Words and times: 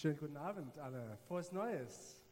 Schönen 0.00 0.16
guten 0.16 0.38
Abend 0.38 0.78
alle. 0.78 1.18
Frohes 1.28 1.52
Neues. 1.52 2.24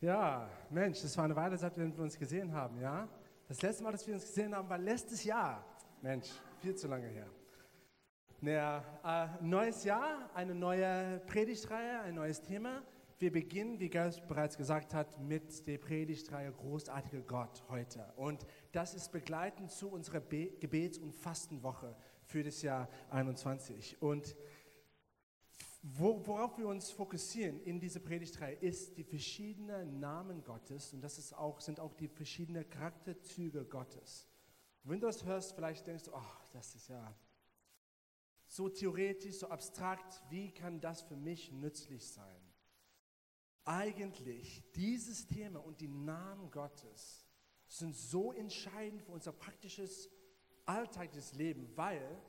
Ja, 0.00 0.48
Mensch, 0.70 1.02
das 1.02 1.16
war 1.16 1.24
eine 1.24 1.34
Weile, 1.34 1.58
seit 1.58 1.76
wir 1.76 1.84
uns 1.84 2.16
gesehen 2.16 2.52
haben, 2.52 2.80
ja? 2.80 3.08
Das 3.48 3.60
letzte 3.60 3.82
Mal, 3.82 3.90
dass 3.90 4.06
wir 4.06 4.14
uns 4.14 4.24
gesehen 4.24 4.54
haben, 4.54 4.68
war 4.68 4.78
letztes 4.78 5.24
Jahr. 5.24 5.64
Mensch, 6.00 6.28
viel 6.60 6.76
zu 6.76 6.86
lange 6.86 7.08
her. 7.08 7.26
Naja, 8.40 8.84
äh, 9.04 9.44
neues 9.44 9.82
Jahr, 9.82 10.30
eine 10.32 10.54
neue 10.54 11.18
Predigtreihe, 11.26 12.02
ein 12.02 12.14
neues 12.14 12.40
Thema. 12.40 12.84
Wir 13.18 13.32
beginnen, 13.32 13.80
wie 13.80 13.88
Gerd 13.88 14.28
bereits 14.28 14.56
gesagt 14.56 14.94
hat, 14.94 15.18
mit 15.18 15.66
der 15.66 15.78
Predigtreihe 15.78 16.52
Großartiger 16.52 17.22
Gott 17.22 17.64
heute. 17.68 18.12
Und 18.14 18.46
das 18.70 18.94
ist 18.94 19.10
begleitend 19.10 19.72
zu 19.72 19.90
unserer 19.90 20.20
Be 20.20 20.52
Gebets- 20.60 20.98
und 20.98 21.16
Fastenwoche 21.16 21.96
für 22.26 22.44
das 22.44 22.62
Jahr 22.62 22.88
21. 23.10 24.00
Und 24.00 24.36
worauf 25.82 26.58
wir 26.58 26.68
uns 26.68 26.90
fokussieren 26.90 27.60
in 27.60 27.78
dieser 27.78 28.00
Predigtreihe 28.00 28.56
ist 28.56 28.96
die 28.96 29.04
verschiedenen 29.04 30.00
Namen 30.00 30.42
Gottes 30.42 30.92
und 30.92 31.00
das 31.00 31.18
ist 31.18 31.32
auch, 31.32 31.60
sind 31.60 31.80
auch 31.80 31.94
die 31.94 32.08
verschiedenen 32.08 32.68
Charakterzüge 32.68 33.64
Gottes. 33.64 34.28
Wenn 34.82 35.00
du 35.00 35.06
das 35.06 35.24
hörst, 35.24 35.52
vielleicht 35.52 35.86
denkst 35.86 36.04
du, 36.04 36.14
ach, 36.14 36.46
das 36.52 36.74
ist 36.74 36.88
ja 36.88 37.14
so 38.46 38.68
theoretisch, 38.68 39.36
so 39.36 39.48
abstrakt, 39.48 40.22
wie 40.30 40.50
kann 40.50 40.80
das 40.80 41.02
für 41.02 41.16
mich 41.16 41.52
nützlich 41.52 42.06
sein? 42.06 42.40
Eigentlich, 43.64 44.64
dieses 44.74 45.26
Thema 45.26 45.62
und 45.62 45.80
die 45.80 45.88
Namen 45.88 46.50
Gottes 46.50 47.26
sind 47.66 47.94
so 47.94 48.32
entscheidend 48.32 49.02
für 49.02 49.12
unser 49.12 49.32
praktisches 49.32 50.08
alltägliches 50.64 51.34
Leben, 51.34 51.70
weil 51.76 52.22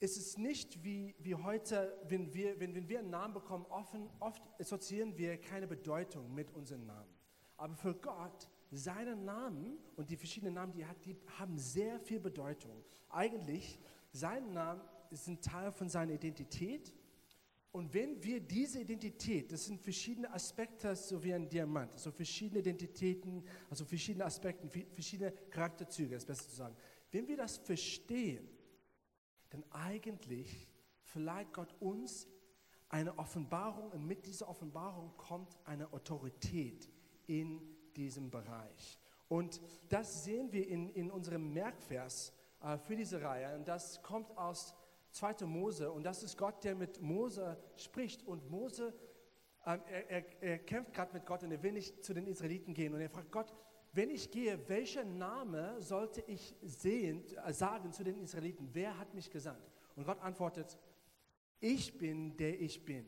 es 0.00 0.16
ist 0.16 0.38
nicht 0.38 0.82
wie, 0.84 1.14
wie 1.18 1.34
heute, 1.34 1.98
wenn 2.08 2.32
wir, 2.32 2.58
wenn, 2.60 2.74
wenn 2.74 2.88
wir 2.88 3.00
einen 3.00 3.10
Namen 3.10 3.34
bekommen, 3.34 3.66
offen, 3.68 4.08
oft 4.20 4.42
assoziieren 4.60 5.16
wir 5.16 5.38
keine 5.38 5.66
Bedeutung 5.66 6.32
mit 6.34 6.52
unseren 6.52 6.86
Namen. 6.86 7.10
Aber 7.56 7.74
für 7.74 7.94
Gott, 7.94 8.48
seine 8.70 9.16
Namen 9.16 9.78
und 9.96 10.10
die 10.10 10.16
verschiedenen 10.16 10.54
Namen, 10.54 10.72
die 10.72 10.82
er 10.82 10.88
hat, 10.88 11.04
die 11.04 11.16
haben 11.38 11.58
sehr 11.58 11.98
viel 11.98 12.20
Bedeutung. 12.20 12.84
Eigentlich, 13.08 13.80
sein 14.12 14.52
Name 14.52 14.80
ist 15.10 15.26
ein 15.26 15.40
Teil 15.40 15.72
von 15.72 15.88
seiner 15.88 16.12
Identität. 16.12 16.94
Und 17.72 17.92
wenn 17.92 18.22
wir 18.22 18.40
diese 18.40 18.80
Identität, 18.80 19.50
das 19.52 19.66
sind 19.66 19.80
verschiedene 19.80 20.32
Aspekte, 20.32 20.94
so 20.94 21.22
wie 21.22 21.34
ein 21.34 21.48
Diamant, 21.48 21.92
also 21.92 22.10
verschiedene 22.10 22.60
Identitäten, 22.60 23.44
also 23.68 23.84
verschiedene 23.84 24.24
Aspekte, 24.24 24.68
verschiedene 24.92 25.32
Charakterzüge, 25.50 26.14
ist 26.14 26.26
besser 26.26 26.48
zu 26.48 26.56
sagen. 26.56 26.76
Wenn 27.10 27.26
wir 27.26 27.36
das 27.36 27.58
verstehen, 27.58 28.48
denn 29.52 29.64
eigentlich 29.70 30.68
verleiht 31.02 31.52
Gott 31.52 31.74
uns 31.80 32.26
eine 32.88 33.18
Offenbarung 33.18 33.90
und 33.90 34.06
mit 34.06 34.26
dieser 34.26 34.48
Offenbarung 34.48 35.16
kommt 35.16 35.56
eine 35.64 35.92
Autorität 35.92 36.88
in 37.26 37.60
diesem 37.96 38.30
Bereich. 38.30 38.98
Und 39.28 39.60
das 39.88 40.24
sehen 40.24 40.52
wir 40.52 40.66
in, 40.66 40.88
in 40.90 41.10
unserem 41.10 41.52
Merkvers 41.52 42.32
äh, 42.62 42.78
für 42.78 42.96
diese 42.96 43.22
Reihe. 43.22 43.54
Und 43.56 43.68
das 43.68 44.02
kommt 44.02 44.36
aus 44.38 44.74
2. 45.10 45.44
Mose. 45.46 45.92
Und 45.92 46.04
das 46.04 46.22
ist 46.22 46.38
Gott, 46.38 46.64
der 46.64 46.74
mit 46.74 47.02
Mose 47.02 47.58
spricht. 47.76 48.26
Und 48.26 48.50
Mose, 48.50 48.94
äh, 49.66 49.78
er, 49.86 50.10
er, 50.10 50.42
er 50.42 50.58
kämpft 50.60 50.94
gerade 50.94 51.12
mit 51.12 51.26
Gott 51.26 51.42
und 51.42 51.52
er 51.52 51.62
will 51.62 51.72
nicht 51.72 52.04
zu 52.04 52.14
den 52.14 52.26
Israeliten 52.26 52.72
gehen. 52.72 52.94
Und 52.94 53.00
er 53.00 53.10
fragt 53.10 53.32
Gott, 53.32 53.52
wenn 53.92 54.10
ich 54.10 54.30
gehe, 54.30 54.68
welchen 54.68 55.18
Name 55.18 55.80
sollte 55.80 56.22
ich 56.26 56.54
sehen, 56.62 57.24
äh, 57.44 57.52
sagen 57.52 57.92
zu 57.92 58.04
den 58.04 58.18
Israeliten? 58.20 58.68
Wer 58.72 58.98
hat 58.98 59.14
mich 59.14 59.30
gesandt? 59.30 59.72
Und 59.96 60.04
Gott 60.04 60.20
antwortet, 60.20 60.78
ich 61.60 61.98
bin 61.98 62.36
der 62.36 62.60
ich 62.60 62.84
bin. 62.84 63.06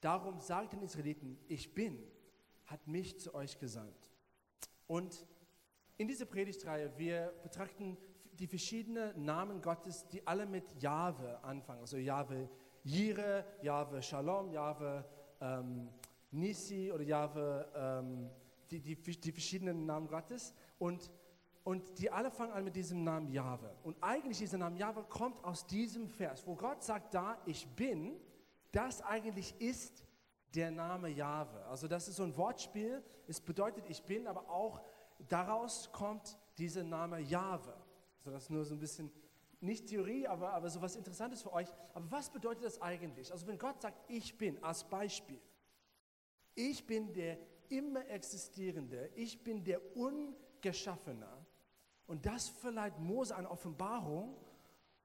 Darum 0.00 0.40
sagt 0.40 0.72
den 0.72 0.82
Israeliten, 0.82 1.38
ich 1.48 1.72
bin, 1.72 2.02
hat 2.66 2.86
mich 2.86 3.18
zu 3.18 3.34
euch 3.34 3.58
gesandt. 3.58 4.10
Und 4.86 5.24
in 5.96 6.08
dieser 6.08 6.26
Predigtreihe, 6.26 6.92
wir 6.98 7.32
betrachten 7.42 7.96
die 8.32 8.46
verschiedenen 8.46 9.24
Namen 9.24 9.62
Gottes, 9.62 10.08
die 10.08 10.26
alle 10.26 10.46
mit 10.46 10.82
Jahwe 10.82 11.42
anfangen. 11.44 11.80
Also 11.80 11.96
Jahwe 11.96 12.48
Jire, 12.82 13.44
Jahwe 13.62 14.02
Shalom, 14.02 14.50
Jahwe 14.50 15.04
ähm, 15.40 15.88
Nisi 16.32 16.90
oder 16.90 17.04
Jahwe 17.04 17.68
ähm, 17.74 18.30
die, 18.72 18.96
die, 18.96 19.20
die 19.20 19.32
verschiedenen 19.32 19.86
Namen 19.86 20.08
Gottes 20.08 20.54
und, 20.78 21.10
und 21.64 21.98
die 21.98 22.10
alle 22.10 22.30
fangen 22.30 22.52
an 22.52 22.64
mit 22.64 22.74
diesem 22.74 23.04
Namen 23.04 23.28
Jahwe. 23.28 23.74
Und 23.82 23.96
eigentlich 24.00 24.38
dieser 24.38 24.58
Name 24.58 24.78
Jahwe 24.78 25.04
kommt 25.04 25.42
aus 25.44 25.66
diesem 25.66 26.08
Vers, 26.08 26.46
wo 26.46 26.54
Gott 26.54 26.82
sagt 26.82 27.14
da, 27.14 27.38
ich 27.46 27.66
bin, 27.68 28.16
das 28.72 29.02
eigentlich 29.02 29.54
ist 29.60 30.04
der 30.54 30.70
Name 30.70 31.08
Jahwe. 31.08 31.64
Also 31.66 31.88
das 31.88 32.08
ist 32.08 32.16
so 32.16 32.24
ein 32.24 32.36
Wortspiel, 32.36 33.02
es 33.26 33.40
bedeutet 33.40 33.84
ich 33.88 34.02
bin, 34.02 34.26
aber 34.26 34.48
auch 34.48 34.80
daraus 35.28 35.90
kommt 35.92 36.38
dieser 36.58 36.82
Name 36.84 37.20
Jahwe. 37.20 37.74
Also 38.18 38.30
das 38.30 38.44
ist 38.44 38.50
nur 38.50 38.64
so 38.64 38.74
ein 38.74 38.80
bisschen, 38.80 39.10
nicht 39.60 39.86
Theorie, 39.86 40.26
aber, 40.26 40.52
aber 40.52 40.68
so 40.70 40.80
was 40.82 40.96
Interessantes 40.96 41.42
für 41.42 41.52
euch. 41.52 41.68
Aber 41.94 42.10
was 42.10 42.30
bedeutet 42.30 42.64
das 42.64 42.80
eigentlich? 42.80 43.30
Also 43.30 43.46
wenn 43.46 43.58
Gott 43.58 43.80
sagt, 43.80 43.98
ich 44.08 44.36
bin, 44.36 44.62
als 44.62 44.84
Beispiel, 44.84 45.40
ich 46.54 46.86
bin 46.86 47.12
der 47.12 47.38
immer 47.68 48.06
existierende, 48.08 49.10
ich 49.14 49.42
bin 49.42 49.64
der 49.64 49.80
Ungeschaffene. 49.96 51.28
Und 52.06 52.26
das 52.26 52.48
verleiht 52.48 52.98
Mose 52.98 53.34
eine 53.36 53.50
Offenbarung 53.50 54.36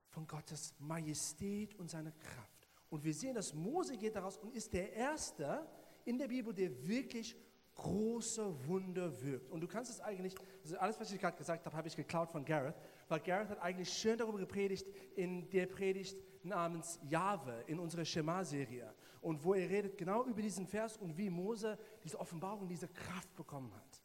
von 0.09 0.27
Gottes 0.27 0.73
Majestät 0.79 1.75
und 1.75 1.89
seiner 1.89 2.11
Kraft. 2.11 2.67
Und 2.89 3.03
wir 3.03 3.13
sehen, 3.13 3.35
dass 3.35 3.53
Mose 3.53 3.97
geht 3.97 4.15
daraus 4.15 4.37
und 4.37 4.53
ist 4.53 4.73
der 4.73 4.93
Erste 4.93 5.67
in 6.05 6.17
der 6.17 6.27
Bibel, 6.27 6.53
der 6.53 6.87
wirklich 6.87 7.35
große 7.75 8.67
Wunder 8.67 9.21
wirkt. 9.21 9.51
Und 9.51 9.61
du 9.61 9.67
kannst 9.67 9.91
es 9.91 10.01
eigentlich, 10.01 10.35
also 10.63 10.77
alles, 10.77 10.99
was 10.99 11.11
ich 11.11 11.19
gerade 11.19 11.37
gesagt 11.37 11.65
habe, 11.65 11.75
habe 11.77 11.87
ich 11.87 11.95
geklaut 11.95 12.31
von 12.31 12.43
Gareth, 12.43 12.75
weil 13.07 13.19
Gareth 13.21 13.49
hat 13.49 13.61
eigentlich 13.61 13.91
schön 13.91 14.17
darüber 14.17 14.39
gepredigt 14.39 14.87
in 15.15 15.49
der 15.49 15.65
Predigt 15.65 16.17
namens 16.43 16.99
Jahwe 17.03 17.63
in 17.67 17.79
unserer 17.79 18.05
Schema-Serie. 18.05 18.93
Und 19.21 19.43
wo 19.43 19.53
er 19.53 19.69
redet 19.69 19.97
genau 19.97 20.25
über 20.25 20.41
diesen 20.41 20.67
Vers 20.67 20.97
und 20.97 21.17
wie 21.17 21.29
Mose 21.29 21.77
diese 22.03 22.19
Offenbarung, 22.19 22.67
diese 22.67 22.87
Kraft 22.87 23.35
bekommen 23.35 23.73
hat. 23.75 24.03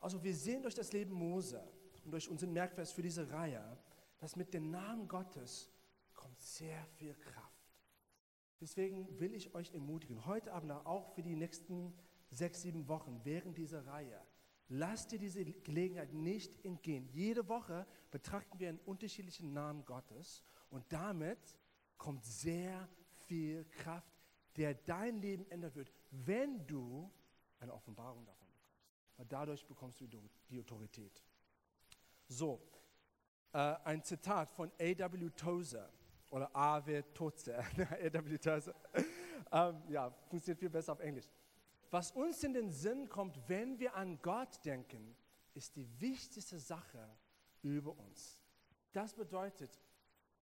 Also 0.00 0.22
wir 0.22 0.34
sehen 0.34 0.62
durch 0.62 0.74
das 0.74 0.92
Leben 0.92 1.12
Mose 1.12 1.62
und 2.04 2.10
durch 2.10 2.28
unseren 2.28 2.52
Merkvers 2.52 2.92
für 2.92 3.02
diese 3.02 3.30
Reihe, 3.30 3.78
dass 4.18 4.36
mit 4.36 4.52
dem 4.52 4.70
Namen 4.70 5.08
Gottes 5.08 5.70
kommt 6.14 6.40
sehr 6.40 6.84
viel 6.96 7.14
Kraft. 7.14 7.52
Deswegen 8.60 9.18
will 9.18 9.34
ich 9.34 9.54
euch 9.54 9.72
ermutigen, 9.72 10.24
heute 10.26 10.52
Abend 10.52 10.70
auch 10.70 11.14
für 11.14 11.22
die 11.22 11.34
nächsten 11.34 11.92
sechs, 12.30 12.62
sieben 12.62 12.88
Wochen 12.88 13.20
während 13.24 13.58
dieser 13.58 13.86
Reihe, 13.86 14.20
lasst 14.68 15.12
dir 15.12 15.18
diese 15.18 15.44
Gelegenheit 15.44 16.12
nicht 16.12 16.64
entgehen. 16.64 17.08
Jede 17.12 17.48
Woche 17.48 17.86
betrachten 18.12 18.60
wir 18.60 18.68
einen 18.68 18.78
unterschiedlichen 18.80 19.52
Namen 19.52 19.84
Gottes 19.84 20.44
und 20.70 20.84
damit 20.92 21.58
kommt 21.96 22.24
sehr 22.24 22.88
viel 23.26 23.64
Kraft, 23.64 24.12
der 24.56 24.74
dein 24.74 25.20
Leben 25.20 25.50
ändern 25.50 25.74
wird, 25.74 25.90
wenn 26.10 26.64
du 26.66 27.10
eine 27.58 27.72
Offenbarung 27.72 28.24
davon 28.24 28.46
bekommst. 28.46 28.78
Weil 29.16 29.26
dadurch 29.26 29.66
bekommst 29.66 30.00
du 30.00 30.06
die 30.48 30.60
Autorität. 30.60 31.22
So, 32.28 32.60
äh, 33.52 33.58
ein 33.84 34.02
Zitat 34.04 34.52
von 34.52 34.70
A.W. 34.78 35.30
Tozer 35.30 35.90
oder 36.30 36.54
A.W. 36.54 37.02
Tozer. 37.14 37.58
A.W. 37.78 38.38
Tozer. 38.38 38.74
ähm, 39.50 39.82
ja, 39.88 40.10
funktioniert 40.28 40.60
viel 40.60 40.70
besser 40.70 40.92
auf 40.92 41.00
Englisch. 41.00 41.28
Was 41.90 42.10
uns 42.12 42.42
in 42.42 42.54
den 42.54 42.70
Sinn 42.70 43.08
kommt, 43.08 43.38
wenn 43.48 43.78
wir 43.78 43.94
an 43.94 44.20
Gott 44.22 44.64
denken, 44.64 45.14
ist 45.54 45.76
die 45.76 45.88
wichtigste 46.00 46.58
Sache 46.58 47.06
über 47.62 47.98
uns. 47.98 48.38
Das 48.92 49.14
bedeutet, 49.14 49.80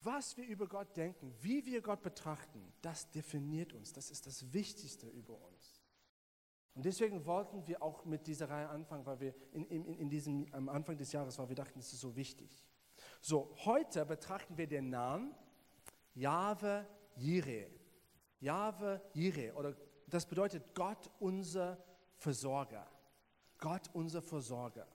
was 0.01 0.35
wir 0.35 0.45
über 0.45 0.67
Gott 0.67 0.95
denken, 0.97 1.33
wie 1.41 1.65
wir 1.65 1.81
Gott 1.81 2.01
betrachten, 2.01 2.73
das 2.81 3.09
definiert 3.11 3.73
uns. 3.73 3.93
Das 3.93 4.11
ist 4.11 4.27
das 4.27 4.51
Wichtigste 4.51 5.07
über 5.07 5.39
uns. 5.39 5.81
Und 6.75 6.85
deswegen 6.85 7.25
wollten 7.25 7.67
wir 7.67 7.81
auch 7.81 8.03
mit 8.03 8.25
dieser 8.27 8.49
Reihe 8.49 8.67
anfangen, 8.67 9.05
weil 9.05 9.19
wir 9.19 9.35
in, 9.51 9.65
in, 9.65 9.85
in 9.85 10.09
diesem, 10.09 10.47
am 10.53 10.69
Anfang 10.69 10.97
des 10.97 11.11
Jahres, 11.11 11.37
weil 11.37 11.49
wir 11.49 11.55
dachten, 11.55 11.79
das 11.79 11.93
ist 11.93 12.01
so 12.01 12.15
wichtig. 12.15 12.65
So, 13.21 13.55
heute 13.63 14.05
betrachten 14.05 14.57
wir 14.57 14.67
den 14.67 14.89
Namen 14.89 15.35
Jahwe 16.15 16.87
Jireh. 17.15 17.69
Jahwe 18.39 19.01
Jireh 19.13 19.51
oder 19.51 19.75
das 20.07 20.25
bedeutet 20.25 20.73
Gott 20.73 21.09
unser 21.19 21.83
Versorger. 22.15 22.87
Gott 23.59 23.89
unser 23.93 24.21
Versorger. 24.21 24.87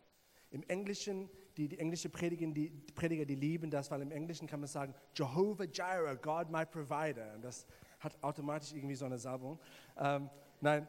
Im 0.50 0.62
Englischen, 0.64 1.30
die, 1.58 1.66
die 1.68 1.78
englische 1.78 2.08
Prediger 2.08 2.46
die, 2.46 2.70
Prediger, 2.94 3.24
die 3.24 3.34
lieben 3.34 3.68
das, 3.68 3.90
weil 3.90 4.00
im 4.02 4.12
Englischen 4.12 4.46
kann 4.46 4.60
man 4.60 4.68
sagen, 4.68 4.94
Jehovah 5.14 5.64
Jireh, 5.64 6.16
God 6.16 6.50
my 6.50 6.64
provider. 6.64 7.34
Und 7.34 7.42
das 7.42 7.66
hat 7.98 8.16
automatisch 8.22 8.72
irgendwie 8.72 8.94
so 8.94 9.06
eine 9.06 9.18
Salbung. 9.18 9.58
Ähm, 9.96 10.30
nein, 10.60 10.86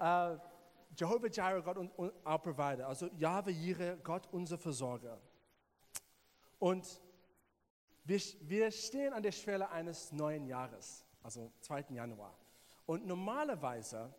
äh, 0.00 0.36
Jehovah 0.96 1.28
Jireh, 1.28 1.62
Gott 1.62 1.78
und, 1.78 1.90
und 1.96 2.12
our 2.26 2.38
provider. 2.38 2.88
Also 2.88 3.06
Yahweh 3.16 3.52
Jireh, 3.52 3.96
Gott 4.02 4.28
unser 4.32 4.58
Versorger. 4.58 5.20
Und 6.58 7.00
wir, 8.04 8.20
wir 8.40 8.70
stehen 8.72 9.12
an 9.12 9.22
der 9.22 9.32
Schwelle 9.32 9.70
eines 9.70 10.10
neuen 10.10 10.44
Jahres, 10.44 11.06
also 11.22 11.52
2. 11.60 11.86
Januar. 11.90 12.36
Und 12.84 13.06
normalerweise, 13.06 14.12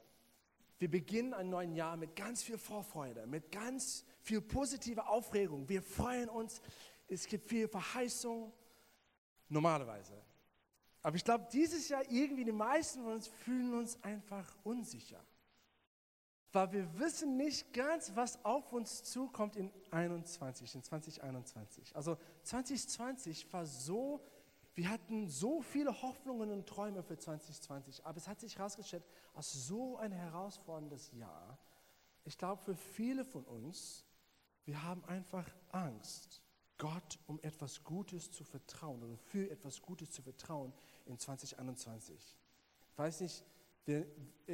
wir 0.80 0.90
beginnen 0.90 1.34
ein 1.34 1.50
neues 1.50 1.76
Jahr 1.76 1.98
mit 1.98 2.16
ganz 2.16 2.42
viel 2.42 2.58
Vorfreude, 2.58 3.28
mit 3.28 3.52
ganz 3.52 4.06
viel 4.22 4.42
positiver 4.42 5.10
Aufregung. 5.10 5.68
Wir 5.68 5.82
freuen 5.82 6.30
uns, 6.30 6.62
es 7.08 7.28
gibt 7.28 7.48
viel 7.50 7.68
Verheißung, 7.68 8.54
normalerweise. 9.50 10.22
Aber 11.02 11.16
ich 11.16 11.24
glaube, 11.24 11.48
dieses 11.52 11.90
Jahr 11.90 12.04
irgendwie 12.10 12.46
die 12.46 12.52
meisten 12.52 13.04
von 13.04 13.14
uns 13.14 13.28
fühlen 13.28 13.74
uns 13.74 14.02
einfach 14.04 14.56
unsicher. 14.64 15.24
Weil 16.54 16.72
wir 16.74 17.00
wissen 17.00 17.38
nicht 17.38 17.74
ganz, 17.74 18.12
was 18.16 18.44
auf 18.44 18.74
uns 18.74 19.04
zukommt 19.04 19.56
in 19.56 19.72
21, 19.90 20.76
in 20.76 20.84
2021. 20.84 21.96
Also 21.96 22.18
2020 22.44 23.52
war 23.54 23.66
so, 23.66 24.22
wir 24.76 24.90
hatten 24.90 25.28
so 25.28 25.62
viele 25.62 26.02
Hoffnungen 26.02 26.52
und 26.52 26.68
Träume 26.68 27.04
für 27.04 27.18
2020, 27.18 28.06
aber 28.06 28.18
es 28.18 28.28
hat 28.28 28.40
sich 28.40 28.58
herausgestellt, 28.58 29.04
als 29.34 29.52
so 29.52 29.98
ein 29.98 30.12
herausforderndes 30.12 31.12
Jahr, 31.14 31.58
ich 32.26 32.38
glaube 32.38 32.62
für 32.62 32.76
viele 32.76 33.24
von 33.24 33.46
uns, 33.46 34.06
wir 34.66 34.84
haben 34.84 35.04
einfach 35.06 35.48
Angst, 35.70 36.42
Gott 36.78 37.20
um 37.28 37.40
etwas 37.42 37.84
Gutes 37.84 38.32
zu 38.32 38.44
vertrauen 38.44 39.04
oder 39.04 39.18
für 39.18 39.50
etwas 39.50 39.82
Gutes 39.82 40.12
zu 40.12 40.22
vertrauen 40.22 40.74
in 41.06 41.18
2021. 41.18 42.16
Ich 42.92 42.98
weiß 42.98 43.22
nicht, 43.22 43.44
äh, 43.86 44.04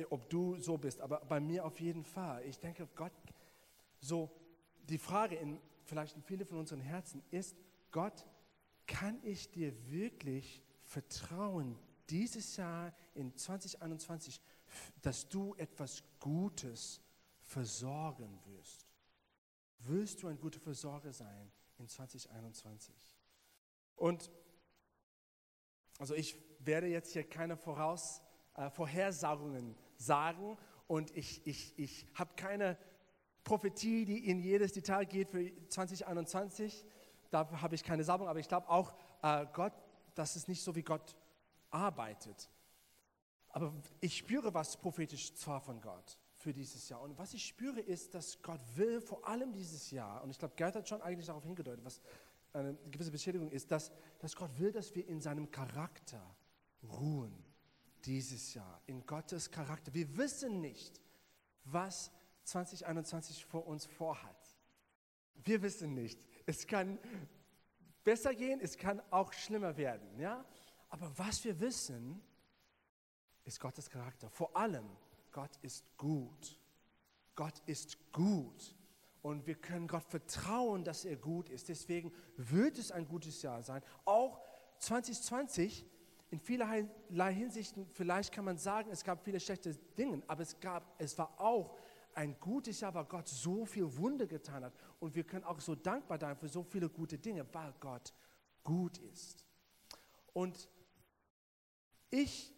ob 0.10 0.30
du 0.30 0.58
so 0.60 0.78
bist, 0.78 1.00
aber 1.02 1.20
bei 1.22 1.40
mir 1.40 1.66
auf 1.66 1.80
jeden 1.80 2.04
Fall. 2.04 2.44
Ich 2.46 2.60
denke, 2.60 2.88
Gott, 2.96 3.14
so 4.00 4.30
die 4.90 4.98
Frage 4.98 5.36
in 5.36 5.60
vielleicht 5.88 6.16
in 6.16 6.22
viele 6.22 6.46
von 6.46 6.60
unseren 6.60 6.82
Herzen 6.82 7.24
ist, 7.32 7.56
Gott, 7.92 8.26
kann 8.86 9.20
ich 9.24 9.50
dir 9.50 9.74
wirklich 9.90 10.62
vertrauen 10.84 11.78
dieses 12.10 12.56
Jahr 12.58 12.94
in 13.16 13.36
2021, 13.36 14.40
dass 15.02 15.28
du 15.28 15.56
etwas 15.56 16.04
Gutes 16.20 17.02
versorgen 17.42 18.40
wirst? 18.46 18.87
Wirst 19.88 20.22
du 20.22 20.28
ein 20.28 20.40
guter 20.40 20.60
Versorger 20.60 21.14
sein 21.14 21.52
in 21.78 21.88
2021? 21.88 22.94
Und 23.96 24.30
also 25.98 26.14
ich 26.14 26.36
werde 26.60 26.88
jetzt 26.88 27.14
hier 27.14 27.24
keine 27.24 27.56
Voraus, 27.56 28.22
äh, 28.56 28.70
Vorhersagungen 28.70 29.76
sagen 29.98 30.58
und 30.88 31.16
ich, 31.16 31.46
ich, 31.48 31.78
ich 31.80 32.06
habe 32.14 32.34
keine 32.36 32.78
Prophetie, 33.44 34.06
die 34.06 34.28
in 34.30 34.40
jedes 34.40 34.74
Detail 34.74 35.06
geht 35.06 35.30
für 35.30 35.52
2021. 35.70 36.86
Dafür 37.30 37.62
habe 37.62 37.76
ich 37.76 37.84
keine 37.84 38.04
Salbung, 38.04 38.28
aber 38.28 38.40
ich 38.40 38.48
glaube 38.48 38.70
auch, 38.70 38.94
äh, 39.22 39.46
Gott, 39.54 39.74
das 40.16 40.36
ist 40.36 40.50
nicht 40.50 40.62
so, 40.62 40.76
wie 40.76 40.84
Gott 40.84 41.16
arbeitet. 41.70 42.50
Aber 43.50 43.74
ich 44.02 44.18
spüre 44.18 44.54
was 44.54 44.78
prophetisch 44.78 45.34
zwar 45.34 45.62
von 45.62 45.80
Gott 45.82 46.18
für 46.48 46.54
dieses 46.54 46.88
Jahr. 46.88 47.02
Und 47.02 47.18
was 47.18 47.34
ich 47.34 47.46
spüre, 47.46 47.82
ist, 47.82 48.16
dass 48.16 48.42
Gott 48.42 48.62
will, 48.78 49.02
vor 49.02 49.28
allem 49.28 49.52
dieses 49.52 49.92
Jahr, 49.92 50.24
und 50.24 50.30
ich 50.30 50.40
glaube, 50.40 50.56
Gerd 50.56 50.78
hat 50.78 50.88
schon 50.88 51.02
eigentlich 51.02 51.26
darauf 51.26 51.44
hingedeutet, 51.44 51.84
was 51.84 52.00
eine 52.54 52.74
gewisse 52.90 53.12
Beschädigung 53.12 53.52
ist, 53.52 53.70
dass, 53.70 53.92
dass 54.20 54.34
Gott 54.34 54.58
will, 54.58 54.72
dass 54.72 54.96
wir 54.96 55.06
in 55.10 55.20
seinem 55.20 55.52
Charakter 55.52 56.38
ruhen 56.84 57.44
dieses 58.06 58.54
Jahr, 58.54 58.82
in 58.86 59.06
Gottes 59.06 59.52
Charakter. 59.52 59.94
Wir 59.94 60.16
wissen 60.16 60.62
nicht, 60.62 61.02
was 61.66 62.14
2021 62.44 63.44
vor 63.44 63.68
uns 63.68 63.86
vorhat. 63.86 64.56
Wir 65.44 65.62
wissen 65.62 65.96
nicht. 65.96 66.26
Es 66.46 66.66
kann 66.66 66.98
besser 68.06 68.34
gehen, 68.34 68.62
es 68.62 68.78
kann 68.78 69.02
auch 69.12 69.34
schlimmer 69.34 69.76
werden. 69.76 70.18
Ja? 70.18 70.46
Aber 70.88 71.12
was 71.18 71.44
wir 71.44 71.60
wissen, 71.60 72.22
ist 73.44 73.60
Gottes 73.60 73.90
Charakter. 73.90 74.30
Vor 74.30 74.56
allem, 74.56 74.86
Gott 75.38 75.56
ist 75.62 75.86
gut. 75.98 76.58
Gott 77.36 77.62
ist 77.68 78.12
gut. 78.12 78.76
Und 79.22 79.46
wir 79.46 79.54
können 79.54 79.88
Gott 79.88 80.04
vertrauen, 80.04 80.84
dass 80.84 81.06
er 81.06 81.16
gut 81.16 81.50
ist. 81.50 81.70
Deswegen 81.70 82.12
wird 82.38 82.80
es 82.80 82.92
ein 82.92 83.08
gutes 83.08 83.44
Jahr 83.44 83.62
sein. 83.62 83.84
Auch 84.04 84.42
2020 84.80 85.86
in 86.32 86.40
vielerlei 86.40 87.36
Hinsichten, 87.36 87.86
vielleicht 87.94 88.34
kann 88.34 88.46
man 88.46 88.58
sagen, 88.58 88.90
es 88.90 89.04
gab 89.04 89.24
viele 89.24 89.40
schlechte 89.40 89.76
Dinge, 89.96 90.24
aber 90.26 90.42
es, 90.42 90.60
gab, 90.60 91.00
es 91.00 91.16
war 91.20 91.40
auch 91.40 91.78
ein 92.16 92.40
gutes 92.40 92.80
Jahr, 92.80 92.96
weil 92.96 93.06
Gott 93.06 93.28
so 93.28 93.64
viel 93.64 93.96
Wunder 93.96 94.26
getan 94.26 94.64
hat. 94.64 94.74
Und 95.00 95.14
wir 95.14 95.24
können 95.24 95.44
auch 95.44 95.60
so 95.60 95.76
dankbar 95.76 96.20
sein 96.20 96.36
für 96.36 96.50
so 96.50 96.64
viele 96.64 96.90
gute 96.90 97.20
Dinge, 97.20 97.46
weil 97.54 97.76
Gott 97.80 98.12
gut 98.64 98.98
ist. 98.98 99.46
Und 100.34 100.68
ich 102.10 102.52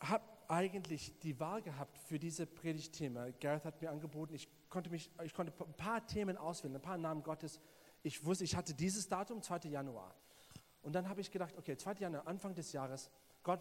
habe 0.00 0.24
eigentlich 0.52 1.18
die 1.20 1.40
Wahl 1.40 1.62
gehabt 1.62 1.96
für 1.98 2.18
diese 2.18 2.46
Predigtthema. 2.46 3.30
Gareth 3.40 3.64
hat 3.64 3.80
mir 3.80 3.90
angeboten, 3.90 4.34
ich 4.34 4.48
konnte, 4.68 4.90
mich, 4.90 5.10
ich 5.24 5.32
konnte 5.32 5.52
ein 5.64 5.74
paar 5.74 6.06
Themen 6.06 6.36
auswählen, 6.36 6.76
ein 6.76 6.82
paar 6.82 6.98
Namen 6.98 7.22
Gottes. 7.22 7.58
Ich 8.02 8.22
wusste, 8.26 8.44
ich 8.44 8.54
hatte 8.54 8.74
dieses 8.74 9.08
Datum, 9.08 9.40
2. 9.40 9.70
Januar. 9.70 10.14
Und 10.82 10.94
dann 10.94 11.08
habe 11.08 11.22
ich 11.22 11.30
gedacht, 11.30 11.56
okay, 11.56 11.78
2. 11.78 11.94
Januar, 12.00 12.26
Anfang 12.26 12.54
des 12.54 12.70
Jahres, 12.72 13.10
Gott, 13.42 13.60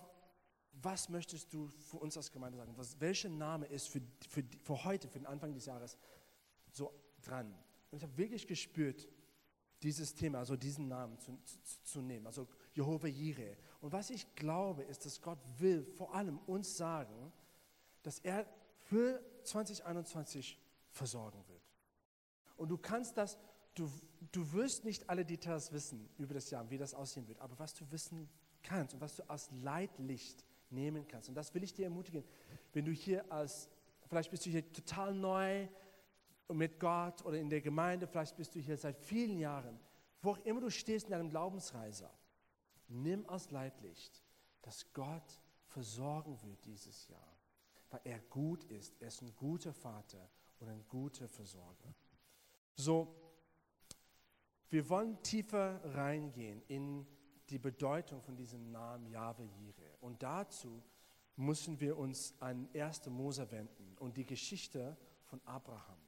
was 0.74 1.08
möchtest 1.08 1.54
du 1.54 1.68
für 1.68 1.98
uns 1.98 2.18
als 2.18 2.30
Gemeinde 2.30 2.58
sagen? 2.58 2.74
Was, 2.76 3.00
welcher 3.00 3.30
Name 3.30 3.68
ist 3.68 3.88
für, 3.88 4.02
für, 4.28 4.44
für 4.62 4.84
heute, 4.84 5.08
für 5.08 5.20
den 5.20 5.28
Anfang 5.28 5.54
des 5.54 5.66
Jahres 5.66 5.98
so 6.74 6.94
dran? 7.22 7.54
Und 7.90 8.00
ich 8.00 8.04
habe 8.04 8.18
wirklich 8.18 8.48
gespürt, 8.48 9.08
dieses 9.82 10.14
Thema, 10.14 10.40
also 10.40 10.58
diesen 10.58 10.88
Namen 10.90 11.18
zu, 11.20 11.38
zu, 11.44 11.84
zu 11.84 12.02
nehmen, 12.02 12.28
also 12.28 12.48
Jehovah 12.74 13.08
Jireh. 13.08 13.56
Und 13.82 13.92
was 13.92 14.10
ich 14.10 14.36
glaube, 14.36 14.84
ist, 14.84 15.06
dass 15.06 15.22
Gott 15.22 15.40
will 15.58 15.84
vor 15.98 16.14
allem 16.14 16.38
uns 16.46 16.78
sagen, 16.78 17.34
dass 18.04 18.20
er 18.20 18.46
für 18.86 19.22
2021 19.44 20.58
versorgen 20.92 21.44
wird. 21.48 21.62
Und 22.58 22.70
du 22.70 22.78
kannst 22.78 23.18
das 23.18 23.38
du, 23.76 23.90
du 24.32 24.52
wirst 24.54 24.86
nicht 24.86 25.10
alle 25.10 25.26
Details 25.26 25.72
wissen 25.72 26.10
über 26.18 26.34
das 26.34 26.50
Jahr, 26.50 26.70
wie 26.70 26.78
das 26.78 26.94
aussehen 26.94 27.28
wird, 27.28 27.40
aber 27.40 27.58
was 27.60 27.74
du 27.74 27.90
wissen 27.92 28.30
kannst 28.64 28.94
und 28.94 29.02
was 29.02 29.16
du 29.16 29.30
als 29.30 29.50
Leitlicht 29.52 30.46
nehmen 30.70 31.08
kannst. 31.08 31.30
Und 31.30 31.36
das 31.36 31.54
will 31.54 31.64
ich 31.64 31.74
dir 31.74 31.86
ermutigen, 31.86 32.24
wenn 32.74 32.86
du 32.86 32.92
hier 32.92 33.30
als, 33.32 33.70
vielleicht 34.08 34.32
bist 34.32 34.46
du 34.46 34.50
hier 34.50 34.72
total 34.72 35.14
neu 35.14 35.68
mit 36.50 36.80
Gott 36.80 37.24
oder 37.26 37.38
in 37.38 37.50
der 37.50 37.62
Gemeinde, 37.62 38.08
vielleicht 38.08 38.36
bist 38.36 38.56
du 38.56 38.60
hier 38.60 38.78
seit 38.78 38.98
vielen 38.98 39.40
Jahren, 39.40 39.80
wo 40.22 40.32
auch 40.32 40.46
immer 40.46 40.62
du 40.62 40.70
stehst 40.70 41.06
in 41.06 41.12
deinem 41.12 41.30
Glaubensreise, 41.30 42.10
nimm 42.92 43.28
als 43.28 43.52
Leitlicht, 43.52 44.24
dass 44.62 44.92
Gott 44.94 45.42
versorgen 45.68 46.42
wird 46.44 46.64
dieses 46.66 47.08
Jahr, 47.08 47.38
weil 47.90 48.02
er 48.04 48.20
gut 48.20 48.64
ist, 48.66 49.02
er 49.02 49.08
ist 49.08 49.22
ein 49.22 49.36
guter 49.36 49.74
Vater 49.74 50.30
und 50.60 50.70
ein 50.70 50.86
guter 50.88 51.28
Versorger. 51.28 51.94
So, 52.76 53.16
wir 54.70 54.88
wollen 54.90 55.22
tiefer 55.24 55.82
reingehen 55.96 56.62
in 56.68 57.06
die 57.50 57.60
Bedeutung 57.60 58.22
von 58.22 58.36
diesem 58.36 58.72
Namen 58.72 59.08
Jahwe 59.08 59.44
Jireh. 59.44 59.96
Und 60.00 60.24
dazu 60.24 60.82
müssen 61.36 61.80
wir 61.80 61.98
uns 61.98 62.34
an 62.40 62.70
1. 62.74 63.08
Mose 63.08 63.50
wenden 63.52 63.98
und 63.98 64.16
die 64.16 64.26
Geschichte 64.26 64.98
von 65.26 65.42
Abraham. 65.46 66.00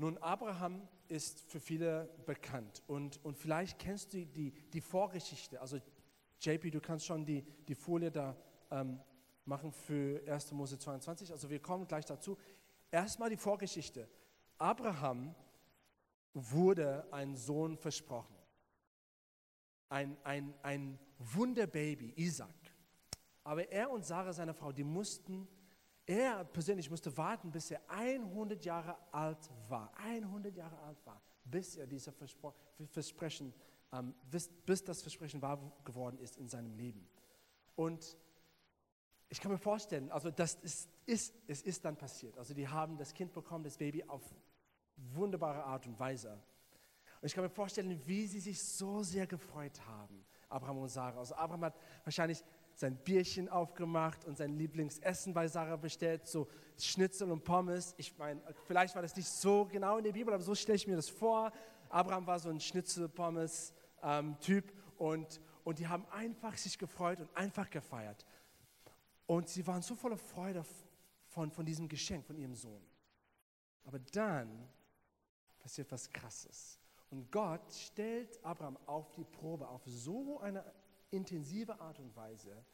Nun, 0.00 0.16
Abraham 0.18 0.86
ist 1.08 1.40
für 1.40 1.58
viele 1.58 2.08
bekannt 2.24 2.82
und, 2.86 3.22
und 3.24 3.36
vielleicht 3.36 3.80
kennst 3.80 4.14
du 4.14 4.24
die, 4.24 4.52
die 4.72 4.80
Vorgeschichte. 4.80 5.60
Also 5.60 5.80
JP, 6.40 6.70
du 6.70 6.80
kannst 6.80 7.04
schon 7.04 7.26
die, 7.26 7.42
die 7.66 7.74
Folie 7.74 8.12
da 8.12 8.36
ähm, 8.70 9.00
machen 9.44 9.72
für 9.72 10.22
1. 10.30 10.52
Mose 10.52 10.78
22. 10.78 11.32
Also 11.32 11.50
wir 11.50 11.60
kommen 11.60 11.88
gleich 11.88 12.04
dazu. 12.04 12.38
Erstmal 12.92 13.28
die 13.28 13.36
Vorgeschichte. 13.36 14.08
Abraham 14.56 15.34
wurde 16.32 17.12
ein 17.12 17.34
Sohn 17.34 17.76
versprochen. 17.76 18.36
Ein, 19.88 20.16
ein, 20.22 20.54
ein 20.62 20.98
Wunderbaby, 21.18 22.12
Isaac. 22.14 22.54
Aber 23.42 23.68
er 23.68 23.90
und 23.90 24.04
Sarah, 24.04 24.32
seine 24.32 24.54
Frau, 24.54 24.70
die 24.70 24.84
mussten, 24.84 25.48
er 26.08 26.42
persönlich 26.44 26.88
musste 26.90 27.14
warten, 27.18 27.50
bis 27.50 27.70
er 27.70 27.82
100 27.88 28.64
Jahre 28.64 28.96
alt 29.12 29.50
war. 29.68 29.92
100 29.98 30.56
Jahre 30.56 30.78
alt 30.78 31.04
war, 31.04 31.20
bis 31.44 31.76
er 31.76 31.86
dieses 31.86 32.14
Versprechen, 32.90 33.52
ähm, 33.92 34.14
bis, 34.30 34.48
bis 34.48 34.82
das 34.82 35.02
Versprechen 35.02 35.42
wahr 35.42 35.60
geworden 35.84 36.18
ist 36.18 36.38
in 36.38 36.48
seinem 36.48 36.72
Leben. 36.72 37.06
Und 37.76 38.16
ich 39.28 39.38
kann 39.38 39.52
mir 39.52 39.58
vorstellen, 39.58 40.10
also 40.10 40.30
das 40.30 40.54
ist, 40.54 40.88
ist, 41.04 41.34
es 41.46 41.60
ist 41.60 41.84
dann 41.84 41.96
passiert. 41.96 42.38
Also 42.38 42.54
die 42.54 42.66
haben 42.66 42.96
das 42.96 43.12
Kind 43.12 43.34
bekommen, 43.34 43.64
das 43.64 43.76
Baby 43.76 44.02
auf 44.04 44.22
wunderbare 44.96 45.62
Art 45.62 45.86
und 45.86 46.00
Weise. 46.00 46.32
Und 47.20 47.26
ich 47.26 47.34
kann 47.34 47.44
mir 47.44 47.50
vorstellen, 47.50 48.00
wie 48.06 48.26
sie 48.26 48.40
sich 48.40 48.62
so 48.62 49.02
sehr 49.02 49.26
gefreut 49.26 49.78
haben, 49.86 50.24
Abraham 50.48 50.78
und 50.78 50.88
Sarah. 50.88 51.18
Also 51.18 51.34
Abraham 51.34 51.66
hat 51.66 51.78
wahrscheinlich 52.04 52.42
sein 52.78 52.96
Bierchen 52.96 53.48
aufgemacht 53.48 54.24
und 54.24 54.38
sein 54.38 54.56
Lieblingsessen 54.56 55.34
bei 55.34 55.48
Sarah 55.48 55.74
bestellt, 55.74 56.28
so 56.28 56.46
Schnitzel 56.78 57.32
und 57.32 57.42
Pommes. 57.42 57.92
Ich 57.96 58.16
meine, 58.16 58.40
vielleicht 58.68 58.94
war 58.94 59.02
das 59.02 59.16
nicht 59.16 59.28
so 59.28 59.64
genau 59.64 59.98
in 59.98 60.04
der 60.04 60.12
Bibel, 60.12 60.32
aber 60.32 60.44
so 60.44 60.54
stelle 60.54 60.76
ich 60.76 60.86
mir 60.86 60.94
das 60.94 61.08
vor. 61.08 61.50
Abraham 61.88 62.28
war 62.28 62.38
so 62.38 62.50
ein 62.50 62.60
Schnitzel-Pommes-Typ 62.60 64.70
ähm, 64.70 64.76
und, 64.96 65.40
und 65.64 65.78
die 65.80 65.88
haben 65.88 66.06
einfach 66.12 66.56
sich 66.56 66.78
gefreut 66.78 67.18
und 67.18 67.36
einfach 67.36 67.68
gefeiert. 67.68 68.24
Und 69.26 69.48
sie 69.48 69.66
waren 69.66 69.82
so 69.82 69.96
voller 69.96 70.16
Freude 70.16 70.64
von, 71.26 71.50
von 71.50 71.66
diesem 71.66 71.88
Geschenk, 71.88 72.24
von 72.26 72.38
ihrem 72.38 72.54
Sohn. 72.54 72.86
Aber 73.86 73.98
dann 73.98 74.68
passiert 75.58 75.90
was 75.90 76.08
Krasses. 76.12 76.78
Und 77.10 77.32
Gott 77.32 77.72
stellt 77.72 78.38
Abraham 78.44 78.78
auf 78.86 79.10
die 79.14 79.24
Probe 79.24 79.66
auf 79.66 79.82
so 79.84 80.38
eine 80.38 80.64
intensive 81.10 81.80
Art 81.80 81.98
und 81.98 82.14
Weise, 82.16 82.64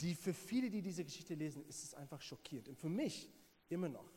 die 0.00 0.14
für 0.14 0.34
viele, 0.34 0.70
die 0.70 0.82
diese 0.82 1.04
Geschichte 1.04 1.34
lesen, 1.34 1.64
ist 1.66 1.84
es 1.84 1.94
einfach 1.94 2.20
schockierend. 2.20 2.68
Und 2.68 2.78
für 2.78 2.88
mich 2.88 3.30
immer 3.68 3.88
noch 3.88 4.10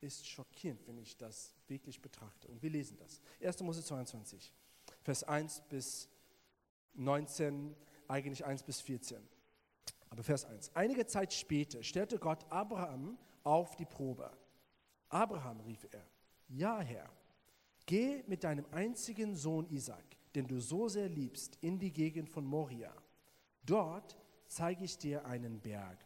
ist 0.00 0.26
schockierend, 0.26 0.86
wenn 0.86 0.98
ich 0.98 1.16
das 1.16 1.54
wirklich 1.66 2.00
betrachte. 2.00 2.48
Und 2.48 2.62
wir 2.62 2.70
lesen 2.70 2.96
das. 2.98 3.20
1. 3.40 3.60
Mose 3.60 3.82
22, 3.82 4.52
Vers 5.02 5.24
1 5.24 5.62
bis 5.68 6.08
19, 6.94 7.74
eigentlich 8.08 8.44
1 8.44 8.62
bis 8.62 8.80
14. 8.80 9.26
Aber 10.10 10.22
Vers 10.22 10.44
1. 10.44 10.76
Einige 10.76 11.06
Zeit 11.06 11.32
später 11.32 11.82
stellte 11.82 12.18
Gott 12.18 12.44
Abraham 12.50 13.18
auf 13.42 13.76
die 13.76 13.86
Probe. 13.86 14.30
Abraham, 15.08 15.60
rief 15.60 15.86
er, 15.90 16.06
ja 16.48 16.80
Herr, 16.80 17.10
geh 17.86 18.22
mit 18.26 18.44
deinem 18.44 18.66
einzigen 18.72 19.36
Sohn 19.36 19.68
Isaac, 19.70 20.04
den 20.34 20.46
du 20.46 20.60
so 20.60 20.88
sehr 20.88 21.08
liebst, 21.08 21.58
in 21.60 21.78
die 21.78 21.92
Gegend 21.92 22.28
von 22.28 22.44
Moria. 22.44 22.92
Dort 23.64 24.18
zeige 24.46 24.84
ich 24.84 24.98
dir 24.98 25.24
einen 25.26 25.60
Berg. 25.60 25.98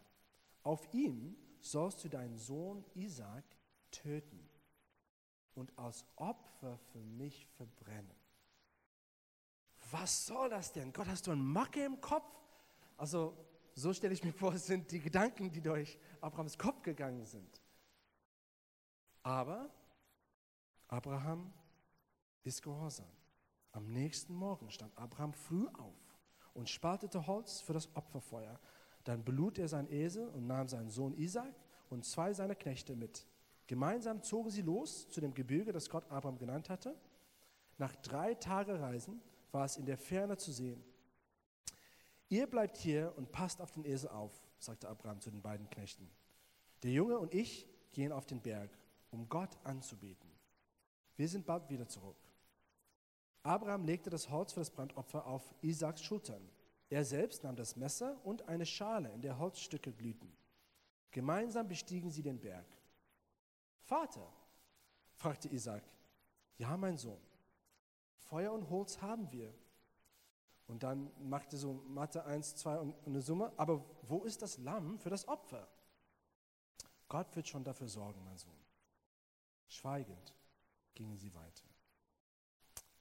Auf 0.62 0.92
ihm 0.92 1.36
sollst 1.60 2.04
du 2.04 2.08
deinen 2.08 2.36
Sohn 2.36 2.84
Isaac 2.94 3.44
töten 3.90 4.48
und 5.54 5.76
als 5.78 6.04
Opfer 6.16 6.78
für 6.92 7.00
mich 7.00 7.46
verbrennen. 7.56 8.16
Was 9.90 10.26
soll 10.26 10.50
das 10.50 10.72
denn? 10.72 10.92
Gott, 10.92 11.08
hast 11.08 11.26
du 11.26 11.30
einen 11.30 11.44
Macke 11.44 11.84
im 11.84 12.00
Kopf? 12.00 12.30
Also, 12.96 13.36
so 13.74 13.92
stelle 13.92 14.12
ich 14.12 14.24
mir 14.24 14.32
vor, 14.32 14.56
sind 14.58 14.90
die 14.90 15.00
Gedanken, 15.00 15.50
die 15.50 15.60
durch 15.60 15.98
Abrahams 16.20 16.58
Kopf 16.58 16.82
gegangen 16.82 17.24
sind. 17.24 17.62
Aber 19.22 19.70
Abraham 20.88 21.52
ist 22.44 22.62
gehorsam. 22.62 23.17
Am 23.78 23.92
nächsten 23.92 24.34
Morgen 24.34 24.72
stand 24.72 24.98
Abraham 24.98 25.32
früh 25.32 25.68
auf 25.74 25.94
und 26.52 26.68
spaltete 26.68 27.28
Holz 27.28 27.60
für 27.60 27.74
das 27.74 27.88
Opferfeuer. 27.94 28.58
Dann 29.04 29.24
belud 29.24 29.56
er 29.56 29.68
seinen 29.68 29.88
Esel 29.92 30.26
und 30.30 30.48
nahm 30.48 30.66
seinen 30.66 30.90
Sohn 30.90 31.14
Isaac 31.14 31.54
und 31.88 32.04
zwei 32.04 32.32
seiner 32.32 32.56
Knechte 32.56 32.96
mit. 32.96 33.24
Gemeinsam 33.68 34.20
zogen 34.24 34.50
sie 34.50 34.62
los 34.62 35.08
zu 35.10 35.20
dem 35.20 35.32
Gebirge, 35.32 35.70
das 35.70 35.88
Gott 35.88 36.10
Abraham 36.10 36.38
genannt 36.38 36.68
hatte. 36.70 36.96
Nach 37.76 37.94
drei 37.94 38.34
Tagen 38.34 38.74
Reisen 38.74 39.22
war 39.52 39.64
es 39.64 39.76
in 39.76 39.86
der 39.86 39.96
Ferne 39.96 40.36
zu 40.36 40.50
sehen. 40.50 40.82
Ihr 42.30 42.48
bleibt 42.48 42.78
hier 42.78 43.12
und 43.16 43.30
passt 43.30 43.60
auf 43.60 43.70
den 43.70 43.84
Esel 43.84 44.10
auf, 44.10 44.32
sagte 44.58 44.88
Abraham 44.88 45.20
zu 45.20 45.30
den 45.30 45.40
beiden 45.40 45.70
Knechten. 45.70 46.10
Der 46.82 46.90
Junge 46.90 47.20
und 47.20 47.32
ich 47.32 47.68
gehen 47.92 48.10
auf 48.10 48.26
den 48.26 48.40
Berg, 48.40 48.76
um 49.12 49.28
Gott 49.28 49.56
anzubeten. 49.62 50.32
Wir 51.14 51.28
sind 51.28 51.46
bald 51.46 51.70
wieder 51.70 51.86
zurück. 51.86 52.16
Abraham 53.48 53.84
legte 53.84 54.10
das 54.10 54.28
Holz 54.28 54.52
für 54.52 54.60
das 54.60 54.70
Brandopfer 54.70 55.26
auf 55.26 55.42
Isaaks 55.62 56.02
Schultern. 56.02 56.50
Er 56.90 57.02
selbst 57.02 57.44
nahm 57.44 57.56
das 57.56 57.76
Messer 57.76 58.20
und 58.24 58.46
eine 58.46 58.66
Schale, 58.66 59.10
in 59.12 59.22
der 59.22 59.38
Holzstücke 59.38 59.90
glühten. 59.90 60.30
Gemeinsam 61.10 61.66
bestiegen 61.66 62.10
sie 62.10 62.22
den 62.22 62.38
Berg. 62.38 62.66
Vater, 63.80 64.30
fragte 65.14 65.48
Isaac, 65.48 65.82
ja, 66.58 66.76
mein 66.76 66.98
Sohn, 66.98 67.20
Feuer 68.18 68.52
und 68.52 68.68
Holz 68.68 69.00
haben 69.00 69.32
wir. 69.32 69.54
Und 70.66 70.82
dann 70.82 71.10
machte 71.18 71.56
so 71.56 71.72
Mathe 71.88 72.26
1, 72.26 72.56
2 72.56 72.78
und 72.78 73.06
eine 73.06 73.22
Summe, 73.22 73.50
aber 73.56 73.82
wo 74.02 74.24
ist 74.24 74.42
das 74.42 74.58
Lamm 74.58 74.98
für 74.98 75.08
das 75.08 75.26
Opfer? 75.26 75.66
Gott 77.08 77.34
wird 77.34 77.48
schon 77.48 77.64
dafür 77.64 77.88
sorgen, 77.88 78.22
mein 78.24 78.36
Sohn. 78.36 78.60
Schweigend 79.68 80.34
gingen 80.94 81.16
sie 81.16 81.32
weiter. 81.32 81.67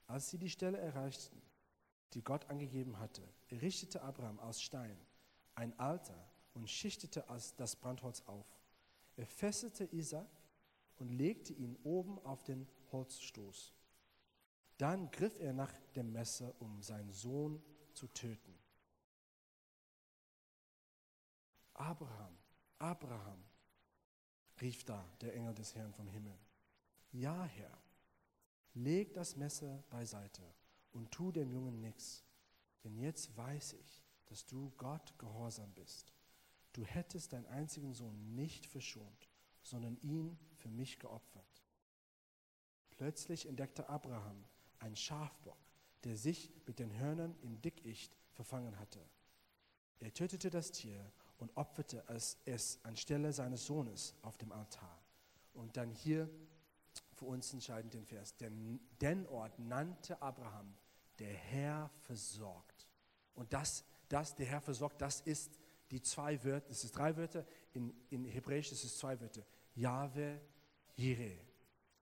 Als 0.07 0.29
sie 0.29 0.37
die 0.37 0.49
Stelle 0.49 0.77
erreichten, 0.77 1.41
die 2.13 2.23
Gott 2.23 2.49
angegeben 2.49 2.97
hatte, 2.99 3.21
richtete 3.51 4.01
Abraham 4.01 4.39
aus 4.39 4.61
Stein 4.61 4.97
ein 5.55 5.77
Alter 5.79 6.17
und 6.53 6.69
schichtete 6.69 7.25
das 7.57 7.75
Brandholz 7.75 8.23
auf. 8.25 8.45
Er 9.15 9.25
fesselte 9.25 9.85
Isaac 9.85 10.27
und 10.97 11.09
legte 11.09 11.53
ihn 11.53 11.75
oben 11.83 12.19
auf 12.19 12.43
den 12.43 12.67
Holzstoß. 12.91 13.73
Dann 14.77 15.09
griff 15.11 15.39
er 15.39 15.53
nach 15.53 15.73
dem 15.95 16.11
Messer, 16.11 16.53
um 16.59 16.81
seinen 16.81 17.11
Sohn 17.11 17.61
zu 17.93 18.07
töten. 18.07 18.53
Abraham, 21.73 22.37
Abraham, 22.79 23.43
rief 24.61 24.83
da 24.83 25.03
der 25.21 25.35
Engel 25.35 25.53
des 25.53 25.75
Herrn 25.75 25.93
vom 25.93 26.07
Himmel. 26.07 26.37
Ja, 27.11 27.45
Herr, 27.45 27.77
leg 28.77 29.13
das 29.13 29.35
Messer 29.35 29.83
beiseite 29.89 30.43
und 30.91 31.11
tu 31.11 31.31
dem 31.31 31.51
Jungen 31.51 31.79
nichts, 31.81 32.23
denn 32.83 32.97
jetzt 32.97 33.35
weiß 33.35 33.73
ich, 33.73 34.03
dass 34.25 34.45
du 34.45 34.71
Gott 34.77 35.17
gehorsam 35.17 35.71
bist. 35.73 36.13
Du 36.73 36.85
hättest 36.85 37.33
deinen 37.33 37.47
einzigen 37.47 37.93
Sohn 37.93 38.35
nicht 38.35 38.65
verschont, 38.65 39.29
sondern 39.63 39.97
ihn 40.01 40.37
für 40.55 40.69
mich 40.69 40.99
geopfert. 40.99 41.63
Plötzlich 42.91 43.47
entdeckte 43.47 43.89
Abraham 43.89 44.43
einen 44.79 44.95
Schafbock, 44.95 45.57
der 46.03 46.15
sich 46.15 46.51
mit 46.65 46.79
den 46.79 46.95
Hörnern 46.97 47.35
im 47.41 47.61
Dickicht 47.61 48.15
verfangen 48.33 48.77
hatte. 48.79 49.03
Er 49.99 50.13
tötete 50.13 50.49
das 50.49 50.71
Tier 50.71 51.11
und 51.39 51.55
opferte 51.57 52.03
es 52.45 52.79
anstelle 52.83 53.33
seines 53.33 53.65
Sohnes 53.65 54.15
auf 54.21 54.37
dem 54.37 54.51
Altar. 54.51 55.01
Und 55.53 55.77
dann 55.77 55.91
hier 55.91 56.29
für 57.17 57.25
uns 57.25 57.51
entscheidend 57.53 57.93
den 57.93 58.05
Vers. 58.05 58.35
Denn 58.37 58.79
den 59.01 59.25
Ort 59.27 59.57
nannte 59.59 60.21
Abraham, 60.21 60.75
der 61.19 61.33
Herr 61.33 61.89
versorgt. 62.03 62.87
Und 63.33 63.51
das, 63.53 63.83
das, 64.07 64.35
der 64.35 64.45
Herr 64.45 64.61
versorgt, 64.61 65.01
das 65.01 65.21
ist 65.21 65.59
die 65.91 66.01
zwei 66.01 66.43
Wörter, 66.43 66.69
das 66.69 66.83
ist 66.83 66.95
drei 66.95 67.15
Wörter, 67.15 67.45
in, 67.73 67.93
in 68.09 68.25
Hebräisch 68.25 68.71
ist 68.71 68.83
es 68.83 68.97
zwei 68.97 69.19
Wörter. 69.19 69.43
Jahwe 69.75 70.41
Jireh, 70.95 71.39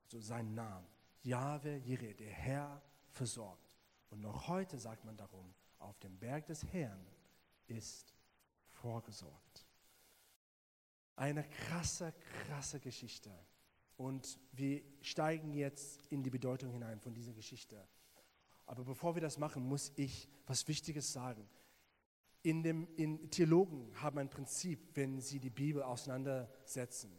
so 0.07 0.19
sein 0.19 0.53
Name. 0.53 0.87
Jahwe 1.23 1.77
Jireh, 1.77 2.13
der 2.13 2.31
Herr 2.31 2.81
versorgt. 3.11 3.77
Und 4.09 4.21
noch 4.21 4.47
heute 4.47 4.77
sagt 4.77 5.05
man 5.05 5.17
darum, 5.17 5.53
auf 5.79 5.99
dem 5.99 6.17
Berg 6.17 6.45
des 6.47 6.63
Herrn 6.71 7.05
ist 7.67 8.13
vorgesorgt. 8.69 9.65
Eine 11.15 11.43
krasse, 11.43 12.13
krasse 12.45 12.79
Geschichte. 12.79 13.31
Und 13.97 14.39
wir 14.51 14.81
steigen 15.01 15.53
jetzt 15.53 16.05
in 16.07 16.23
die 16.23 16.29
Bedeutung 16.29 16.71
hinein 16.71 16.99
von 16.99 17.13
dieser 17.13 17.33
Geschichte. 17.33 17.87
Aber 18.65 18.83
bevor 18.83 19.15
wir 19.15 19.21
das 19.21 19.37
machen, 19.37 19.63
muss 19.63 19.91
ich 19.95 20.27
was 20.47 20.67
Wichtiges 20.67 21.13
sagen. 21.13 21.47
In 22.41 22.61
dem, 22.61 22.87
in 22.95 23.29
Theologen 23.31 23.89
haben 24.01 24.19
ein 24.19 24.29
Prinzip, 24.29 24.79
wenn 24.95 25.19
sie 25.19 25.39
die 25.39 25.49
Bibel 25.49 25.81
auseinandersetzen. 25.81 27.11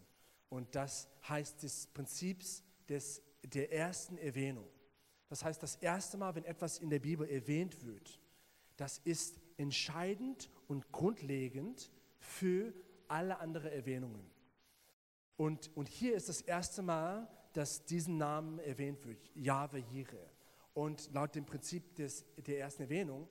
Und 0.48 0.74
das 0.74 1.08
heißt 1.28 1.62
des 1.62 1.88
Prinzips 1.88 2.62
des, 2.88 3.22
der 3.42 3.72
ersten 3.72 4.18
Erwähnung. 4.18 4.68
Das 5.28 5.44
heißt, 5.44 5.62
das 5.62 5.76
erste 5.76 6.16
Mal, 6.16 6.34
wenn 6.34 6.44
etwas 6.44 6.78
in 6.78 6.90
der 6.90 7.00
Bibel 7.00 7.28
erwähnt 7.28 7.84
wird, 7.84 8.20
das 8.76 8.98
ist 8.98 9.40
entscheidend 9.56 10.50
und 10.68 10.92
grundlegend 10.92 11.90
für 12.18 12.72
alle 13.08 13.38
anderen 13.38 13.72
Erwähnungen. 13.72 14.35
Und, 15.36 15.70
und 15.76 15.88
hier 15.88 16.14
ist 16.14 16.28
das 16.28 16.40
erste 16.40 16.82
Mal, 16.82 17.28
dass 17.52 17.84
diesen 17.84 18.18
Namen 18.18 18.58
erwähnt 18.58 19.04
wird, 19.04 19.30
Jahwe 19.34 19.78
Jireh. 19.78 20.28
Und 20.74 21.10
laut 21.12 21.34
dem 21.34 21.46
Prinzip 21.46 21.94
des, 21.94 22.24
der 22.36 22.58
ersten 22.60 22.82
Erwähnung, 22.82 23.28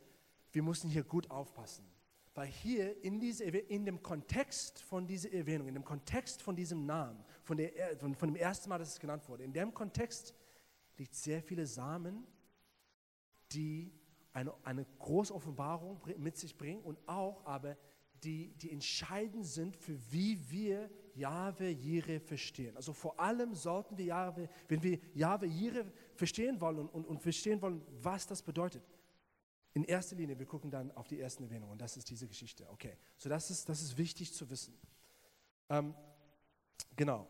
wir 0.52 0.64
müssen 0.64 0.90
hier 0.90 1.04
gut 1.04 1.30
aufpassen. 1.30 1.86
Weil 2.34 2.48
hier 2.48 3.02
in, 3.04 3.20
diese, 3.20 3.44
in 3.44 3.86
dem 3.86 4.02
Kontext 4.02 4.82
von 4.82 5.08
dieser 5.08 5.32
Erwähnung, 5.32 5.68
in 5.68 5.74
dem 5.74 5.86
Kontext 5.86 6.42
von 6.42 6.56
diesem 6.56 6.86
Namen, 6.86 7.24
von, 7.44 7.58
der, 7.58 7.98
von, 7.98 8.16
von 8.16 8.30
dem 8.30 8.36
ersten 8.36 8.70
Mal, 8.70 8.78
dass 8.78 8.94
es 8.94 9.00
genannt 9.00 9.28
wurde, 9.30 9.44
in 9.44 9.54
dem 9.54 9.74
Kontext 9.74 10.34
liegt 10.98 11.16
sehr 11.16 11.42
viele 11.42 11.66
Samen, 11.66 12.26
die 13.52 13.94
eine, 14.34 14.54
eine 14.64 14.86
große 15.00 15.34
Offenbarung 15.34 16.02
mit 16.18 16.38
sich 16.38 16.58
bringen 16.58 16.82
und 16.82 16.98
auch 17.08 17.46
aber 17.46 17.78
die, 18.24 18.54
die 18.58 18.72
entscheidend 18.72 19.46
sind 19.46 19.76
für 19.78 19.98
wie 20.12 20.50
wir 20.50 20.90
Jahwe 21.16 21.70
Jireh 21.70 22.20
verstehen. 22.20 22.76
Also 22.76 22.94
vor 22.94 23.20
allem 23.20 23.56
sollten 23.56 23.98
wir 23.98 24.06
Jahwe, 24.06 24.50
wenn 24.68 24.84
wir 24.84 25.00
Jahwe 25.14 25.46
Jireh 25.46 25.86
verstehen 26.14 26.60
wollen 26.62 26.88
und, 26.90 27.06
und 27.06 27.22
verstehen 27.22 27.62
wollen, 27.62 27.82
was 28.02 28.28
das 28.28 28.42
bedeutet. 28.42 28.84
In 29.74 29.84
erster 29.84 30.16
Linie, 30.16 30.38
wir 30.40 30.46
gucken 30.46 30.72
dann 30.72 30.92
auf 30.92 31.08
die 31.08 31.20
ersten 31.20 31.44
Erwähnungen 31.44 31.74
und 31.74 31.82
das 31.82 31.98
ist 31.98 32.10
diese 32.10 32.28
Geschichte. 32.28 32.70
Okay, 32.70 32.98
so 33.18 33.30
das 33.30 33.50
ist, 33.50 33.68
das 33.68 33.82
ist 33.82 33.98
wichtig 33.98 34.34
zu 34.34 34.50
wissen. 34.50 34.78
Ähm, 35.70 35.94
genau, 36.96 37.28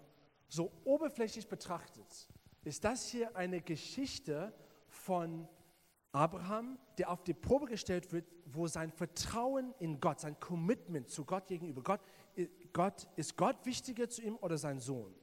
so 0.48 0.72
oberflächlich 0.84 1.48
betrachtet 1.48 2.30
ist 2.64 2.84
das 2.84 3.08
hier 3.08 3.36
eine 3.36 3.62
Geschichte 3.62 4.54
von 4.88 5.48
Abraham, 6.12 6.80
der 6.98 7.12
auf 7.12 7.24
die 7.24 7.34
Probe 7.34 7.66
gestellt 7.66 8.12
wird, 8.12 8.26
wo 8.46 8.68
sein 8.68 8.92
Vertrauen 8.92 9.74
in 9.80 10.00
Gott, 10.00 10.20
sein 10.22 10.40
Commitment 10.40 11.10
zu 11.10 11.26
Gott 11.26 11.48
gegenüber, 11.48 11.84
Gott, 11.84 12.02
Gott 12.76 13.08
ist 13.16 13.38
Gott 13.38 13.66
wichtiger 13.66 14.10
zu 14.10 14.22
ihm 14.22 14.36
oder 14.42 14.58
sein 14.58 14.82
Sohn? 14.82 15.16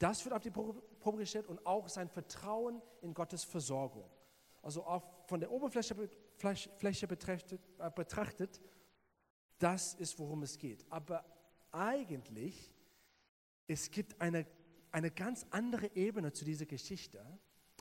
Das 0.00 0.24
wird 0.24 0.34
auf 0.34 0.42
die 0.42 0.50
Probe 0.50 1.18
gestellt 1.18 1.46
und 1.46 1.64
auch 1.64 1.88
sein 1.88 2.08
Vertrauen 2.08 2.82
in 3.00 3.14
Gottes 3.14 3.44
Versorgung. 3.44 4.10
Also 4.60 4.84
auch 4.84 5.04
von 5.28 5.38
der 5.38 5.52
Oberfläche 5.52 5.94
Fläche 6.34 7.06
betrachtet, 7.06 7.60
äh, 7.78 7.90
betrachtet, 7.94 8.60
das 9.60 9.94
ist, 9.94 10.18
worum 10.18 10.42
es 10.42 10.58
geht. 10.58 10.84
Aber 10.90 11.24
eigentlich, 11.70 12.74
es 13.68 13.92
gibt 13.92 14.20
eine, 14.20 14.44
eine 14.90 15.12
ganz 15.12 15.46
andere 15.50 15.94
Ebene 15.94 16.32
zu 16.32 16.44
dieser 16.44 16.66
Geschichte. 16.66 17.24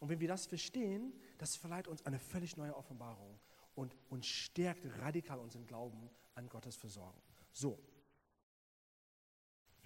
Und 0.01 0.09
wenn 0.09 0.19
wir 0.19 0.27
das 0.27 0.45
verstehen, 0.45 1.19
das 1.39 1.55
verleiht 1.55 1.87
uns 1.87 2.05
eine 2.05 2.19
völlig 2.19 2.57
neue 2.57 2.75
Offenbarung 2.75 3.39
und, 3.73 3.95
und 4.09 4.23
stärkt 4.23 4.85
radikal 5.01 5.39
unseren 5.39 5.65
Glauben 5.65 6.11
an 6.35 6.47
Gottes 6.47 6.75
Versorgung. 6.75 7.23
So, 7.51 7.79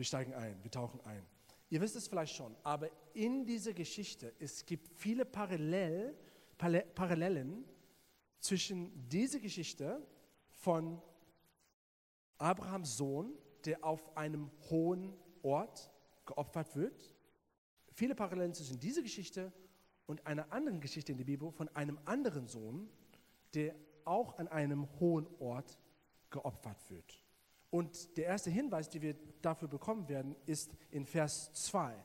wir 0.03 0.07
steigen 0.07 0.33
ein, 0.33 0.62
wir 0.62 0.69
tauchen 0.69 1.00
ein. 1.05 1.25
Ihr 1.69 1.79
wisst 1.79 1.95
es 1.95 2.10
vielleicht 2.10 2.36
schon, 2.36 2.53
aber 2.63 2.89
in 3.13 3.45
dieser 3.45 3.72
Geschichte, 3.72 4.33
es 4.38 4.65
gibt 4.65 4.89
viele 5.00 5.24
Parallel, 5.24 6.13
Parallelen 6.57 7.63
zwischen 8.41 8.91
dieser 9.07 9.39
Geschichte 9.39 10.05
von 10.50 11.01
Abrahams 12.38 12.98
Sohn, 12.98 13.31
der 13.63 13.81
auf 13.81 14.17
einem 14.17 14.51
hohen 14.69 15.13
Ort 15.41 15.89
geopfert 16.25 16.75
wird, 16.75 17.15
viele 17.93 18.13
Parallelen 18.13 18.53
zwischen 18.53 18.81
dieser 18.81 19.03
Geschichte 19.03 19.53
und 20.05 20.27
einer 20.27 20.51
anderen 20.51 20.81
Geschichte 20.81 21.13
in 21.13 21.17
der 21.17 21.24
Bibel 21.24 21.50
von 21.50 21.69
einem 21.77 21.98
anderen 22.03 22.50
Sohn, 22.50 22.89
der 23.53 23.74
auch 24.03 24.38
an 24.38 24.50
einem 24.50 24.86
hohen 25.00 25.27
Ort 25.39 25.79
geopfert 26.29 26.89
wird. 26.89 27.23
Und 27.74 28.18
der 28.18 28.27
erste 28.27 28.51
Hinweis, 28.51 28.88
den 28.88 29.01
wir 29.01 29.15
dafür 29.42 29.68
bekommen 29.68 30.08
werden, 30.08 30.36
ist 30.46 30.77
in 30.92 31.08
Vers 31.08 31.51
2. 31.53 31.96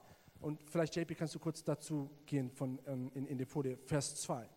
Und 0.40 0.62
vielleicht, 0.70 0.96
JP, 0.96 1.14
kannst 1.14 1.34
du 1.34 1.38
kurz 1.38 1.62
dazu 1.62 2.08
gehen 2.24 2.50
von, 2.50 2.80
ähm, 2.86 3.10
in, 3.12 3.26
in 3.26 3.36
der 3.36 3.46
Folie, 3.46 3.76
Vers 3.76 4.16
2, 4.22 4.48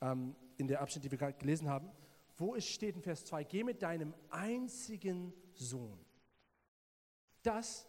ähm, 0.00 0.36
in 0.58 0.68
der 0.68 0.80
Abschnitt, 0.80 1.02
die 1.02 1.10
wir 1.10 1.18
gerade 1.18 1.36
gelesen 1.36 1.68
haben. 1.68 1.90
Wo 2.36 2.54
es 2.54 2.68
steht 2.68 2.94
in 2.94 3.02
Vers 3.02 3.24
2, 3.24 3.42
geh 3.42 3.64
mit 3.64 3.82
deinem 3.82 4.14
einzigen 4.28 5.34
Sohn. 5.54 5.98
Das 7.42 7.88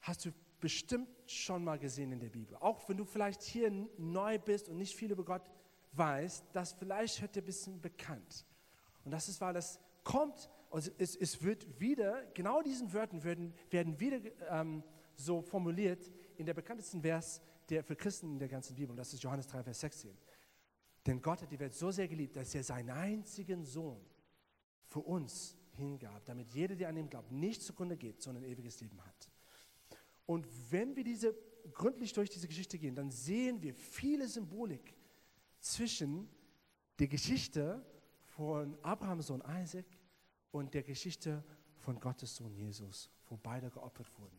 hast 0.00 0.24
du 0.24 0.32
bestimmt 0.58 1.08
schon 1.26 1.62
mal 1.62 1.78
gesehen 1.78 2.10
in 2.10 2.18
der 2.18 2.30
Bibel. 2.30 2.56
Auch 2.56 2.88
wenn 2.88 2.96
du 2.96 3.04
vielleicht 3.04 3.42
hier 3.42 3.70
neu 3.96 4.40
bist 4.40 4.68
und 4.68 4.76
nicht 4.76 4.96
viel 4.96 5.12
über 5.12 5.24
Gott 5.24 5.48
weißt, 5.92 6.46
das 6.52 6.72
vielleicht 6.72 7.20
hört 7.20 7.36
dir 7.36 7.42
ein 7.42 7.46
bisschen 7.46 7.80
bekannt. 7.80 8.44
Und 9.04 9.12
das 9.12 9.28
ist, 9.28 9.40
weil 9.40 9.54
das 9.54 9.78
kommt 10.02 10.50
also 10.70 10.90
es, 10.98 11.16
es 11.16 11.42
wird 11.42 11.80
wieder, 11.80 12.24
genau 12.34 12.62
diesen 12.62 12.92
Wörtern 12.92 13.22
werden, 13.24 13.52
werden 13.70 13.98
wieder 13.98 14.20
ähm, 14.48 14.82
so 15.14 15.42
formuliert 15.42 16.10
in 16.36 16.46
der 16.46 16.54
bekanntesten 16.54 17.02
Vers 17.02 17.42
der, 17.68 17.82
für 17.82 17.96
Christen 17.96 18.32
in 18.32 18.38
der 18.38 18.48
ganzen 18.48 18.74
Bibel. 18.74 18.90
Und 18.90 18.96
das 18.96 19.12
ist 19.12 19.22
Johannes 19.22 19.46
3, 19.48 19.64
Vers 19.64 19.80
16. 19.80 20.16
Denn 21.06 21.20
Gott 21.20 21.42
hat 21.42 21.50
die 21.50 21.58
Welt 21.58 21.74
so 21.74 21.90
sehr 21.90 22.08
geliebt, 22.08 22.36
dass 22.36 22.54
er 22.54 22.62
seinen 22.62 22.90
einzigen 22.90 23.64
Sohn 23.64 24.00
für 24.86 25.00
uns 25.00 25.56
hingab, 25.72 26.24
damit 26.24 26.52
jeder, 26.52 26.76
der 26.76 26.88
an 26.88 26.96
ihm 26.96 27.08
glaubt, 27.08 27.32
nicht 27.32 27.62
zugrunde 27.62 27.96
geht, 27.96 28.20
sondern 28.20 28.44
ein 28.44 28.50
ewiges 28.50 28.80
Leben 28.80 29.00
hat. 29.04 29.30
Und 30.26 30.46
wenn 30.70 30.94
wir 30.94 31.04
diese 31.04 31.34
gründlich 31.72 32.12
durch 32.12 32.30
diese 32.30 32.46
Geschichte 32.46 32.78
gehen, 32.78 32.94
dann 32.94 33.10
sehen 33.10 33.62
wir 33.62 33.74
viele 33.74 34.28
Symbolik 34.28 34.94
zwischen 35.58 36.28
der 36.98 37.08
Geschichte 37.08 37.84
von 38.24 38.76
Abrahams 38.82 39.28
Sohn 39.28 39.42
Isaac 39.62 39.86
und 40.52 40.74
der 40.74 40.82
Geschichte 40.82 41.44
von 41.78 41.98
Gottes 42.00 42.36
Sohn 42.36 42.54
Jesus, 42.54 43.10
wo 43.28 43.36
beide 43.36 43.70
geopfert 43.70 44.10
wurden. 44.18 44.38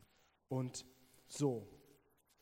Und 0.49 0.85
so, 1.27 1.67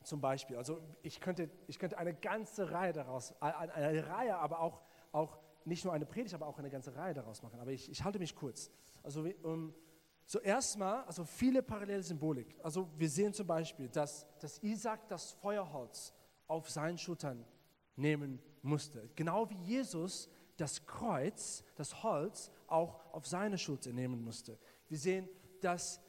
zum 0.04 0.22
Beispiel, 0.22 0.58
also 0.58 0.82
ich 1.02 1.20
könnte, 1.20 1.50
ich 1.68 1.78
könnte 1.78 1.98
eine 1.98 2.14
ganze 2.14 2.72
Reihe 2.72 2.94
daraus, 2.94 3.34
eine, 3.42 3.74
eine 3.74 4.08
Reihe, 4.08 4.38
aber 4.38 4.60
auch, 4.60 4.82
auch 5.12 5.38
nicht 5.66 5.86
nur 5.86 5.94
eine 5.94 6.06
Predigt, 6.06 6.34
aber 6.34 6.48
auch 6.48 6.58
eine 6.58 6.70
ganze 6.70 6.96
Reihe 6.96 7.14
daraus 7.14 7.44
machen. 7.44 7.60
Aber 7.60 7.72
ich, 7.72 7.90
ich 7.90 8.04
halte 8.04 8.20
mich 8.20 8.36
kurz. 8.36 8.72
Also 9.04 9.26
um, 9.44 9.74
zuerst 10.26 10.78
mal, 10.78 11.04
also 11.04 11.24
viele 11.26 11.62
parallele 11.62 12.02
Symbolik. 12.02 12.56
Also 12.64 12.90
wir 12.98 13.10
sehen 13.10 13.34
zum 13.34 13.48
Beispiel, 13.48 13.90
dass, 13.90 14.26
dass 14.40 14.62
Isaac 14.64 15.08
das 15.08 15.34
Feuerholz 15.34 16.14
auf 16.48 16.70
seinen 16.70 16.98
Schultern 16.98 17.46
nehmen 17.96 18.42
musste. 18.62 19.10
Genau 19.16 19.50
wie 19.50 19.58
Jesus 19.58 20.30
das 20.58 20.86
Kreuz, 20.86 21.64
das 21.76 22.04
Holz, 22.04 22.52
auch 22.72 23.14
auf 23.14 23.28
seine 23.28 23.58
Schulter 23.58 23.92
nehmen 23.92 24.24
musste. 24.24 24.58
Wir 24.88 24.98
sehen, 24.98 25.30
dass 25.62 26.02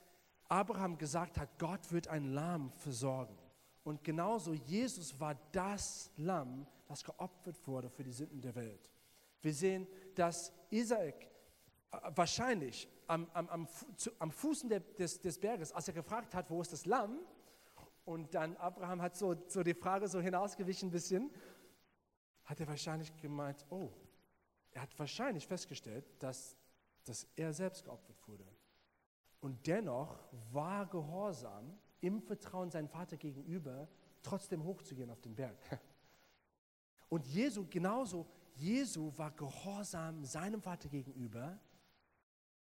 Abraham 0.48 0.98
gesagt 0.98 1.38
hat, 1.38 1.58
Gott 1.58 1.92
wird 1.92 2.08
ein 2.08 2.32
Lamm 2.32 2.72
versorgen. 2.72 3.36
Und 3.84 4.04
genauso 4.04 4.52
Jesus 4.52 5.18
war 5.18 5.36
das 5.52 6.10
Lamm, 6.16 6.66
das 6.86 7.04
geopfert 7.04 7.66
wurde 7.66 7.88
für 7.88 8.04
die 8.04 8.12
Sünden 8.12 8.40
der 8.40 8.54
Welt. 8.54 8.90
Wir 9.42 9.54
sehen, 9.54 9.86
dass 10.14 10.52
Isaak 10.70 11.24
äh, 11.92 12.10
wahrscheinlich 12.14 12.88
am, 13.06 13.28
am, 13.32 13.48
am, 13.48 13.68
am 14.18 14.30
Fußen 14.30 14.68
des, 14.68 15.20
des 15.20 15.38
Berges, 15.38 15.72
als 15.72 15.88
er 15.88 15.94
gefragt 15.94 16.34
hat, 16.34 16.50
wo 16.50 16.60
ist 16.60 16.72
das 16.72 16.84
Lamm, 16.84 17.18
und 18.04 18.34
dann 18.34 18.56
Abraham 18.56 19.02
hat 19.02 19.16
so, 19.16 19.36
so 19.46 19.62
die 19.62 19.74
Frage 19.74 20.08
so 20.08 20.20
hinausgewichen 20.20 20.88
ein 20.88 20.92
bisschen, 20.92 21.30
hat 22.44 22.58
er 22.58 22.66
wahrscheinlich 22.66 23.14
gemeint, 23.16 23.64
oh, 23.70 23.92
er 24.72 24.82
hat 24.82 24.98
wahrscheinlich 24.98 25.46
festgestellt, 25.46 26.04
dass, 26.18 26.56
dass 27.04 27.26
er 27.36 27.52
selbst 27.52 27.84
geopfert 27.84 28.16
wurde. 28.26 28.46
Und 29.40 29.66
dennoch 29.66 30.18
war 30.52 30.86
Gehorsam 30.86 31.78
im 32.00 32.20
Vertrauen 32.20 32.70
seinem 32.70 32.88
Vater 32.88 33.16
gegenüber, 33.16 33.88
trotzdem 34.22 34.64
hochzugehen 34.64 35.10
auf 35.10 35.20
den 35.20 35.34
Berg. 35.34 35.56
Und 37.08 37.26
Jesu 37.26 37.66
genauso, 37.68 38.26
Jesu 38.54 39.12
war 39.16 39.30
Gehorsam 39.32 40.24
seinem 40.24 40.62
Vater 40.62 40.88
gegenüber 40.88 41.58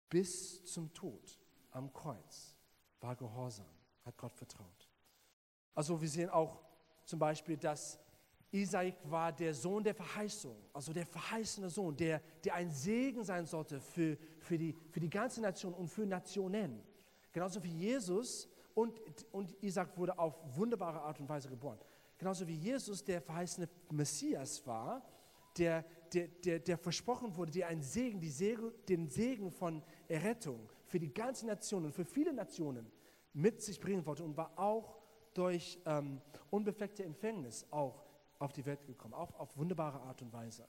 bis 0.10 0.66
zum 0.66 0.94
Tod 0.94 1.40
am 1.72 1.92
Kreuz. 1.94 2.56
War 3.00 3.16
Gehorsam, 3.16 3.70
hat 4.04 4.18
Gott 4.18 4.34
vertraut. 4.34 4.90
Also 5.74 6.02
wir 6.02 6.10
sehen 6.10 6.30
auch 6.30 6.62
zum 7.06 7.20
Beispiel, 7.20 7.58
dass 7.58 8.00
Isaak 8.56 8.96
war 9.04 9.32
der 9.32 9.54
Sohn 9.54 9.84
der 9.84 9.94
Verheißung, 9.94 10.56
also 10.74 10.94
der 10.94 11.06
verheißene 11.06 11.70
Sohn, 11.70 11.96
der, 11.96 12.22
der 12.44 12.56
ein 12.56 12.72
Segen 12.72 13.24
sein 13.24 13.46
sollte 13.46 13.80
für, 13.80 14.18
für, 14.40 14.58
die, 14.58 14.76
für 14.92 15.00
die 15.00 15.10
ganze 15.10 15.42
Nation 15.42 15.74
und 15.74 15.88
für 15.88 16.06
Nationen. 16.06 16.82
Genauso 17.34 17.62
wie 17.64 17.72
Jesus 17.72 18.48
und, 18.74 19.00
und 19.32 19.56
Isaac 19.62 19.98
wurde 19.98 20.18
auf 20.18 20.36
wunderbare 20.56 21.02
Art 21.02 21.20
und 21.20 21.28
Weise 21.28 21.50
geboren. 21.50 21.80
Genauso 22.18 22.48
wie 22.48 22.56
Jesus 22.56 23.04
der 23.04 23.22
verheißene 23.22 23.68
Messias 23.92 24.66
war, 24.66 25.06
der, 25.58 25.84
der, 26.14 26.28
der, 26.28 26.60
der 26.60 26.78
versprochen 26.78 27.36
wurde, 27.36 27.52
der 27.52 27.68
einen 27.68 27.82
Segen, 27.82 28.22
die 28.22 28.30
Segen, 28.30 28.72
den 28.88 29.10
Segen 29.10 29.52
von 29.52 29.84
Errettung 30.08 30.70
für 30.86 31.00
die 31.00 31.14
ganze 31.14 31.46
Nation 31.46 31.84
und 31.86 31.94
für 31.94 32.06
viele 32.06 32.34
Nationen 32.34 32.90
mit 33.34 33.62
sich 33.62 33.80
bringen 33.82 34.06
wollte 34.06 34.24
und 34.24 34.38
war 34.38 34.58
auch 34.58 34.98
durch 35.34 35.78
ähm, 35.86 36.22
unbefleckte 36.50 37.04
Empfängnis 37.04 37.66
auch 37.70 38.05
auf 38.40 38.54
die 38.54 38.66
Welt 38.66 38.86
gekommen, 38.86 39.14
auch 39.14 39.34
auf 39.40 39.56
wunderbare 39.58 40.00
Art 40.02 40.22
und 40.22 40.32
Weise. 40.34 40.68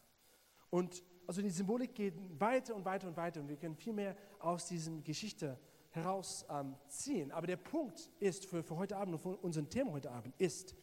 Und 0.71 1.03
also 1.27 1.43
die 1.43 1.51
Symbolik 1.51 1.95
geht 1.95 2.15
weiter 2.41 2.75
und 2.75 2.85
weiter 2.85 3.09
und 3.09 3.17
weiter 3.17 3.41
und 3.41 3.49
wir 3.49 3.57
können 3.57 3.77
viel 3.77 3.93
mehr 3.93 4.17
aus 4.39 4.67
dieser 4.67 4.93
Geschichte 5.03 5.59
herausziehen. 5.91 7.31
Ähm, 7.31 7.33
Aber 7.33 7.47
der 7.47 7.57
Punkt 7.57 8.11
ist 8.21 8.47
für, 8.47 8.63
für 8.63 8.77
heute 8.77 8.97
Abend 8.97 9.15
und 9.15 9.21
für 9.21 9.37
unser 9.37 9.69
Thema 9.69 9.93
heute 9.93 10.11
Abend 10.11 10.35
ist, 10.39 10.75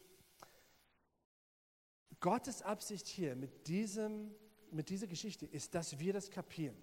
Gottes 2.20 2.62
Absicht 2.62 3.06
hier 3.06 3.36
mit, 3.36 3.66
diesem, 3.66 4.34
mit 4.70 4.88
dieser 4.88 5.06
Geschichte 5.06 5.44
ist, 5.46 5.74
dass 5.74 5.98
wir 5.98 6.12
das 6.12 6.30
kapieren, 6.30 6.76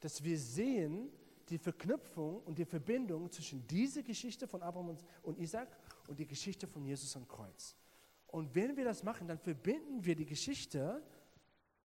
dass 0.00 0.22
wir 0.22 0.38
sehen 0.38 1.10
die 1.48 1.58
Verknüpfung 1.58 2.42
und 2.42 2.58
die 2.58 2.64
Verbindung 2.64 3.30
zwischen 3.30 3.66
dieser 3.66 4.02
Geschichte 4.02 4.46
von 4.46 4.62
Abraham 4.62 4.96
und 5.22 5.38
Isaac 5.38 5.68
und 6.06 6.18
die 6.18 6.26
Geschichte 6.26 6.66
von 6.66 6.84
Jesus 6.84 7.16
am 7.16 7.26
Kreuz. 7.26 7.76
Und 8.34 8.52
wenn 8.56 8.76
wir 8.76 8.82
das 8.84 9.04
machen, 9.04 9.28
dann 9.28 9.38
verbinden 9.38 10.04
wir 10.04 10.16
die 10.16 10.26
Geschichte 10.26 11.00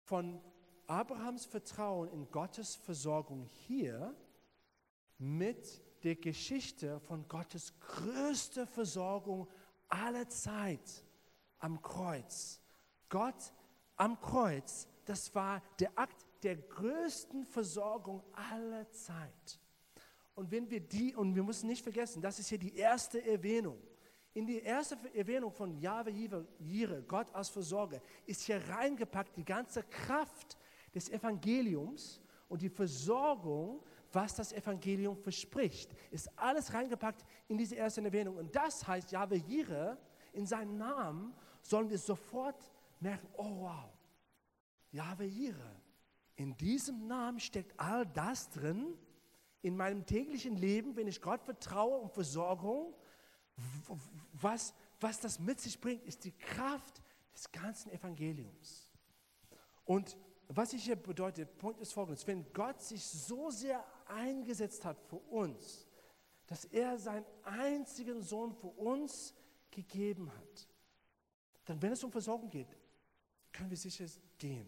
von 0.06 0.39
Abrahams 0.88 1.43
Vertrauen 1.43 2.08
in 2.13 2.32
Gottes 2.32 2.78
Versorgung 2.78 3.43
hier 3.43 4.15
mit 5.17 5.84
der 6.06 6.15
Geschichte 6.15 7.02
von 7.02 7.28
Gottes 7.28 7.78
größter 7.82 8.65
Versorgung 8.67 9.49
aller 9.89 10.30
Zeit 10.30 11.04
am 11.58 11.82
Kreuz. 11.82 12.62
Gott 13.10 13.52
am 13.97 14.17
Kreuz, 14.21 14.88
das 15.04 15.36
war 15.36 15.62
der 15.78 15.91
Akt 15.99 16.25
der 16.43 16.56
größten 16.56 17.43
Versorgung 17.47 18.23
aller 18.32 18.89
Zeit. 18.91 19.60
Und 20.36 20.52
wenn 20.52 20.69
wir 20.69 20.80
die, 20.80 21.13
und 21.13 21.36
wir 21.36 21.43
müssen 21.43 21.67
nicht 21.67 21.84
vergessen, 21.84 22.21
das 22.21 22.39
ist 22.39 22.47
hier 22.47 22.60
die 22.60 22.78
erste 22.78 23.21
Erwähnung 23.28 23.78
in 24.39 24.47
die 24.47 24.62
erste 24.62 24.97
Erwähnung 25.13 25.52
von 25.52 25.78
Jahwe 25.78 26.12
Jire, 26.12 27.04
Gott 27.06 27.28
als 27.36 27.49
Versorger, 27.49 28.02
ist 28.25 28.43
hier 28.43 28.62
reingepackt 28.69 29.36
die 29.36 29.43
ganze 29.43 29.84
Kraft 29.84 30.58
des 30.95 31.10
Evangeliums 31.10 32.21
und 32.47 32.62
die 32.62 32.69
Versorgung, 32.69 33.84
was 34.13 34.36
das 34.36 34.54
Evangelium 34.54 35.17
verspricht. 35.17 35.93
Ist 36.10 36.30
alles 36.39 36.73
reingepackt 36.73 37.25
in 37.49 37.58
diese 37.58 37.75
erste 37.75 38.02
Erwähnung. 38.02 38.38
Und 38.38 38.56
das 38.56 38.88
heißt, 38.88 39.12
Jahwe 39.12 39.36
Jire, 39.36 39.97
in 40.32 40.45
seinem 40.45 40.78
Namen 40.78 41.34
sollen 41.62 41.89
wir 41.89 41.99
sofort 41.99 42.71
merken, 43.02 43.28
oh 43.36 43.60
wow, 43.60 43.89
Jahwe 44.91 45.25
Jire. 45.25 45.75
In 46.38 46.56
diesem 46.56 47.08
Namen 47.08 47.41
steckt 47.41 47.78
all 47.78 48.06
das 48.06 48.49
drin, 48.49 48.97
in 49.62 49.75
meinem 49.75 50.06
täglichen 50.06 50.56
Leben, 50.56 50.95
wenn 50.95 51.08
ich 51.08 51.21
Gott 51.21 51.43
vertraue 51.43 51.97
und 51.97 52.13
Versorgung, 52.13 52.93
was, 54.34 54.74
was 55.00 55.19
das 55.19 55.39
mit 55.39 55.60
sich 55.60 55.80
bringt, 55.80 56.04
ist 56.04 56.24
die 56.24 56.32
Kraft 56.32 57.02
des 57.34 57.52
ganzen 57.52 57.91
Evangeliums. 57.91 58.91
Und 59.86 60.17
was 60.48 60.74
ich 60.74 60.84
hier 60.84 60.95
bedeutet, 60.95 61.58
Punkt 61.58 61.80
ist 61.80 61.93
folgendes, 61.93 62.26
wenn 62.26 62.52
Gott 62.54 62.82
sich 62.82 63.04
so 63.06 63.50
sehr 63.52 63.84
eingesetzt 64.08 64.84
hat 64.84 65.00
für 65.02 65.17
uns, 65.17 65.88
dass 66.48 66.65
er 66.65 66.98
seinen 66.98 67.26
einzigen 67.43 68.24
Sohn 68.24 68.54
für 68.54 68.67
uns 68.67 69.34
gegeben 69.69 70.32
hat, 70.32 70.67
dann 71.65 71.82
wenn 71.82 71.91
es 71.91 72.04
um 72.04 72.12
Versorgung 72.12 72.50
geht, 72.50 72.76
können 73.52 73.69
wir 73.69 73.78
sicher 73.78 74.06
gehen. 74.39 74.67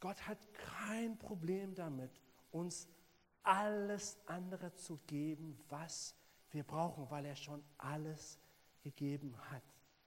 Gott 0.00 0.26
hat 0.26 0.38
kein 0.52 1.16
Problem 1.18 1.74
damit, 1.74 2.10
uns 2.50 2.88
alles 3.42 4.18
andere 4.26 4.74
zu 4.74 4.98
geben, 5.06 5.56
was 5.68 6.14
wir 6.50 6.64
brauchen, 6.64 7.10
weil 7.10 7.24
er 7.24 7.36
schon 7.36 7.62
alles 7.78 8.38
gegeben 8.82 9.36
hat, 9.50 9.62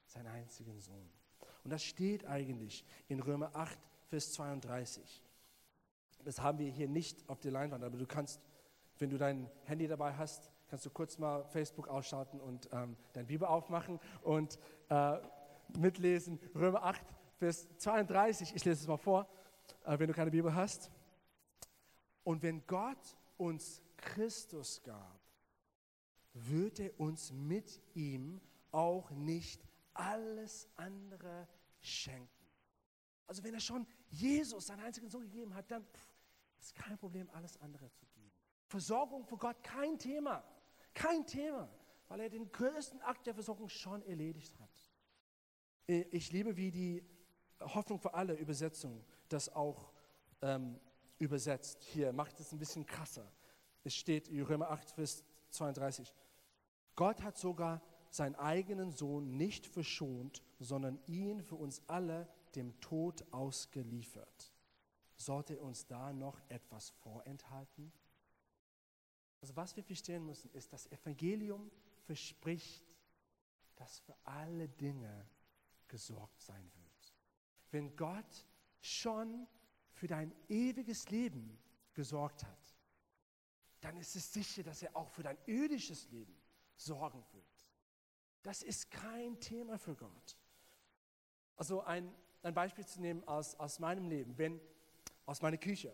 seinen 0.06 0.28
einzigen 0.28 0.80
Sohn. 0.80 1.10
Und 1.63 1.71
das 1.71 1.84
steht 1.84 2.25
eigentlich 2.25 2.86
in 3.08 3.19
Römer 3.19 3.56
8, 3.56 3.78
Vers 4.08 4.34
32. 4.34 5.23
Das 6.23 6.41
haben 6.41 6.60
wir 6.60 6.69
hier 6.69 6.88
nicht 6.88 7.28
auf 7.30 7.39
der 7.39 7.52
Leinwand, 7.52 7.84
aber 7.84 7.97
du 7.97 8.06
kannst, 8.06 8.41
wenn 8.97 9.10
du 9.10 9.17
dein 9.17 9.49
Handy 9.63 9.88
dabei 9.88 10.13
hast, 10.13 10.52
kannst 10.67 10.86
du 10.86 10.89
kurz 10.89 11.17
mal 11.17 11.43
Facebook 11.45 11.88
ausschalten 11.88 12.39
und 12.39 12.69
ähm, 12.71 12.95
dein 13.13 13.28
Bibel 13.28 13.47
aufmachen 13.47 13.99
und 14.21 14.60
äh, 14.89 15.17
mitlesen. 15.78 16.39
Römer 16.56 16.84
8, 16.84 17.02
Vers 17.38 17.67
32, 17.78 18.56
ich 18.56 18.65
lese 18.65 18.82
es 18.82 18.88
mal 18.88 18.97
vor, 18.97 19.28
äh, 19.86 19.97
wenn 19.97 20.08
du 20.08 20.13
keine 20.13 20.32
Bibel 20.32 20.54
hast. 20.54 20.91
Und 22.23 22.43
wenn 22.43 22.65
Gott 22.67 23.17
uns 23.38 23.82
Christus 23.97 24.82
gab, 24.84 25.18
wird 26.33 26.79
er 26.79 26.99
uns 26.99 27.31
mit 27.31 27.81
ihm 27.93 28.39
auch 28.71 29.09
nicht 29.11 29.65
alles 29.93 30.67
andere 30.75 31.47
schenken. 31.79 32.29
Also 33.27 33.43
wenn 33.43 33.53
er 33.53 33.59
schon 33.59 33.85
Jesus, 34.09 34.67
seinen 34.67 34.81
einzigen 34.81 35.09
Sohn 35.09 35.23
gegeben 35.23 35.53
hat, 35.53 35.69
dann 35.69 35.83
pff, 35.83 36.13
ist 36.59 36.75
kein 36.75 36.97
Problem, 36.97 37.29
alles 37.31 37.57
andere 37.57 37.91
zu 37.91 38.05
geben. 38.07 38.31
Versorgung 38.65 39.23
für 39.23 39.37
Gott, 39.37 39.63
kein 39.63 39.97
Thema. 39.97 40.43
Kein 40.93 41.25
Thema, 41.25 41.69
weil 42.07 42.21
er 42.21 42.29
den 42.29 42.51
größten 42.51 43.01
Akt 43.01 43.27
der 43.27 43.33
Versorgung 43.33 43.69
schon 43.69 44.01
erledigt 44.03 44.59
hat. 44.59 44.91
Ich 45.87 46.31
liebe, 46.31 46.55
wie 46.57 46.71
die 46.71 47.03
Hoffnung 47.59 47.99
für 47.99 48.13
alle 48.13 48.33
Übersetzung 48.33 49.03
das 49.27 49.49
auch 49.49 49.91
ähm, 50.41 50.79
übersetzt. 51.17 51.83
Hier 51.83 52.13
macht 52.13 52.39
es 52.39 52.51
ein 52.51 52.59
bisschen 52.59 52.85
krasser. 52.85 53.31
Es 53.83 53.95
steht 53.95 54.27
in 54.27 54.41
Römer 54.43 54.69
8, 54.71 54.91
Vers 54.91 55.23
32. 55.51 56.13
Gott 56.95 57.21
hat 57.21 57.38
sogar 57.38 57.81
seinen 58.09 58.35
eigenen 58.35 58.91
Sohn 58.91 59.38
nicht 59.38 59.65
verschont, 59.65 60.43
sondern 60.59 60.99
ihn 61.05 61.41
für 61.41 61.55
uns 61.55 61.81
alle 61.88 62.27
dem 62.55 62.79
Tod 62.81 63.23
ausgeliefert. 63.31 64.53
Sollte 65.15 65.59
uns 65.59 65.85
da 65.85 66.13
noch 66.13 66.39
etwas 66.49 66.89
vorenthalten? 66.89 67.91
Also 69.41 69.55
was 69.55 69.75
wir 69.75 69.83
verstehen 69.83 70.25
müssen, 70.25 70.51
ist, 70.51 70.73
das 70.73 70.91
Evangelium 70.91 71.71
verspricht, 72.05 72.83
dass 73.75 73.99
für 73.99 74.15
alle 74.23 74.67
Dinge 74.67 75.25
gesorgt 75.88 76.41
sein 76.41 76.71
wird. 76.75 77.15
Wenn 77.71 77.95
Gott 77.95 78.45
schon 78.81 79.47
für 79.93 80.07
dein 80.07 80.33
ewiges 80.47 81.09
Leben 81.09 81.57
gesorgt 81.93 82.43
hat, 82.43 82.68
dann 83.81 83.97
ist 83.97 84.15
es 84.15 84.33
sicher, 84.33 84.63
dass 84.63 84.81
er 84.81 84.95
auch 84.95 85.09
für 85.09 85.23
dein 85.23 85.37
irdisches 85.45 86.09
Leben 86.09 86.35
sorgen 86.75 87.23
wird. 87.31 87.45
Das 88.43 88.63
ist 88.63 88.89
kein 88.91 89.39
Thema 89.39 89.77
für 89.77 89.95
Gott. 89.95 90.37
Also 91.55 91.81
ein, 91.83 92.13
ein 92.41 92.53
Beispiel 92.53 92.85
zu 92.85 93.01
nehmen 93.01 93.23
aus, 93.27 93.55
aus 93.55 93.79
meinem 93.79 94.07
Leben, 94.07 94.37
wenn, 94.37 94.59
aus 95.25 95.41
meiner 95.41 95.57
Küche. 95.57 95.93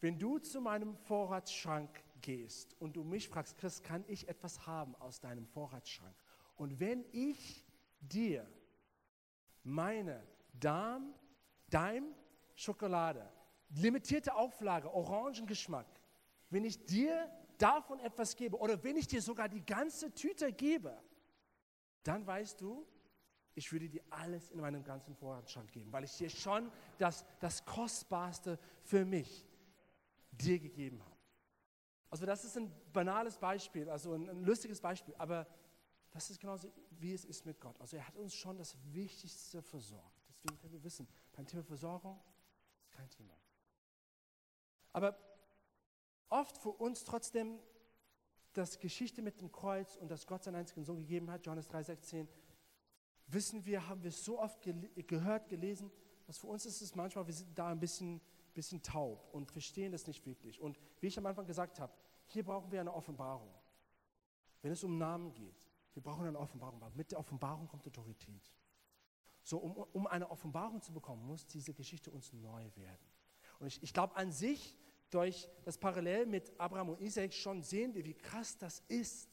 Wenn 0.00 0.18
du 0.18 0.38
zu 0.38 0.60
meinem 0.60 0.96
Vorratsschrank 0.96 1.90
gehst 2.20 2.74
und 2.80 2.94
du 2.96 3.04
mich 3.04 3.28
fragst, 3.28 3.56
Chris, 3.56 3.82
kann 3.82 4.04
ich 4.06 4.28
etwas 4.28 4.66
haben 4.66 4.94
aus 4.96 5.20
deinem 5.20 5.46
Vorratsschrank? 5.46 6.14
Und 6.56 6.78
wenn 6.78 7.04
ich 7.12 7.64
dir 8.00 8.46
meine 9.62 10.26
Darm, 10.52 11.14
Daim 11.70 12.14
Schokolade, 12.54 13.30
limitierte 13.70 14.34
Auflage, 14.34 14.92
Orangengeschmack, 14.92 15.86
wenn 16.50 16.64
ich 16.64 16.84
dir 16.84 17.30
davon 17.58 18.00
etwas 18.00 18.36
gebe 18.36 18.56
oder 18.58 18.82
wenn 18.82 18.96
ich 18.96 19.06
dir 19.06 19.20
sogar 19.20 19.48
die 19.48 19.64
ganze 19.64 20.12
Tüte 20.14 20.52
gebe, 20.52 20.96
dann 22.02 22.26
weißt 22.26 22.60
du, 22.60 22.86
ich 23.54 23.72
würde 23.72 23.88
dir 23.88 24.02
alles 24.10 24.50
in 24.50 24.60
meinem 24.60 24.84
ganzen 24.84 25.14
Vorratsschrank 25.16 25.72
geben, 25.72 25.92
weil 25.92 26.04
ich 26.04 26.16
dir 26.16 26.30
schon 26.30 26.70
das, 26.96 27.24
das 27.40 27.64
Kostbarste 27.64 28.58
für 28.84 29.04
mich 29.04 29.44
dir 30.30 30.60
gegeben 30.60 31.02
habe. 31.02 31.16
Also 32.10 32.24
das 32.24 32.44
ist 32.44 32.56
ein 32.56 32.72
banales 32.92 33.36
Beispiel, 33.36 33.90
also 33.90 34.14
ein, 34.14 34.30
ein 34.30 34.44
lustiges 34.44 34.80
Beispiel, 34.80 35.14
aber 35.18 35.46
das 36.10 36.30
ist 36.30 36.40
genauso, 36.40 36.72
wie 36.90 37.12
es 37.12 37.24
ist 37.24 37.44
mit 37.44 37.60
Gott. 37.60 37.78
Also 37.80 37.96
er 37.96 38.06
hat 38.06 38.16
uns 38.16 38.34
schon 38.34 38.56
das 38.56 38.76
Wichtigste 38.92 39.60
versorgt. 39.60 40.24
Deswegen 40.28 40.56
können 40.58 40.72
wir 40.72 40.84
wissen, 40.84 41.06
beim 41.32 41.46
Thema 41.46 41.62
Versorgung 41.64 42.18
ist 42.80 42.90
kein 42.92 43.10
Thema. 43.10 43.34
Aber 44.92 45.18
oft 46.30 46.56
für 46.58 46.70
uns 46.70 47.04
trotzdem 47.04 47.58
das 48.52 48.78
Geschichte 48.78 49.22
mit 49.22 49.40
dem 49.40 49.52
Kreuz 49.52 49.96
und 49.96 50.10
dass 50.10 50.26
Gott 50.26 50.44
seinen 50.44 50.56
einzigen 50.56 50.84
Sohn 50.84 50.98
gegeben 50.98 51.30
hat, 51.30 51.46
Johannes 51.46 51.70
3,16, 51.70 52.26
wissen 53.28 53.64
wir, 53.64 53.88
haben 53.88 54.02
wir 54.02 54.10
so 54.10 54.40
oft 54.40 54.60
gele 54.62 54.88
gehört, 55.04 55.48
gelesen, 55.48 55.90
dass 56.26 56.38
für 56.38 56.48
uns 56.48 56.66
ist 56.66 56.80
es 56.82 56.94
manchmal, 56.94 57.26
wir 57.26 57.34
sind 57.34 57.58
da 57.58 57.68
ein 57.68 57.80
bisschen, 57.80 58.20
bisschen 58.54 58.82
taub 58.82 59.28
und 59.32 59.50
verstehen 59.50 59.92
das 59.92 60.06
nicht 60.06 60.26
wirklich. 60.26 60.60
Und 60.60 60.78
wie 61.00 61.06
ich 61.06 61.18
am 61.18 61.26
Anfang 61.26 61.46
gesagt 61.46 61.78
habe, 61.78 61.92
hier 62.26 62.44
brauchen 62.44 62.70
wir 62.70 62.80
eine 62.80 62.92
Offenbarung. 62.92 63.54
Wenn 64.62 64.72
es 64.72 64.82
um 64.84 64.98
Namen 64.98 65.32
geht, 65.32 65.68
wir 65.94 66.02
brauchen 66.02 66.26
eine 66.26 66.38
Offenbarung. 66.38 66.80
Mit 66.94 67.12
der 67.12 67.18
Offenbarung 67.18 67.68
kommt 67.68 67.86
Autorität. 67.86 68.52
So, 69.42 69.58
um, 69.58 69.76
um 69.92 70.06
eine 70.06 70.30
Offenbarung 70.30 70.82
zu 70.82 70.92
bekommen, 70.92 71.26
muss 71.26 71.46
diese 71.46 71.72
Geschichte 71.72 72.10
uns 72.10 72.32
neu 72.32 72.70
werden. 72.76 73.06
Und 73.58 73.66
ich, 73.66 73.82
ich 73.82 73.92
glaube 73.92 74.14
an 74.16 74.30
sich, 74.30 74.76
durch 75.10 75.48
das 75.64 75.78
Parallel 75.78 76.26
mit 76.26 76.52
Abraham 76.58 76.90
und 76.90 77.00
Isaac 77.00 77.32
schon 77.32 77.62
sehen 77.62 77.94
wir, 77.94 78.04
wie 78.04 78.14
krass 78.14 78.56
das 78.58 78.82
ist, 78.88 79.28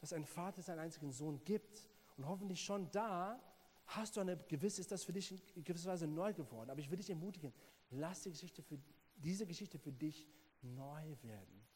dass 0.00 0.12
ein 0.12 0.24
Vater 0.24 0.62
seinen 0.62 0.80
einzigen 0.80 1.12
Sohn 1.12 1.42
gibt. 1.44 1.88
Und 2.16 2.26
hoffentlich 2.26 2.62
schon 2.62 2.90
da 2.90 3.40
hast 3.86 4.16
du 4.16 4.20
eine 4.20 4.36
gewisse, 4.36 4.80
ist 4.80 4.90
das 4.90 5.04
für 5.04 5.12
dich 5.12 5.32
in 5.56 5.64
gewisser 5.64 5.90
Weise 5.90 6.06
neu 6.06 6.32
geworden. 6.32 6.70
Aber 6.70 6.80
ich 6.80 6.90
will 6.90 6.96
dich 6.96 7.10
ermutigen, 7.10 7.52
lass 7.90 8.22
die 8.22 8.30
Geschichte 8.30 8.62
für, 8.62 8.78
diese 9.16 9.46
Geschichte 9.46 9.78
für 9.78 9.92
dich 9.92 10.28
neu 10.62 11.16
werden, 11.22 11.66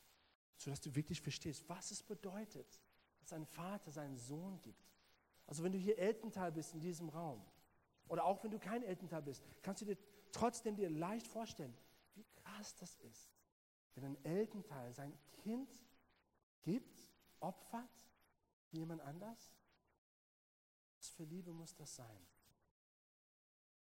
sodass 0.56 0.80
du 0.80 0.94
wirklich 0.94 1.20
verstehst, 1.20 1.64
was 1.68 1.90
es 1.90 2.02
bedeutet, 2.02 2.80
dass 3.20 3.32
ein 3.32 3.46
Vater 3.46 3.90
seinen 3.90 4.16
Sohn 4.16 4.60
gibt. 4.62 4.94
Also 5.46 5.62
wenn 5.62 5.72
du 5.72 5.78
hier 5.78 5.98
Elternteil 5.98 6.52
bist 6.52 6.74
in 6.74 6.80
diesem 6.80 7.08
Raum, 7.08 7.42
oder 8.08 8.24
auch 8.24 8.42
wenn 8.42 8.50
du 8.50 8.58
kein 8.58 8.82
Elternteil 8.82 9.22
bist, 9.22 9.42
kannst 9.62 9.82
du 9.82 9.86
dir 9.86 9.98
trotzdem 10.32 10.76
dir 10.76 10.90
leicht 10.90 11.26
vorstellen, 11.26 11.74
krass 12.58 12.74
das 12.76 12.96
ist, 12.96 13.30
wenn 13.94 14.04
ein 14.04 14.24
Elternteil 14.24 14.92
sein 14.92 15.12
Kind 15.42 15.70
gibt, 16.62 17.00
opfert, 17.40 17.88
wie 18.70 18.78
jemand 18.78 19.00
anders. 19.02 19.52
Was 20.96 21.08
für 21.10 21.24
Liebe 21.24 21.52
muss 21.52 21.74
das 21.76 21.94
sein? 21.94 22.26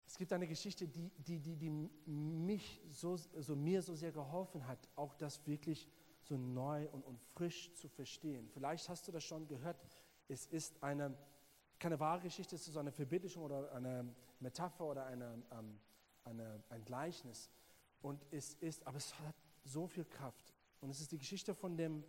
Es 0.06 0.17
gibt 0.17 0.32
eine 0.34 0.47
Geschichte, 0.47 0.88
die, 0.88 1.10
die, 1.17 1.39
die, 1.39 1.56
die 1.56 1.69
mich 1.69 2.82
so, 2.89 3.17
also 3.36 3.56
mir 3.56 3.82
so 3.82 3.95
sehr 3.95 4.12
geholfen 4.12 4.67
hat, 4.67 4.80
auch 4.95 5.13
das 5.15 5.45
wirklich 5.47 5.89
so 6.21 6.38
neu 6.38 6.89
und, 6.89 7.03
und 7.03 7.19
frisch 7.19 7.73
zu 7.73 7.88
verstehen. 7.88 8.49
Vielleicht 8.49 8.88
hast 8.89 9.08
du 9.08 9.12
das 9.12 9.23
schon 9.23 9.47
gehört. 9.47 9.77
Es 10.27 10.45
ist 10.45 10.82
eine, 10.84 11.17
keine 11.80 11.99
wahre 11.99 12.21
Geschichte, 12.21 12.56
es 12.56 12.67
ist 12.67 12.73
so 12.73 12.80
eine 12.80 12.91
Verbildlichung 12.91 13.43
oder 13.43 13.71
eine 13.71 14.13
Metapher 14.39 14.86
oder 14.86 15.06
eine, 15.06 15.41
ähm, 15.51 15.80
eine, 16.25 16.63
ein 16.69 16.84
Gleichnis. 16.84 17.49
Und 18.02 18.26
es 18.32 18.54
ist, 18.56 18.86
aber 18.86 18.98
es 18.98 19.18
hat 19.20 19.36
so 19.64 19.88
viel 19.88 20.06
Kraft. 20.06 20.54
Und 20.80 20.90
es 20.90 21.02
ist 21.02 21.12
die 21.12 21.18
Geschichte 21.18 21.54
von 21.54 21.76
dem 21.78 22.04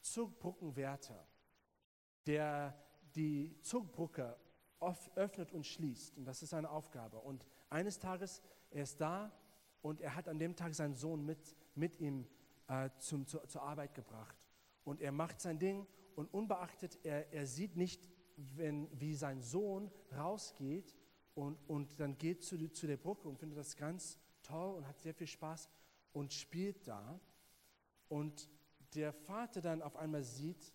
Zugbrückenwärter, 0.00 1.26
der 2.26 2.76
die 3.14 3.58
Zugbrücke 3.62 4.36
öffnet 5.14 5.52
und 5.52 5.66
schließt. 5.66 6.16
Und 6.16 6.24
das 6.24 6.42
ist 6.42 6.50
seine 6.50 6.70
Aufgabe. 6.70 7.18
Und 7.20 7.46
eines 7.70 7.98
Tages, 7.98 8.42
er 8.70 8.82
ist 8.82 9.00
da 9.00 9.32
und 9.80 10.00
er 10.00 10.14
hat 10.14 10.28
an 10.28 10.38
dem 10.38 10.56
Tag 10.56 10.74
seinen 10.74 10.94
Sohn 10.94 11.24
mit, 11.24 11.56
mit 11.74 12.00
ihm 12.00 12.26
äh, 12.68 12.90
zum, 12.98 13.26
zu, 13.26 13.38
zur 13.46 13.62
Arbeit 13.62 13.94
gebracht. 13.94 14.36
Und 14.84 15.00
er 15.00 15.12
macht 15.12 15.40
sein 15.40 15.58
Ding 15.58 15.86
und 16.16 16.32
unbeachtet, 16.32 16.98
er, 17.04 17.32
er 17.32 17.46
sieht 17.46 17.76
nicht, 17.76 18.08
wenn, 18.36 18.88
wie 18.98 19.14
sein 19.14 19.40
Sohn 19.40 19.90
rausgeht 20.16 20.96
und, 21.34 21.58
und 21.68 22.00
dann 22.00 22.18
geht 22.18 22.42
zu, 22.42 22.70
zu 22.72 22.86
der 22.86 22.96
Brücke 22.96 23.28
und 23.28 23.38
findet 23.38 23.58
das 23.58 23.76
ganz 23.76 24.18
toll 24.42 24.74
und 24.76 24.86
hat 24.86 25.00
sehr 25.00 25.14
viel 25.14 25.26
Spaß 25.26 25.68
und 26.12 26.32
spielt 26.32 26.86
da. 26.86 27.18
Und 28.08 28.48
der 28.94 29.12
Vater 29.12 29.60
dann 29.60 29.82
auf 29.82 29.96
einmal 29.96 30.22
sieht, 30.22 30.72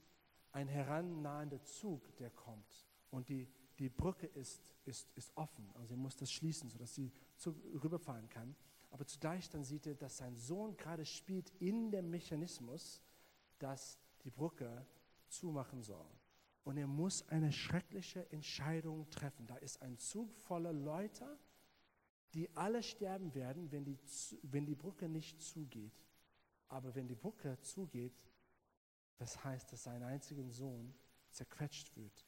ein 0.51 0.67
herannahender 0.67 1.61
Zug, 1.63 2.15
der 2.17 2.31
kommt. 2.31 2.87
Und 3.11 3.29
die, 3.29 3.47
die 3.77 3.89
Brücke 3.89 4.27
ist, 4.27 4.73
ist, 4.85 5.11
ist 5.15 5.35
offen. 5.35 5.69
Also 5.75 5.93
er 5.93 5.97
muss 5.97 6.15
das 6.15 6.31
schließen, 6.31 6.69
sodass 6.69 6.95
sie 6.95 7.11
Zug 7.35 7.55
rüberfahren 7.83 8.27
kann. 8.29 8.55
Aber 8.89 9.05
zugleich 9.05 9.49
dann 9.49 9.63
sieht 9.63 9.85
er, 9.85 9.95
dass 9.95 10.17
sein 10.17 10.35
Sohn 10.35 10.75
gerade 10.77 11.05
spielt 11.05 11.51
in 11.59 11.91
dem 11.91 12.09
Mechanismus, 12.09 13.01
dass 13.59 13.99
die 14.23 14.31
Brücke 14.31 14.85
zumachen 15.27 15.83
soll. 15.83 16.07
Und 16.63 16.77
er 16.77 16.87
muss 16.87 17.27
eine 17.29 17.51
schreckliche 17.51 18.29
Entscheidung 18.31 19.09
treffen. 19.09 19.45
Da 19.47 19.57
ist 19.57 19.81
ein 19.81 19.97
Zug 19.99 20.33
voller 20.33 20.73
Leute, 20.73 21.37
die 22.33 22.49
alle 22.55 22.83
sterben 22.83 23.33
werden, 23.33 23.71
wenn 23.71 23.85
die, 23.85 23.97
wenn 24.43 24.65
die 24.65 24.75
Brücke 24.75 25.07
nicht 25.07 25.41
zugeht. 25.41 26.05
Aber 26.67 26.93
wenn 26.95 27.07
die 27.07 27.15
Brücke 27.15 27.59
zugeht, 27.61 28.13
das 29.17 29.43
heißt, 29.43 29.71
dass 29.71 29.83
sein 29.83 30.03
einziger 30.03 30.47
Sohn 30.49 30.93
zerquetscht 31.31 31.95
wird 31.95 32.25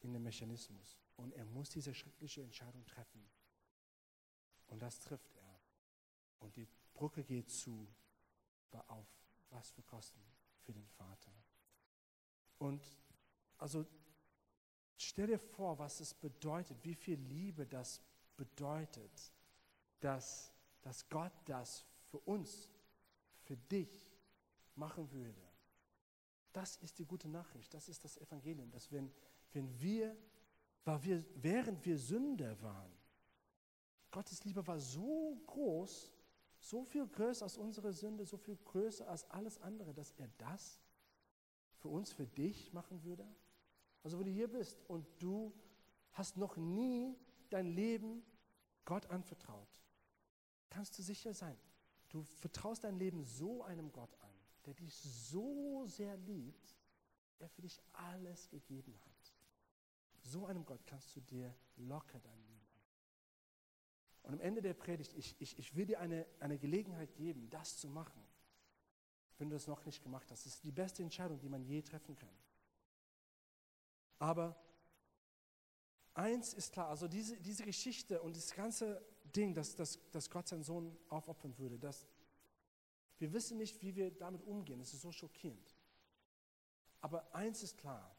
in 0.00 0.12
dem 0.12 0.22
Mechanismus. 0.22 0.98
Und 1.16 1.32
er 1.34 1.44
muss 1.44 1.70
diese 1.70 1.94
schreckliche 1.94 2.42
Entscheidung 2.42 2.84
treffen. 2.84 3.24
Und 4.66 4.80
das 4.80 5.00
trifft 5.00 5.34
er. 5.36 5.60
Und 6.40 6.56
die 6.56 6.68
Brücke 6.92 7.24
geht 7.24 7.50
zu, 7.50 7.88
auf 8.88 9.06
was 9.50 9.70
für 9.70 9.82
Kosten 9.82 10.20
für 10.60 10.72
den 10.72 10.86
Vater. 10.86 11.32
Und 12.58 12.84
also 13.58 13.86
stell 14.96 15.28
dir 15.28 15.38
vor, 15.38 15.78
was 15.78 16.00
es 16.00 16.12
bedeutet, 16.12 16.84
wie 16.84 16.94
viel 16.94 17.18
Liebe 17.18 17.66
das 17.66 18.02
bedeutet, 18.36 19.32
dass, 20.00 20.52
dass 20.82 21.08
Gott 21.08 21.32
das 21.44 21.84
für 22.04 22.18
uns, 22.20 22.70
für 23.42 23.56
dich 23.56 24.12
machen 24.74 25.10
würde. 25.10 25.40
Das 26.52 26.76
ist 26.78 26.98
die 26.98 27.04
gute 27.04 27.28
Nachricht, 27.28 27.74
das 27.74 27.88
ist 27.88 28.04
das 28.04 28.16
Evangelium, 28.16 28.70
dass 28.70 28.90
wenn, 28.90 29.12
wenn 29.52 29.80
wir, 29.80 30.16
weil 30.84 31.02
wir, 31.04 31.24
während 31.34 31.84
wir 31.84 31.98
Sünder 31.98 32.60
waren, 32.62 32.92
Gottes 34.10 34.44
Liebe 34.44 34.66
war 34.66 34.78
so 34.78 35.38
groß, 35.46 36.12
so 36.58 36.84
viel 36.84 37.06
größer 37.06 37.44
als 37.44 37.58
unsere 37.58 37.92
Sünde, 37.92 38.24
so 38.24 38.38
viel 38.38 38.56
größer 38.56 39.06
als 39.08 39.30
alles 39.30 39.60
andere, 39.60 39.92
dass 39.92 40.12
er 40.12 40.28
das 40.38 40.80
für 41.76 41.88
uns, 41.88 42.12
für 42.12 42.26
dich 42.26 42.72
machen 42.72 43.02
würde. 43.04 43.26
Also 44.02 44.18
wenn 44.18 44.26
du 44.26 44.32
hier 44.32 44.48
bist 44.48 44.82
und 44.88 45.06
du 45.18 45.52
hast 46.12 46.36
noch 46.36 46.56
nie 46.56 47.14
dein 47.50 47.66
Leben 47.66 48.24
Gott 48.84 49.06
anvertraut, 49.10 49.75
kannst 50.76 50.98
du 50.98 51.02
sicher 51.02 51.32
sein, 51.32 51.56
du 52.10 52.22
vertraust 52.22 52.84
dein 52.84 52.98
Leben 52.98 53.24
so 53.24 53.62
einem 53.64 53.90
Gott 53.92 54.14
an, 54.20 54.34
der 54.66 54.74
dich 54.74 54.94
so 54.94 55.86
sehr 55.86 56.18
liebt, 56.18 56.76
der 57.40 57.48
für 57.48 57.62
dich 57.62 57.80
alles 57.94 58.50
gegeben 58.50 58.94
hat. 59.06 59.34
So 60.20 60.44
einem 60.44 60.66
Gott 60.66 60.84
kannst 60.84 61.16
du 61.16 61.22
dir 61.22 61.54
locker 61.76 62.20
dein 62.20 62.38
Leben 62.44 62.68
an. 62.74 62.82
Und 64.24 64.34
am 64.34 64.40
Ende 64.40 64.60
der 64.60 64.74
Predigt, 64.74 65.14
ich, 65.14 65.34
ich, 65.40 65.58
ich 65.58 65.74
will 65.74 65.86
dir 65.86 65.98
eine, 65.98 66.26
eine 66.40 66.58
Gelegenheit 66.58 67.14
geben, 67.14 67.48
das 67.48 67.78
zu 67.78 67.88
machen, 67.88 68.22
wenn 69.38 69.48
du 69.48 69.56
das 69.56 69.66
noch 69.66 69.82
nicht 69.86 70.02
gemacht 70.02 70.30
hast. 70.30 70.44
Das 70.44 70.56
ist 70.56 70.64
die 70.64 70.72
beste 70.72 71.02
Entscheidung, 71.02 71.38
die 71.38 71.48
man 71.48 71.64
je 71.64 71.80
treffen 71.80 72.16
kann. 72.16 72.36
Aber 74.18 74.62
eins 76.12 76.52
ist 76.52 76.74
klar, 76.74 76.88
also 76.88 77.08
diese, 77.08 77.40
diese 77.40 77.64
Geschichte 77.64 78.20
und 78.20 78.36
das 78.36 78.52
ganze 78.52 79.02
Ding, 79.36 79.54
dass, 79.54 79.74
dass, 79.74 79.98
dass 80.10 80.30
Gott 80.30 80.48
seinen 80.48 80.62
Sohn 80.62 80.96
aufopfern 81.08 81.56
würde, 81.58 81.78
das, 81.78 82.06
wir 83.18 83.32
wissen 83.32 83.58
nicht, 83.58 83.80
wie 83.82 83.94
wir 83.94 84.10
damit 84.10 84.42
umgehen. 84.44 84.80
Es 84.80 84.92
ist 84.94 85.02
so 85.02 85.12
schockierend. 85.12 85.76
Aber 87.00 87.34
eins 87.34 87.62
ist 87.62 87.78
klar, 87.78 88.14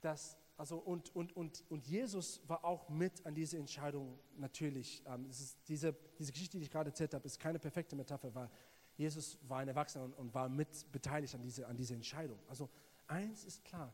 dass, 0.00 0.36
also 0.56 0.78
und, 0.78 1.14
und, 1.14 1.34
und, 1.36 1.64
und 1.70 1.86
Jesus 1.86 2.40
war 2.46 2.64
auch 2.64 2.88
mit 2.88 3.24
an 3.26 3.34
diese 3.34 3.58
Entscheidung 3.58 4.18
natürlich. 4.36 5.02
Ähm, 5.06 5.28
diese, 5.68 5.94
diese 6.18 6.32
Geschichte, 6.32 6.58
die 6.58 6.64
ich 6.64 6.70
gerade 6.70 6.90
erzählt 6.90 7.14
habe, 7.14 7.26
ist 7.26 7.38
keine 7.40 7.58
perfekte 7.58 7.96
Metapher, 7.96 8.34
weil 8.34 8.50
Jesus 8.96 9.38
war 9.48 9.58
ein 9.58 9.68
Erwachsener 9.68 10.04
und, 10.04 10.14
und 10.14 10.34
war 10.34 10.48
mit 10.48 10.90
beteiligt 10.92 11.34
an 11.34 11.42
diese, 11.42 11.66
an 11.66 11.76
diese 11.76 11.94
Entscheidung. 11.94 12.38
Also 12.48 12.70
eins 13.06 13.44
ist 13.44 13.64
klar, 13.64 13.92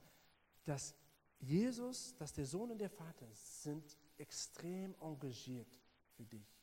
dass 0.64 0.94
Jesus, 1.38 2.14
dass 2.16 2.32
der 2.32 2.44
Sohn 2.44 2.70
und 2.70 2.78
der 2.78 2.90
Vater 2.90 3.26
sind 3.32 3.96
extrem 4.18 4.94
engagiert 5.00 5.80
für 6.20 6.36
dich 6.36 6.60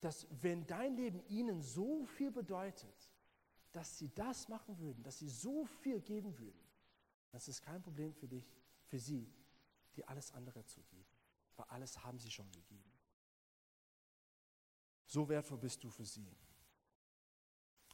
dass 0.00 0.26
wenn 0.42 0.66
dein 0.66 0.96
Leben 0.96 1.20
ihnen 1.28 1.62
so 1.62 2.06
viel 2.06 2.30
bedeutet, 2.30 3.10
dass 3.72 3.98
sie 3.98 4.08
das 4.14 4.48
machen 4.48 4.78
würden, 4.78 5.02
dass 5.02 5.18
sie 5.18 5.28
so 5.28 5.64
viel 5.66 6.00
geben 6.00 6.38
würden, 6.38 6.60
das 7.30 7.48
ist 7.48 7.62
kein 7.62 7.82
Problem 7.82 8.14
für 8.14 8.28
dich, 8.28 8.50
für 8.86 8.98
sie, 8.98 9.32
dir 9.94 10.08
alles 10.08 10.32
andere 10.32 10.64
zu 10.64 10.82
geben, 10.84 11.06
weil 11.56 11.66
alles 11.66 12.02
haben 12.02 12.18
sie 12.18 12.30
schon 12.30 12.50
gegeben. 12.52 12.92
So 15.04 15.28
wertvoll 15.28 15.58
bist 15.58 15.82
du 15.82 15.90
für 15.90 16.04
sie. 16.04 16.30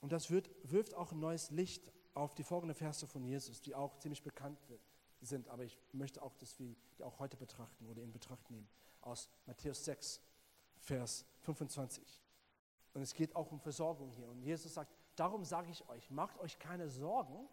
Und 0.00 0.12
das 0.12 0.30
wird, 0.30 0.50
wirft 0.64 0.94
auch 0.94 1.12
ein 1.12 1.20
neues 1.20 1.50
Licht 1.50 1.90
auf 2.12 2.34
die 2.34 2.44
folgenden 2.44 2.74
Verse 2.74 3.06
von 3.06 3.24
Jesus, 3.24 3.62
die 3.62 3.74
auch 3.74 3.96
ziemlich 3.98 4.22
bekannt 4.22 4.58
sind, 5.20 5.48
aber 5.48 5.64
ich 5.64 5.78
möchte 5.92 6.22
auch, 6.22 6.36
dass 6.36 6.58
wir 6.58 6.76
die 6.98 7.02
auch 7.02 7.18
heute 7.18 7.36
betrachten 7.36 7.86
oder 7.86 8.02
in 8.02 8.12
Betracht 8.12 8.50
nehmen, 8.50 8.68
aus 9.00 9.28
Matthäus 9.46 9.84
6, 9.84 10.20
Vers 10.84 11.26
25. 11.40 12.22
Und 12.92 13.02
es 13.02 13.14
geht 13.14 13.34
auch 13.34 13.50
um 13.50 13.60
Versorgung 13.60 14.10
hier. 14.10 14.28
Und 14.28 14.40
Jesus 14.40 14.74
sagt, 14.74 14.94
darum 15.16 15.44
sage 15.44 15.70
ich 15.70 15.88
euch, 15.88 16.10
macht 16.10 16.38
euch 16.38 16.58
keine 16.58 16.88
Sorgen 16.88 17.48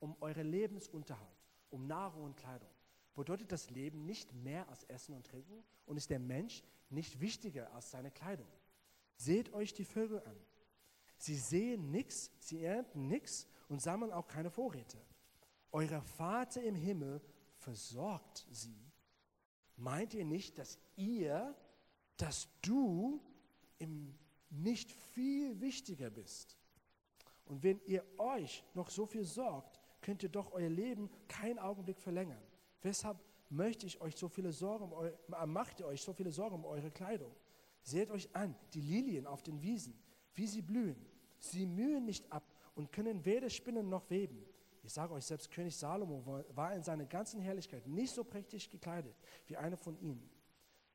um 0.00 0.16
euren 0.20 0.50
Lebensunterhalt, 0.50 1.46
um 1.70 1.86
Nahrung 1.86 2.24
und 2.24 2.36
Kleidung. 2.36 2.68
Bedeutet 3.14 3.52
das 3.52 3.70
Leben 3.70 4.04
nicht 4.04 4.32
mehr 4.32 4.68
als 4.68 4.84
Essen 4.84 5.14
und 5.14 5.26
Trinken 5.26 5.62
und 5.86 5.96
ist 5.96 6.10
der 6.10 6.18
Mensch 6.18 6.62
nicht 6.90 7.20
wichtiger 7.20 7.72
als 7.72 7.90
seine 7.90 8.10
Kleidung? 8.10 8.48
Seht 9.16 9.52
euch 9.52 9.72
die 9.74 9.84
Vögel 9.84 10.22
an. 10.22 10.36
Sie 11.18 11.36
sehen 11.36 11.90
nichts, 11.90 12.32
sie 12.40 12.64
ernten 12.64 13.06
nichts 13.06 13.46
und 13.68 13.80
sammeln 13.80 14.12
auch 14.12 14.26
keine 14.26 14.50
Vorräte. 14.50 14.98
Euer 15.70 16.02
Vater 16.02 16.62
im 16.62 16.74
Himmel 16.74 17.20
versorgt 17.58 18.46
sie. 18.50 18.90
Meint 19.76 20.14
ihr 20.14 20.24
nicht, 20.24 20.58
dass 20.58 20.78
ihr 20.96 21.54
dass 22.22 22.48
du 22.62 23.20
im 23.78 24.14
nicht 24.48 24.92
viel 24.92 25.60
wichtiger 25.60 26.08
bist. 26.08 26.56
Und 27.46 27.64
wenn 27.64 27.80
ihr 27.84 28.04
euch 28.16 28.62
noch 28.74 28.90
so 28.90 29.06
viel 29.06 29.24
sorgt, 29.24 29.80
könnt 30.00 30.22
ihr 30.22 30.28
doch 30.28 30.52
euer 30.52 30.68
Leben 30.68 31.10
keinen 31.26 31.58
Augenblick 31.58 31.98
verlängern. 31.98 32.42
Weshalb 32.80 33.18
möchte 33.48 33.86
ich 33.86 34.00
euch 34.00 34.14
so 34.14 34.28
viele 34.28 34.52
Sorgen 34.52 34.92
um 34.92 35.04
äh, 35.04 35.46
macht 35.46 35.80
ihr 35.80 35.86
euch 35.86 36.00
so 36.00 36.12
viele 36.12 36.30
Sorgen 36.30 36.54
um 36.54 36.64
eure 36.64 36.92
Kleidung? 36.92 37.34
Seht 37.82 38.08
euch 38.10 38.28
an, 38.36 38.54
die 38.72 38.82
Lilien 38.82 39.26
auf 39.26 39.42
den 39.42 39.60
Wiesen, 39.60 39.98
wie 40.34 40.46
sie 40.46 40.62
blühen. 40.62 41.04
Sie 41.38 41.66
mühen 41.66 42.04
nicht 42.04 42.30
ab 42.30 42.44
und 42.76 42.92
können 42.92 43.24
weder 43.24 43.50
spinnen 43.50 43.88
noch 43.88 44.08
weben. 44.10 44.44
Ich 44.84 44.92
sage 44.92 45.12
euch, 45.12 45.24
selbst 45.24 45.50
König 45.50 45.76
Salomo 45.76 46.44
war 46.54 46.74
in 46.74 46.82
seiner 46.82 47.04
ganzen 47.04 47.40
Herrlichkeit 47.40 47.86
nicht 47.88 48.14
so 48.14 48.22
prächtig 48.22 48.70
gekleidet 48.70 49.16
wie 49.48 49.56
einer 49.56 49.76
von 49.76 49.98
ihnen. 50.00 50.30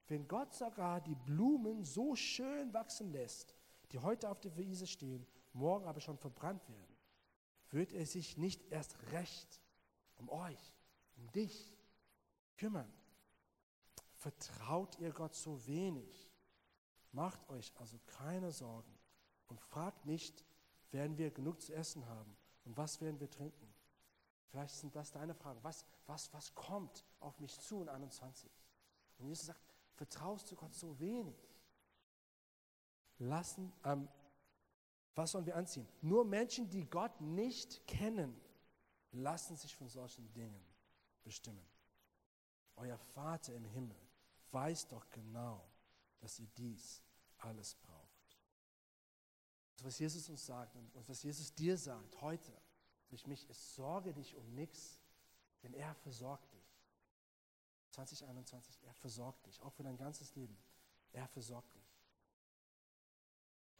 Wenn 0.08 0.28
Gott 0.28 0.54
sogar 0.54 1.02
die 1.02 1.16
Blumen 1.16 1.84
so 1.84 2.16
schön 2.16 2.74
wachsen 2.74 3.12
lässt, 3.12 3.56
die 3.92 4.00
heute 4.00 4.30
auf 4.30 4.40
der 4.40 4.56
Wiese 4.56 4.88
stehen, 4.88 5.26
morgen 5.54 5.88
aber 5.88 6.00
schon 6.00 6.18
verbrannt 6.18 6.68
werden, 6.70 6.98
wird 7.72 7.92
er 7.92 8.06
sich 8.06 8.38
nicht 8.38 8.72
erst 8.72 8.96
recht 9.12 9.62
um 10.16 10.30
euch, 10.30 10.74
um 11.18 11.30
dich 11.32 11.76
kümmern. 12.56 12.92
Vertraut 14.16 14.98
ihr 15.00 15.12
Gott 15.12 15.36
so 15.36 15.66
wenig? 15.68 16.32
Macht 17.12 17.48
euch 17.50 17.74
also 17.76 18.00
keine 18.06 18.52
Sorgen 18.52 18.98
und 19.48 19.60
fragt 19.60 20.06
nicht, 20.06 20.46
werden 20.92 21.18
wir 21.18 21.32
genug 21.32 21.62
zu 21.62 21.74
essen 21.74 22.06
haben 22.08 22.38
und 22.66 22.78
was 22.78 23.02
werden 23.02 23.20
wir 23.20 23.30
trinken? 23.30 23.74
Vielleicht 24.50 24.76
sind 24.76 24.96
das 24.96 25.12
deine 25.12 25.36
Fragen. 25.36 25.62
Was, 25.64 25.86
was, 26.06 26.34
was 26.34 26.56
kommt 26.56 27.06
auf 27.20 27.40
mich 27.40 27.60
zu 27.60 27.82
in 27.82 27.90
21? 27.90 28.50
Und 29.18 29.28
Jesus 29.28 29.48
sagt, 29.48 29.62
vertraust 29.98 30.50
du 30.52 30.56
Gott 30.56 30.74
so 30.74 30.98
wenig? 31.00 31.36
Lassen, 33.18 33.74
ähm, 33.84 34.08
was 35.16 35.32
sollen 35.32 35.46
wir 35.46 35.56
anziehen? 35.56 35.88
Nur 36.02 36.24
Menschen, 36.24 36.70
die 36.70 36.86
Gott 36.86 37.20
nicht 37.20 37.86
kennen, 37.88 38.40
lassen 39.12 39.56
sich 39.56 39.76
von 39.76 39.90
solchen 39.90 40.32
Dingen 40.34 40.64
bestimmen. 41.24 41.66
Euer 42.76 42.98
Vater 42.98 43.56
im 43.56 43.66
Himmel 43.66 43.98
weiß 44.52 44.88
doch 44.88 45.10
genau, 45.10 45.68
dass 46.20 46.40
ihr 46.40 46.48
dies 46.58 47.02
alles 47.40 47.76
braucht. 47.76 48.38
Was 49.82 50.00
Jesus 50.00 50.30
uns 50.30 50.46
sagt 50.46 50.76
und 50.76 51.10
was 51.10 51.24
Jesus 51.24 51.54
dir 51.54 51.78
sagt 51.78 52.22
heute 52.22 52.52
durch 53.10 53.26
mich 53.26 53.50
ist, 53.50 53.76
sorge 53.76 54.14
dich 54.14 54.36
um 54.36 54.54
nichts, 54.54 55.00
denn 55.64 55.74
er 55.74 55.94
versorgt 55.96 56.52
dich. 56.54 56.57
2021, 57.98 58.80
er 58.84 58.94
versorgt 58.94 59.48
dich, 59.48 59.60
auch 59.64 59.74
für 59.74 59.82
dein 59.82 59.98
ganzes 59.98 60.36
Leben. 60.36 60.56
Er 61.14 61.28
versorgt 61.28 61.74
dich. 61.74 61.98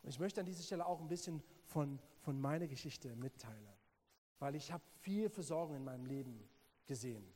Und 0.02 0.10
ich 0.10 0.20
möchte 0.20 0.40
an 0.40 0.46
dieser 0.48 0.64
Stelle 0.64 0.86
auch 0.86 1.00
ein 1.00 1.08
bisschen 1.08 1.44
von, 1.66 2.00
von 2.22 2.40
meiner 2.40 2.68
Geschichte 2.68 3.16
mitteilen, 3.16 3.68
weil 4.40 4.56
ich 4.56 4.72
habe 4.72 4.84
viel 5.02 5.30
Versorgung 5.30 5.76
in 5.76 5.84
meinem 5.84 6.06
Leben 6.06 6.50
gesehen. 6.88 7.32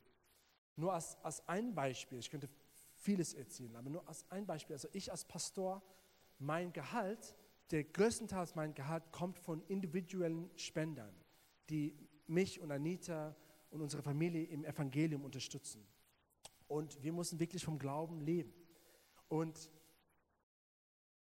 Nur 0.76 0.94
als, 0.94 1.18
als 1.24 1.48
ein 1.48 1.76
Beispiel, 1.76 2.18
ich 2.18 2.32
könnte 2.32 2.50
vieles 2.96 3.36
erzählen, 3.36 3.76
aber 3.76 3.90
nur 3.90 4.08
als 4.08 4.26
ein 4.32 4.48
Beispiel. 4.48 4.74
Also 4.74 4.88
ich 4.94 5.12
als 5.12 5.26
Pastor, 5.26 5.84
mein 6.40 6.74
Gehalt, 6.74 7.36
der 7.70 7.84
größtenteils 7.84 8.56
mein 8.56 8.74
Gehalt 8.74 9.12
kommt 9.12 9.38
von 9.38 9.62
individuellen 9.68 10.50
Spendern, 10.56 11.14
die 11.70 11.96
mich 12.26 12.60
und 12.60 12.72
Anita 12.72 13.36
und 13.70 13.82
unsere 13.82 14.02
Familie 14.02 14.46
im 14.46 14.66
Evangelium 14.66 15.24
unterstützen. 15.24 15.86
Und 16.72 17.04
wir 17.04 17.12
müssen 17.12 17.38
wirklich 17.38 17.66
vom 17.66 17.78
Glauben 17.78 18.22
leben. 18.22 18.54
Und 19.28 19.70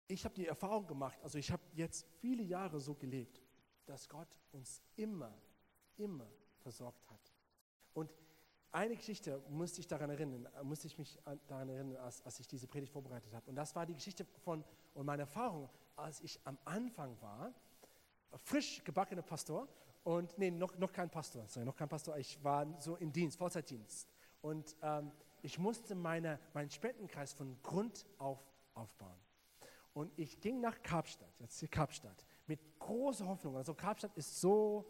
ich 0.08 0.26
habe 0.26 0.36
die 0.36 0.46
Erfahrung 0.46 0.86
gemacht, 0.86 1.18
also 1.24 1.40
ich 1.40 1.52
habe 1.52 1.64
jetzt 1.74 2.06
viele 2.22 2.44
Jahre 2.44 2.80
so 2.80 2.94
gelebt, 2.94 3.42
dass 3.88 4.08
Gott 4.08 4.28
uns 4.52 4.84
immer, 4.96 5.34
immer 5.98 6.30
versorgt 6.60 7.10
hat. 7.10 7.34
Und 7.96 8.14
eine 8.72 8.96
Geschichte 8.96 9.42
musste 9.50 9.80
ich 9.80 9.88
daran 9.88 10.12
erinnern, 10.12 10.48
musste 10.62 10.86
ich 10.86 11.00
mich 11.00 11.18
daran 11.48 11.68
erinnern, 11.68 11.98
als, 11.98 12.22
als 12.22 12.40
ich 12.40 12.48
diese 12.48 12.68
Predigt 12.68 12.94
vorbereitet 12.94 13.34
habe. 13.34 13.50
Und 13.50 13.56
das 13.56 13.76
war 13.76 13.88
die 13.88 13.96
Geschichte 13.96 14.26
von 14.44 14.64
und 14.94 15.08
meine 15.08 15.24
Erfahrung, 15.24 15.68
als 15.96 16.22
ich 16.22 16.40
am 16.44 16.60
Anfang 16.64 17.20
war, 17.22 17.52
frisch 18.36 18.84
gebackener 18.84 19.24
Pastor 19.24 19.68
und 20.04 20.38
nee, 20.38 20.52
noch, 20.52 20.78
noch 20.78 20.92
kein 20.92 21.10
Pastor, 21.10 21.48
sorry, 21.48 21.66
noch 21.66 21.76
kein 21.76 21.90
Pastor. 21.90 22.18
Ich 22.18 22.44
war 22.44 22.80
so 22.80 22.98
im 22.98 23.12
Dienst, 23.12 23.36
Vollzeitdienst. 23.36 24.13
Und 24.44 24.76
ähm, 24.84 25.12
ich 25.42 25.58
musste 25.58 25.96
meine, 25.96 26.40
meinen 26.54 26.70
Spendenkreis 26.70 27.34
von 27.34 27.58
Grund 27.64 28.06
auf 28.20 28.40
aufbauen. 28.76 29.18
Und 29.94 30.12
ich 30.18 30.40
ging 30.42 30.60
nach 30.60 30.82
Kapstadt, 30.82 31.34
jetzt 31.40 31.60
hier 31.60 31.70
Kapstadt, 31.70 32.26
mit 32.48 32.60
großer 32.80 33.28
Hoffnung. 33.28 33.56
Also 33.56 33.74
Kapstadt 33.74 34.16
ist 34.16 34.42
so 34.42 34.86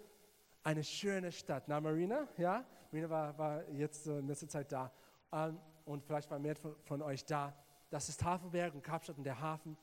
eine 0.64 0.84
schöne 0.84 1.32
Stadt. 1.32 1.66
Na, 1.68 1.82
Marina, 1.82 2.28
ja? 2.38 2.66
Marina 2.92 3.10
war, 3.10 3.38
war 3.38 3.70
jetzt 3.72 4.08
in 4.08 4.28
letzter 4.28 4.48
Zeit 4.48 4.72
da. 4.72 4.92
Ähm, 5.32 5.60
und 5.86 6.04
vielleicht 6.06 6.32
war 6.32 6.40
mehr 6.40 6.56
von, 6.56 6.76
von, 6.84 7.02
euch 7.02 7.26
da. 7.26 7.54
Das 7.90 8.08
ist 8.08 8.24
Hafenberg 8.24 8.74
und 8.74 8.82
Kapstadt 8.82 9.18
und 9.18 9.26
der 9.26 9.42
Hafen. 9.42 9.78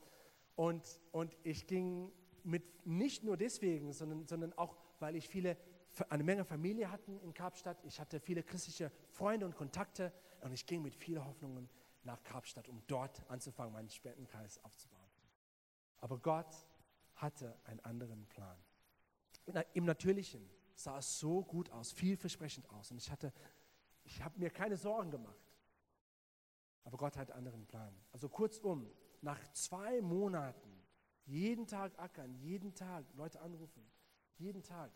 Und, 0.55 0.99
und 1.11 1.37
ich 1.43 1.67
ging 1.67 2.11
mit, 2.43 2.85
nicht 2.85 3.23
nur 3.23 3.37
deswegen, 3.37 3.93
sondern, 3.93 4.25
sondern 4.25 4.53
auch, 4.57 4.75
weil 4.99 5.15
ich 5.15 5.29
viele, 5.29 5.55
eine 6.09 6.23
Menge 6.23 6.45
Familie 6.45 6.91
hatten 6.91 7.19
in 7.19 7.33
Kapstadt. 7.33 7.77
Ich 7.83 7.99
hatte 7.99 8.19
viele 8.19 8.43
christliche 8.43 8.91
Freunde 9.09 9.45
und 9.45 9.55
Kontakte. 9.55 10.13
Und 10.41 10.53
ich 10.53 10.65
ging 10.65 10.81
mit 10.81 10.95
vielen 10.95 11.23
Hoffnungen 11.25 11.69
nach 12.03 12.23
Kapstadt, 12.23 12.67
um 12.67 12.81
dort 12.87 13.23
anzufangen, 13.29 13.73
meinen 13.73 13.89
Spendenkreis 13.89 14.63
aufzubauen. 14.63 15.09
Aber 15.97 16.17
Gott 16.17 16.67
hatte 17.15 17.55
einen 17.65 17.79
anderen 17.81 18.25
Plan. 18.27 18.57
Im 19.73 19.85
Natürlichen 19.85 20.49
sah 20.75 20.97
es 20.97 21.19
so 21.19 21.43
gut 21.43 21.69
aus, 21.71 21.91
vielversprechend 21.91 22.69
aus. 22.71 22.91
Und 22.91 22.97
ich 22.97 23.11
hatte, 23.11 23.31
ich 24.03 24.21
habe 24.23 24.39
mir 24.39 24.49
keine 24.49 24.77
Sorgen 24.77 25.11
gemacht. 25.11 25.51
Aber 26.83 26.97
Gott 26.97 27.17
hat 27.17 27.29
einen 27.29 27.39
anderen 27.39 27.67
Plan. 27.67 27.93
Also 28.11 28.29
kurzum, 28.29 28.89
nach 29.21 29.39
zwei 29.53 30.01
Monaten, 30.01 30.81
jeden 31.25 31.67
Tag 31.67 31.97
ackern, 31.99 32.33
jeden 32.35 32.73
Tag 32.73 33.05
Leute 33.13 33.39
anrufen, 33.41 33.85
jeden 34.37 34.63
Tag. 34.63 34.91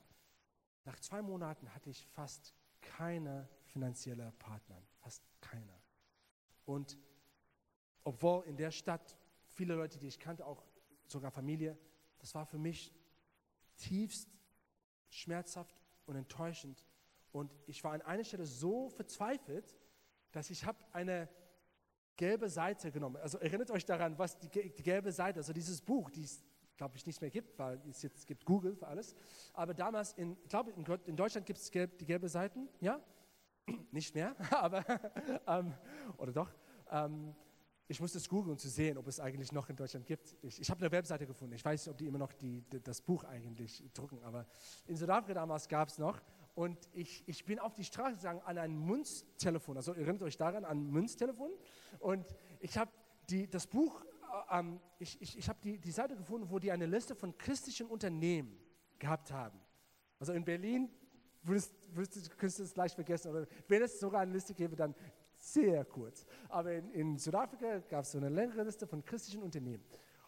Nach 0.85 0.99
zwei 0.99 1.21
Monaten 1.21 1.73
hatte 1.73 1.89
ich 1.89 2.05
fast 2.07 2.53
keine 2.81 3.49
finanzielle 3.65 4.31
Partner, 4.39 4.81
fast 5.01 5.23
keiner. 5.41 5.81
Und 6.65 6.97
obwohl 8.03 8.45
in 8.45 8.55
der 8.55 8.71
Stadt 8.71 9.17
viele 9.47 9.75
Leute, 9.75 9.97
die 9.97 10.07
ich 10.07 10.19
kannte, 10.19 10.45
auch 10.45 10.63
sogar 11.07 11.31
Familie, 11.31 11.77
das 12.19 12.33
war 12.35 12.45
für 12.45 12.57
mich 12.57 12.93
tiefst 13.77 14.29
schmerzhaft 15.09 15.75
und 16.05 16.15
enttäuschend. 16.15 16.85
Und 17.31 17.53
ich 17.65 17.83
war 17.83 17.93
an 17.93 18.01
einer 18.01 18.23
Stelle 18.23 18.45
so 18.45 18.89
verzweifelt, 18.89 19.75
dass 20.31 20.49
ich 20.49 20.65
habe 20.65 20.77
eine 20.93 21.29
gelbe 22.15 22.49
Seite 22.49 22.91
genommen. 22.91 23.17
Also 23.17 23.37
erinnert 23.39 23.71
euch 23.71 23.85
daran, 23.85 24.17
was 24.17 24.37
die, 24.37 24.49
die 24.49 24.83
gelbe 24.83 25.11
Seite, 25.11 25.39
also 25.39 25.51
dieses 25.51 25.81
Buch, 25.81 26.09
die 26.09 26.23
es, 26.23 26.43
glaube 26.77 26.97
ich, 26.97 27.05
nicht 27.05 27.21
mehr 27.21 27.29
gibt, 27.29 27.57
weil 27.57 27.81
es 27.89 28.01
jetzt 28.01 28.27
gibt 28.27 28.45
Google 28.45 28.75
für 28.75 28.87
alles. 28.87 29.15
Aber 29.53 29.73
damals, 29.73 30.13
in, 30.13 30.37
ich 30.43 30.49
glaube, 30.49 30.71
in, 31.05 31.15
Deutschland 31.15 31.45
gibt 31.45 31.59
es 31.59 31.71
gelb, 31.71 31.97
die 31.97 32.05
gelbe 32.05 32.29
Seiten, 32.29 32.67
ja? 32.79 32.99
nicht 33.91 34.13
mehr, 34.13 34.35
aber, 34.51 34.83
ähm, 35.47 35.73
oder 36.17 36.31
doch. 36.31 36.51
Ähm, 36.91 37.35
ich 37.87 37.99
musste 37.99 38.17
es 38.17 38.27
googeln, 38.27 38.53
um 38.53 38.57
zu 38.57 38.67
sehen, 38.67 38.97
ob 38.97 39.07
es 39.07 39.19
eigentlich 39.19 39.51
noch 39.51 39.69
in 39.69 39.75
Deutschland 39.75 40.07
gibt. 40.07 40.35
Ich, 40.41 40.59
ich 40.59 40.69
habe 40.71 40.81
eine 40.81 40.91
Webseite 40.91 41.27
gefunden. 41.27 41.53
Ich 41.53 41.63
weiß 41.63 41.85
nicht, 41.85 41.91
ob 41.91 41.97
die 41.97 42.07
immer 42.07 42.17
noch 42.17 42.33
die, 42.33 42.61
die, 42.61 42.81
das 42.81 42.99
Buch 42.99 43.23
eigentlich 43.25 43.83
drucken, 43.93 44.23
aber 44.23 44.47
in 44.87 44.95
Südafrika 44.95 45.35
damals 45.35 45.67
gab 45.67 45.89
es 45.89 45.99
noch. 45.99 46.19
Und 46.55 46.89
ich, 46.93 47.23
ich 47.27 47.45
bin 47.45 47.59
auf 47.59 47.73
die 47.73 47.83
Straße 47.83 48.15
gegangen 48.17 48.41
an 48.43 48.57
ein 48.57 48.75
Münztelefon. 48.75 49.77
Also 49.77 49.93
erinnert 49.93 50.23
euch 50.23 50.37
daran, 50.37 50.65
an 50.65 50.79
ein 50.79 50.89
Münztelefon. 50.89 51.51
Und 51.99 52.25
ich 52.59 52.77
habe 52.77 52.89
das 53.51 53.67
Buch, 53.67 54.03
ähm, 54.51 54.79
ich, 54.99 55.21
ich, 55.21 55.37
ich 55.37 55.49
habe 55.49 55.59
die, 55.63 55.77
die 55.77 55.91
Seite 55.91 56.15
gefunden, 56.15 56.49
wo 56.49 56.59
die 56.59 56.71
eine 56.71 56.85
Liste 56.85 57.15
von 57.15 57.37
christlichen 57.37 57.87
Unternehmen 57.87 58.57
gehabt 58.99 59.31
haben. 59.31 59.59
Also 60.19 60.33
in 60.33 60.43
Berlin 60.43 60.89
würdest, 61.43 61.73
würdest, 61.95 62.29
könntest 62.37 62.59
du 62.59 62.63
es 62.63 62.73
gleich 62.73 62.93
vergessen. 62.95 63.31
Oder 63.31 63.47
wenn 63.67 63.81
es 63.81 63.99
sogar 63.99 64.21
eine 64.21 64.31
Liste 64.31 64.53
gäbe, 64.53 64.75
dann 64.75 64.95
sehr 65.37 65.85
kurz. 65.85 66.25
Aber 66.49 66.73
in, 66.73 66.91
in 66.91 67.17
Südafrika 67.17 67.79
gab 67.79 68.03
es 68.03 68.11
so 68.11 68.17
eine 68.17 68.29
längere 68.29 68.63
Liste 68.63 68.87
von 68.87 69.03
christlichen 69.03 69.41
Unternehmen. 69.41 69.83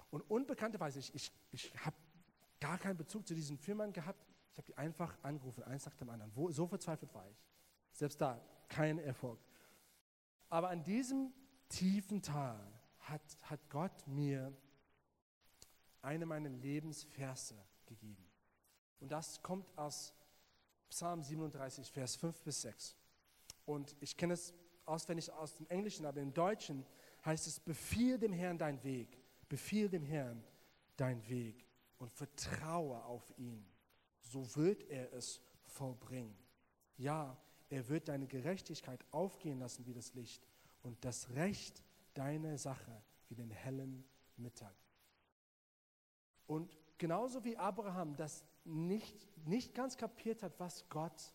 Und 0.09 0.21
unbekannterweise, 0.29 0.99
ich, 0.99 1.13
ich, 1.13 1.31
ich 1.51 1.73
habe 1.85 1.95
gar 2.59 2.77
keinen 2.77 2.97
Bezug 2.97 3.27
zu 3.27 3.33
diesen 3.33 3.57
Firmen 3.57 3.91
gehabt. 3.91 4.25
Ich 4.51 4.57
habe 4.57 4.67
die 4.67 4.77
einfach 4.77 5.17
angerufen, 5.23 5.63
eins 5.63 5.85
nach 5.85 5.95
dem 5.95 6.09
anderen. 6.09 6.31
Wo, 6.35 6.49
so 6.51 6.67
verzweifelt 6.67 7.13
war 7.13 7.27
ich. 7.29 7.37
Selbst 7.91 8.21
da, 8.21 8.41
kein 8.67 8.99
Erfolg. 8.99 9.39
Aber 10.49 10.69
an 10.69 10.83
diesem 10.83 11.33
tiefen 11.69 12.21
Tal 12.21 12.76
hat, 13.09 13.21
hat 13.41 13.69
Gott 13.69 14.07
mir 14.07 14.55
eine 16.01 16.25
meiner 16.25 16.49
Lebensverse 16.49 17.55
gegeben. 17.85 18.25
Und 18.99 19.11
das 19.11 19.41
kommt 19.41 19.65
aus 19.77 20.13
Psalm 20.89 21.23
37, 21.23 21.91
Vers 21.91 22.15
5 22.15 22.41
bis 22.41 22.61
6. 22.61 22.95
Und 23.65 23.95
ich 23.99 24.15
kenne 24.15 24.33
es 24.33 24.53
auswendig 24.85 25.31
aus 25.31 25.55
dem 25.55 25.67
Englischen, 25.67 26.05
aber 26.05 26.21
im 26.21 26.33
Deutschen 26.33 26.85
heißt 27.25 27.47
es, 27.47 27.59
befiehl 27.59 28.17
dem 28.17 28.33
Herrn 28.33 28.57
dein 28.57 28.81
Weg, 28.83 29.17
befiehl 29.49 29.89
dem 29.89 30.05
Herrn 30.05 30.43
dein 30.95 31.27
Weg 31.27 31.65
und 31.97 32.11
vertraue 32.11 33.03
auf 33.03 33.23
ihn. 33.37 33.65
So 34.21 34.55
wird 34.55 34.83
er 34.89 35.11
es 35.13 35.41
vollbringen. 35.65 36.37
Ja, 36.97 37.37
er 37.69 37.87
wird 37.89 38.07
deine 38.07 38.27
Gerechtigkeit 38.27 39.03
aufgehen 39.11 39.59
lassen 39.59 39.85
wie 39.85 39.93
das 39.93 40.13
Licht 40.13 40.47
und 40.83 41.03
das 41.03 41.29
Recht 41.31 41.83
deine 42.17 42.57
Sache 42.57 43.03
wie 43.27 43.35
den 43.35 43.51
hellen 43.51 44.03
Mittag. 44.37 44.75
Und 46.45 46.77
genauso 46.97 47.43
wie 47.43 47.57
Abraham 47.57 48.15
das 48.15 48.45
nicht, 48.63 49.27
nicht 49.45 49.75
ganz 49.75 49.97
kapiert 49.97 50.43
hat, 50.43 50.59
was 50.59 50.87
Gott 50.89 51.33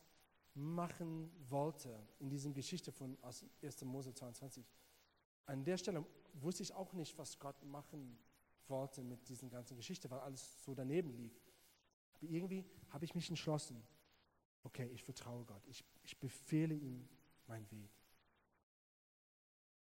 machen 0.54 1.30
wollte 1.48 1.98
in 2.18 2.28
dieser 2.28 2.50
Geschichte 2.50 2.92
von 2.92 3.16
aus 3.22 3.44
1. 3.62 3.84
Mose 3.84 4.12
22. 4.12 4.66
An 5.46 5.64
der 5.64 5.78
Stelle 5.78 6.04
wusste 6.34 6.62
ich 6.62 6.74
auch 6.74 6.92
nicht, 6.92 7.16
was 7.16 7.38
Gott 7.38 7.62
machen 7.64 8.18
wollte 8.68 9.02
mit 9.02 9.28
dieser 9.28 9.48
ganzen 9.48 9.76
Geschichte, 9.76 10.10
weil 10.10 10.20
alles 10.20 10.62
so 10.64 10.74
daneben 10.74 11.10
lief. 11.10 11.38
Aber 12.14 12.26
irgendwie 12.26 12.64
habe 12.90 13.04
ich 13.04 13.14
mich 13.14 13.28
entschlossen, 13.28 13.82
okay, 14.62 14.88
ich 14.92 15.02
vertraue 15.02 15.44
Gott, 15.44 15.66
ich, 15.66 15.84
ich 16.02 16.18
befehle 16.18 16.74
ihm 16.74 17.08
meinen 17.46 17.70
Weg. 17.70 17.90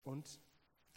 Und 0.04 0.40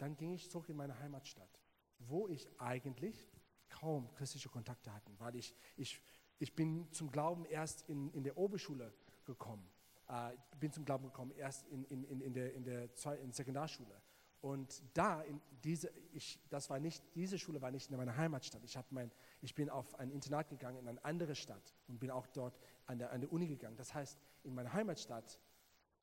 dann 0.02 0.16
ging 0.16 0.32
ich 0.32 0.50
zurück 0.50 0.68
in 0.68 0.76
meine 0.76 0.98
Heimatstadt, 0.98 1.60
wo 2.00 2.26
ich 2.26 2.48
eigentlich 2.58 3.30
kaum 3.68 4.12
christliche 4.14 4.48
Kontakte 4.48 4.92
hatte, 4.92 5.12
weil 5.18 5.36
ich, 5.36 5.54
ich, 5.76 6.02
ich 6.40 6.56
bin 6.56 6.90
zum 6.92 7.12
Glauben 7.12 7.44
erst 7.44 7.88
in, 7.88 8.10
in 8.10 8.24
der 8.24 8.36
Oberschule 8.36 8.92
gekommen. 9.24 9.64
Äh, 10.08 10.32
bin 10.58 10.72
zum 10.72 10.84
Glauben 10.84 11.04
gekommen, 11.04 11.30
erst 11.36 11.68
in, 11.68 11.84
in, 11.84 12.20
in, 12.20 12.34
der, 12.34 12.52
in 12.52 12.64
der 12.64 12.88
in 13.22 13.30
Sekundarschule. 13.30 14.02
Und 14.40 14.82
da, 14.92 15.22
in 15.22 15.40
diese, 15.62 15.92
ich, 16.12 16.40
das 16.50 16.68
war 16.68 16.80
nicht, 16.80 17.04
diese 17.14 17.38
Schule 17.38 17.62
war 17.62 17.70
nicht 17.70 17.88
in 17.88 17.96
meiner 17.96 18.16
Heimatstadt. 18.16 18.64
Ich, 18.64 18.76
mein, 18.90 19.12
ich 19.40 19.54
bin 19.54 19.70
auf 19.70 19.94
ein 20.00 20.10
Internat 20.10 20.48
gegangen 20.48 20.78
in 20.78 20.88
eine 20.88 21.04
andere 21.04 21.36
Stadt 21.36 21.76
und 21.86 22.00
bin 22.00 22.10
auch 22.10 22.26
dort 22.26 22.58
an 22.86 22.98
der, 22.98 23.12
an 23.12 23.20
der 23.20 23.32
Uni 23.32 23.46
gegangen. 23.46 23.76
Das 23.76 23.94
heißt, 23.94 24.18
in 24.42 24.52
meiner 24.52 24.72
Heimatstadt 24.72 25.38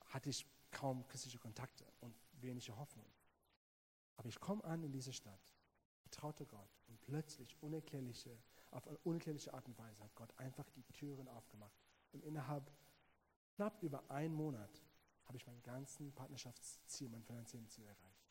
hatte 0.05 0.29
ich 0.29 0.47
kaum 0.71 1.05
christliche 1.05 1.37
Kontakte 1.37 1.83
und 1.99 2.15
wenige 2.39 2.77
Hoffnung. 2.77 3.05
Aber 4.19 4.27
ich 4.27 4.41
komme 4.41 4.61
an 4.65 4.83
in 4.83 4.91
diese 4.91 5.13
Stadt, 5.13 5.55
vertraute 6.01 6.45
Gott 6.45 6.77
und 6.87 6.99
plötzlich 6.99 7.55
unerklärliche, 7.63 8.37
auf 8.69 8.85
eine 8.85 8.97
unerklärliche 8.97 9.53
Art 9.53 9.65
und 9.65 9.77
Weise 9.77 10.03
hat 10.03 10.13
Gott 10.13 10.37
einfach 10.37 10.69
die 10.71 10.83
Türen 10.91 11.29
aufgemacht. 11.29 11.73
Und 12.11 12.25
innerhalb 12.25 12.69
knapp 13.55 13.81
über 13.81 14.11
einen 14.11 14.35
Monat 14.35 14.83
habe 15.23 15.37
ich 15.37 15.47
mein 15.47 15.61
ganzen 15.61 16.11
Partnerschaftsziel, 16.15 17.07
mein 17.07 17.23
finanzielles 17.23 17.69
Ziel 17.69 17.85
erreicht. 17.85 18.27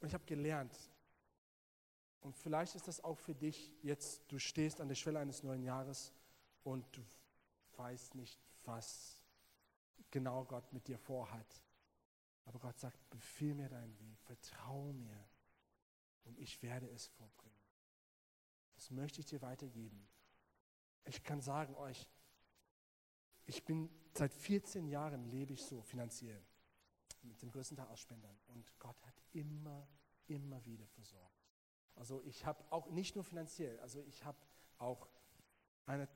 Und 0.00 0.08
ich 0.08 0.12
habe 0.12 0.26
gelernt, 0.26 0.76
und 2.20 2.36
vielleicht 2.36 2.74
ist 2.74 2.88
das 2.88 3.02
auch 3.02 3.18
für 3.18 3.34
dich 3.34 3.72
jetzt, 3.80 4.30
du 4.30 4.38
stehst 4.38 4.82
an 4.82 4.88
der 4.88 4.96
Schwelle 4.96 5.18
eines 5.18 5.42
neuen 5.42 5.62
Jahres 5.62 6.12
und 6.62 6.84
du 6.94 7.02
weißt 7.78 8.16
nicht, 8.16 8.38
was 8.64 9.22
genau 10.10 10.44
Gott 10.44 10.70
mit 10.74 10.88
dir 10.88 10.98
vorhat. 10.98 11.62
Aber 12.48 12.60
Gott 12.60 12.78
sagt, 12.78 13.10
befiehl 13.10 13.54
mir 13.54 13.68
deinen 13.68 13.98
Weg, 14.00 14.18
vertraue 14.22 14.94
mir 14.94 15.28
und 16.24 16.38
ich 16.38 16.62
werde 16.62 16.88
es 16.88 17.06
vorbringen. 17.06 17.60
Das 18.74 18.90
möchte 18.90 19.20
ich 19.20 19.26
dir 19.26 19.42
weitergeben. 19.42 20.08
Ich 21.04 21.22
kann 21.22 21.42
sagen 21.42 21.74
euch, 21.74 22.08
ich 23.44 23.66
bin 23.66 23.90
seit 24.16 24.32
14 24.32 24.88
Jahren 24.88 25.24
lebe 25.24 25.52
ich 25.52 25.62
so 25.62 25.82
finanziell 25.82 26.42
mit 27.20 27.42
dem 27.42 27.50
größten 27.50 27.76
Teil 27.76 27.88
aus 27.88 28.00
Spendern 28.00 28.38
und 28.46 28.78
Gott 28.78 28.96
hat 29.04 29.20
immer, 29.32 29.86
immer 30.26 30.64
wieder 30.64 30.86
versorgt. 30.86 31.44
Also 31.96 32.22
ich 32.22 32.46
habe 32.46 32.64
auch 32.72 32.88
nicht 32.88 33.14
nur 33.14 33.24
finanziell, 33.24 33.78
also 33.80 34.00
ich 34.04 34.24
habe 34.24 34.38
auch 34.78 35.06
eine 35.84 36.08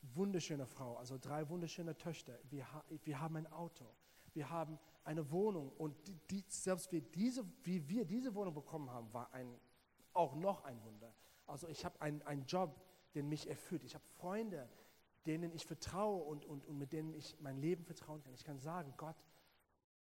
wunderschöne 0.00 0.66
Frau, 0.66 0.96
also 0.96 1.18
drei 1.18 1.46
wunderschöne 1.50 1.98
Töchter. 1.98 2.38
Wir, 2.48 2.66
wir 3.04 3.20
haben 3.20 3.36
ein 3.36 3.46
Auto, 3.52 3.94
wir 4.32 4.48
haben 4.48 4.78
eine 5.06 5.30
Wohnung 5.30 5.70
und 5.78 5.96
die, 6.30 6.44
selbst 6.48 6.90
wie, 6.90 7.00
diese, 7.00 7.44
wie 7.62 7.88
wir 7.88 8.04
diese 8.04 8.34
Wohnung 8.34 8.54
bekommen 8.54 8.90
haben, 8.90 9.12
war 9.12 9.32
ein, 9.32 9.58
auch 10.12 10.34
noch 10.34 10.64
ein 10.64 10.82
Wunder. 10.82 11.14
Also 11.46 11.68
ich 11.68 11.84
habe 11.84 12.00
einen, 12.00 12.22
einen 12.22 12.44
Job, 12.46 12.80
der 13.14 13.22
mich 13.22 13.48
erfüllt. 13.48 13.84
Ich 13.84 13.94
habe 13.94 14.04
Freunde, 14.18 14.68
denen 15.24 15.52
ich 15.52 15.64
vertraue 15.64 16.24
und, 16.24 16.44
und, 16.44 16.66
und 16.66 16.76
mit 16.76 16.92
denen 16.92 17.14
ich 17.14 17.38
mein 17.40 17.56
Leben 17.56 17.84
vertrauen 17.84 18.22
kann. 18.22 18.34
Ich 18.34 18.44
kann 18.44 18.58
sagen, 18.58 18.92
Gott 18.96 19.16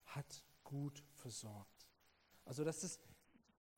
hat 0.05 0.45
gut 0.63 1.03
versorgt. 1.15 1.87
Also 2.45 2.63
das 2.63 2.83
ist, 2.83 3.01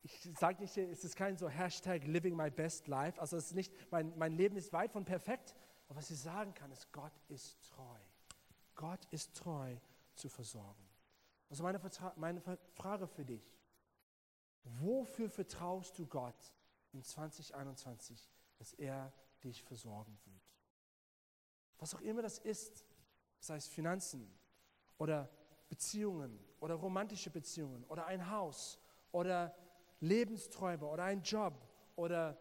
ich 0.02 0.30
sage 0.38 0.62
nicht, 0.62 0.76
es 0.76 1.04
ist 1.04 1.16
kein 1.16 1.36
so 1.36 1.48
Hashtag 1.48 2.04
living 2.06 2.36
my 2.36 2.50
best 2.50 2.86
life, 2.86 3.20
also 3.20 3.36
es 3.36 3.46
ist 3.46 3.54
nicht, 3.54 3.72
mein, 3.90 4.16
mein 4.16 4.34
Leben 4.34 4.56
ist 4.56 4.72
weit 4.72 4.92
von 4.92 5.04
perfekt, 5.04 5.56
aber 5.88 5.98
was 5.98 6.10
ich 6.10 6.20
sagen 6.20 6.54
kann, 6.54 6.70
ist, 6.70 6.92
Gott 6.92 7.12
ist 7.28 7.60
treu. 7.62 7.98
Gott 8.76 9.04
ist 9.10 9.34
treu 9.34 9.76
zu 10.14 10.28
versorgen. 10.28 10.85
Also 11.48 11.62
meine, 11.62 11.80
meine 12.16 12.40
Frage 12.74 13.06
für 13.06 13.24
dich, 13.24 13.56
wofür 14.64 15.28
vertraust 15.30 15.98
du 15.98 16.06
Gott 16.06 16.54
in 16.92 17.02
2021, 17.02 18.28
dass 18.56 18.72
er 18.74 19.12
dich 19.44 19.62
versorgen 19.62 20.18
wird? 20.24 20.42
Was 21.78 21.94
auch 21.94 22.00
immer 22.00 22.22
das 22.22 22.38
ist, 22.38 22.84
sei 23.38 23.56
es 23.56 23.66
Finanzen 23.68 24.34
oder 24.98 25.30
Beziehungen 25.68 26.38
oder 26.60 26.74
romantische 26.74 27.30
Beziehungen 27.30 27.84
oder 27.84 28.06
ein 28.06 28.30
Haus 28.30 28.78
oder 29.12 29.54
Lebensträume 30.00 30.86
oder 30.86 31.04
ein 31.04 31.22
Job 31.22 31.54
oder 31.96 32.38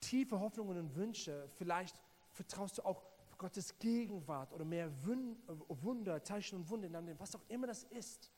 tiefe 0.00 0.38
Hoffnungen 0.38 0.78
und 0.78 0.94
Wünsche. 0.94 1.48
Vielleicht 1.56 2.00
vertraust 2.30 2.78
du 2.78 2.82
auch 2.84 3.02
Gottes 3.38 3.78
Gegenwart 3.78 4.52
oder 4.52 4.64
mehr 4.64 4.90
Wunder, 5.04 6.22
Zeichen 6.22 6.56
und 6.56 6.68
Wunder 6.68 7.18
was 7.18 7.34
auch 7.34 7.44
immer 7.48 7.66
das 7.66 7.84
ist. 7.84 8.30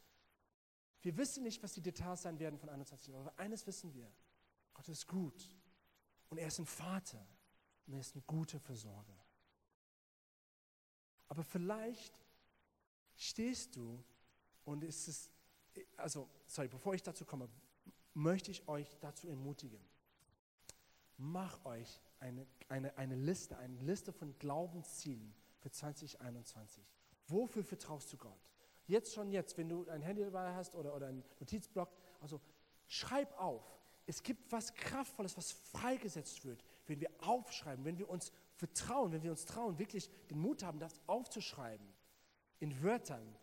Wir 1.03 1.16
wissen 1.16 1.44
nicht, 1.44 1.62
was 1.62 1.72
die 1.74 1.80
Details 1.80 2.22
sein 2.22 2.38
werden 2.38 2.59
von 2.59 2.68
21 2.68 3.09
Jahren, 3.09 3.26
aber 3.26 3.38
eines 3.38 3.66
wissen 3.66 3.94
wir. 3.94 4.11
Gott 4.74 4.88
ist 4.88 5.07
gut 5.07 5.57
und 6.28 6.38
er 6.38 6.49
ist 6.49 6.59
ein 6.59 6.66
Vater 6.66 7.24
und 7.86 7.94
er 7.94 8.01
ist 8.01 8.14
ein 8.16 8.22
guter 8.26 8.59
Versorger. 8.59 9.18
Aber 11.28 11.42
vielleicht 11.44 12.20
stehst 13.16 13.76
du 13.76 14.03
und 14.64 14.84
es 14.84 15.09
ist, 15.09 15.30
also, 15.96 16.28
sorry, 16.46 16.68
bevor 16.68 16.94
ich 16.94 17.03
dazu 17.03 17.24
komme, 17.24 17.49
möchte 18.14 18.51
ich 18.51 18.66
euch 18.68 18.99
dazu 19.01 19.28
ermutigen. 19.28 19.80
Mach 21.16 21.64
euch 21.64 22.01
eine, 22.21 22.47
eine, 22.69 22.97
eine 22.97 23.14
Liste, 23.14 23.57
eine 23.59 23.81
Liste 23.81 24.12
von 24.12 24.37
Glaubenszielen 24.39 25.35
für 25.59 25.71
2021. 25.71 26.85
Wofür 27.27 27.64
vertraust 27.64 28.12
du 28.12 28.16
Gott? 28.16 28.51
Jetzt 28.87 29.14
schon 29.14 29.31
jetzt, 29.31 29.59
wenn 29.59 29.69
du 29.69 29.87
ein 29.89 30.03
Handy 30.03 30.23
dabei 30.23 30.55
hast 30.55 30.75
oder, 30.75 30.95
oder 30.95 31.09
einen 31.09 31.25
Notizblock, 31.41 31.91
also 32.21 32.41
schreib 32.87 33.39
auf. 33.39 33.62
Es 34.07 34.23
gibt 34.23 34.51
was 34.51 34.75
Kraftvolles, 34.75 35.37
was 35.37 35.53
freigesetzt 35.53 36.45
wird, 36.45 36.64
wenn 36.87 37.01
wir 37.01 37.11
aufschreiben, 37.21 37.85
wenn 37.85 37.99
wir 37.99 38.09
uns 38.09 38.33
vertrauen, 38.55 39.12
wenn 39.12 39.23
wir 39.23 39.31
uns 39.31 39.45
trauen, 39.45 39.79
wirklich 39.79 40.11
den 40.29 40.39
Mut 40.39 40.62
haben, 40.62 40.79
das 40.79 40.99
aufzuschreiben 41.07 41.87
in 42.61 42.83
Wörtern, 42.83 43.37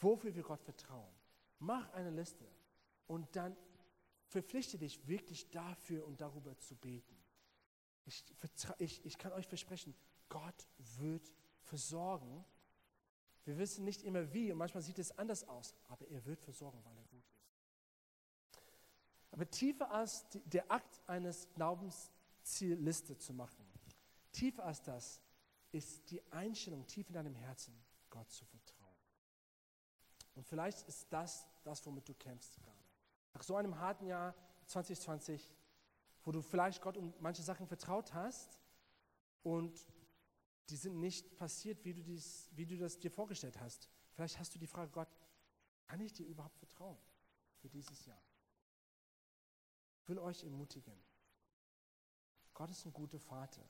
wofür 0.00 0.34
wir 0.34 0.42
Gott 0.42 0.62
vertrauen. 0.62 1.12
Mach 1.58 1.90
eine 1.94 2.10
Liste 2.10 2.46
und 3.06 3.34
dann 3.34 3.56
verpflichte 4.26 4.78
dich 4.78 5.08
wirklich 5.08 5.50
dafür 5.50 6.06
und 6.06 6.20
darüber 6.20 6.56
zu 6.58 6.76
beten. 6.76 7.19
Ich, 8.06 8.24
ich, 8.78 9.04
ich 9.04 9.18
kann 9.18 9.32
euch 9.32 9.46
versprechen, 9.46 9.94
Gott 10.28 10.68
wird 10.98 11.32
versorgen. 11.62 12.44
Wir 13.44 13.58
wissen 13.58 13.84
nicht 13.84 14.02
immer 14.02 14.32
wie 14.32 14.50
und 14.50 14.58
manchmal 14.58 14.82
sieht 14.82 14.98
es 14.98 15.16
anders 15.18 15.44
aus, 15.48 15.74
aber 15.88 16.06
er 16.08 16.24
wird 16.24 16.40
versorgen, 16.40 16.82
weil 16.84 16.96
er 16.96 17.04
gut 17.04 17.24
ist. 17.28 17.40
Aber 19.30 19.48
tiefer 19.48 19.90
als 19.90 20.28
die, 20.30 20.40
der 20.40 20.70
Akt 20.70 21.00
eines 21.06 21.48
Glaubenszielliste 21.54 23.16
zu 23.16 23.32
machen, 23.32 23.64
tiefer 24.32 24.64
als 24.64 24.82
das 24.82 25.20
ist 25.72 26.10
die 26.10 26.20
Einstellung 26.32 26.86
tief 26.86 27.08
in 27.08 27.14
deinem 27.14 27.34
Herzen, 27.34 27.72
Gott 28.10 28.30
zu 28.30 28.44
vertrauen. 28.44 28.80
Und 30.34 30.46
vielleicht 30.46 30.86
ist 30.88 31.06
das 31.12 31.46
das, 31.62 31.84
womit 31.86 32.08
du 32.08 32.14
kämpfst 32.14 32.56
gerade. 32.56 32.84
Nach 33.34 33.42
so 33.42 33.56
einem 33.56 33.78
harten 33.78 34.06
Jahr 34.06 34.34
2020, 34.66 35.52
wo 36.24 36.32
du 36.32 36.42
vielleicht 36.42 36.82
Gott 36.82 36.96
um 36.96 37.14
manche 37.20 37.42
Sachen 37.42 37.66
vertraut 37.66 38.12
hast 38.14 38.58
und 39.42 39.86
die 40.68 40.76
sind 40.76 41.00
nicht 41.00 41.36
passiert, 41.36 41.84
wie 41.84 41.94
du, 41.94 42.02
dies, 42.02 42.48
wie 42.52 42.66
du 42.66 42.78
das 42.78 42.98
dir 42.98 43.10
vorgestellt 43.10 43.58
hast. 43.60 43.88
Vielleicht 44.12 44.38
hast 44.38 44.54
du 44.54 44.58
die 44.58 44.66
Frage, 44.66 44.90
Gott, 44.90 45.08
kann 45.86 46.00
ich 46.00 46.12
dir 46.12 46.26
überhaupt 46.26 46.56
vertrauen 46.58 46.98
für 47.58 47.68
dieses 47.68 48.06
Jahr? 48.06 48.22
Ich 50.02 50.08
will 50.08 50.18
euch 50.18 50.44
ermutigen. 50.44 50.96
Gott 52.54 52.70
ist 52.70 52.84
ein 52.84 52.92
guter 52.92 53.18
Vater. 53.18 53.68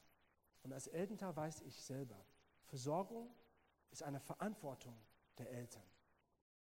Und 0.62 0.72
als 0.72 0.88
Elternteil 0.88 1.34
weiß 1.34 1.62
ich 1.62 1.80
selber, 1.82 2.22
Versorgung 2.64 3.34
ist 3.90 4.02
eine 4.02 4.20
Verantwortung 4.20 4.96
der 5.38 5.50
Eltern. 5.50 5.82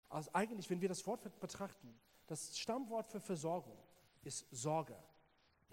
Also 0.09 0.30
eigentlich, 0.34 0.69
wenn 0.69 0.80
wir 0.80 0.89
das 0.89 1.05
Wort 1.05 1.24
betrachten, 1.39 1.99
das 2.28 2.57
Stammwort 2.57 3.07
für 3.07 3.19
Versorgung 3.19 3.78
ist 4.24 4.47
Sorge. 4.51 4.97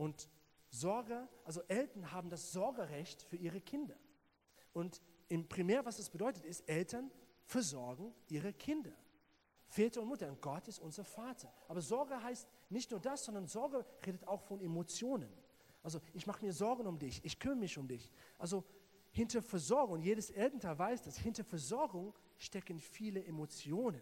Und 0.01 0.30
Sorge, 0.70 1.28
also 1.44 1.61
Eltern 1.68 2.11
haben 2.11 2.30
das 2.30 2.53
Sorgerecht 2.53 3.20
für 3.20 3.36
ihre 3.36 3.61
Kinder. 3.61 3.96
Und 4.72 5.03
im 5.28 5.46
Primär, 5.46 5.84
was 5.84 5.98
das 5.98 6.09
bedeutet, 6.09 6.46
ist, 6.46 6.66
Eltern 6.66 7.11
versorgen 7.44 8.14
ihre 8.30 8.55
Kinder. 8.55 8.94
Väter 9.66 10.01
und 10.01 10.09
Mutter. 10.09 10.30
Und 10.30 10.40
Gott 10.40 10.66
ist 10.68 10.78
unser 10.78 11.05
Vater. 11.05 11.53
Aber 11.68 11.82
Sorge 11.82 12.22
heißt 12.22 12.48
nicht 12.70 12.90
nur 12.90 12.98
das, 12.98 13.26
sondern 13.26 13.46
Sorge 13.46 13.84
redet 14.07 14.26
auch 14.26 14.40
von 14.40 14.62
Emotionen. 14.62 15.30
Also 15.82 16.01
ich 16.14 16.26
mache 16.26 16.46
mir 16.46 16.55
Sorgen 16.55 16.86
um 16.86 16.98
dich, 16.98 17.22
ich 17.22 17.38
kümmere 17.38 17.59
mich 17.59 17.76
um 17.76 17.86
dich. 17.86 18.11
Also 18.38 18.64
hinter 19.11 19.42
Versorgung, 19.42 20.01
jedes 20.01 20.30
Elternteil 20.30 20.78
weiß 20.78 21.03
das, 21.03 21.18
hinter 21.18 21.44
Versorgung 21.44 22.14
stecken 22.38 22.80
viele 22.80 23.22
Emotionen. 23.22 24.01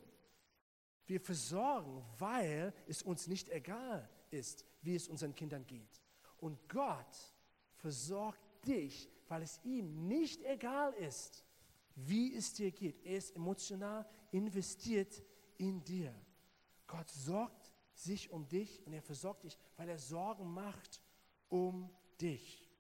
Wir 1.07 1.21
versorgen, 1.21 2.05
weil 2.19 2.73
es 2.87 3.03
uns 3.03 3.27
nicht 3.27 3.49
egal 3.49 4.09
ist, 4.31 4.65
wie 4.89 4.95
es 4.95 5.07
unseren 5.07 5.35
Kindern 5.35 5.67
geht. 5.67 6.03
Und 6.39 6.67
Gott 6.67 7.35
versorgt 7.77 8.41
dich, 8.67 9.11
weil 9.29 9.43
es 9.43 9.61
ihm 9.63 10.09
nicht 10.09 10.43
egal 10.45 10.95
ist, 10.95 11.45
wie 11.95 12.35
es 12.35 12.55
dir 12.55 12.71
geht. 12.71 13.05
Er 13.05 13.19
ist 13.19 13.37
emotional 13.37 14.09
investiert 14.33 15.23
in 15.59 15.85
dir. 15.85 16.15
Gott 16.87 17.11
sorgt 17.11 17.71
sich 17.93 18.31
um 18.31 18.49
dich 18.49 18.85
und 18.87 18.95
er 18.95 19.03
versorgt 19.03 19.45
dich, 19.45 19.59
weil 19.77 19.91
er 19.91 19.99
Sorgen 19.99 20.51
macht 20.55 21.03
um 21.51 21.91
dich. 22.19 22.73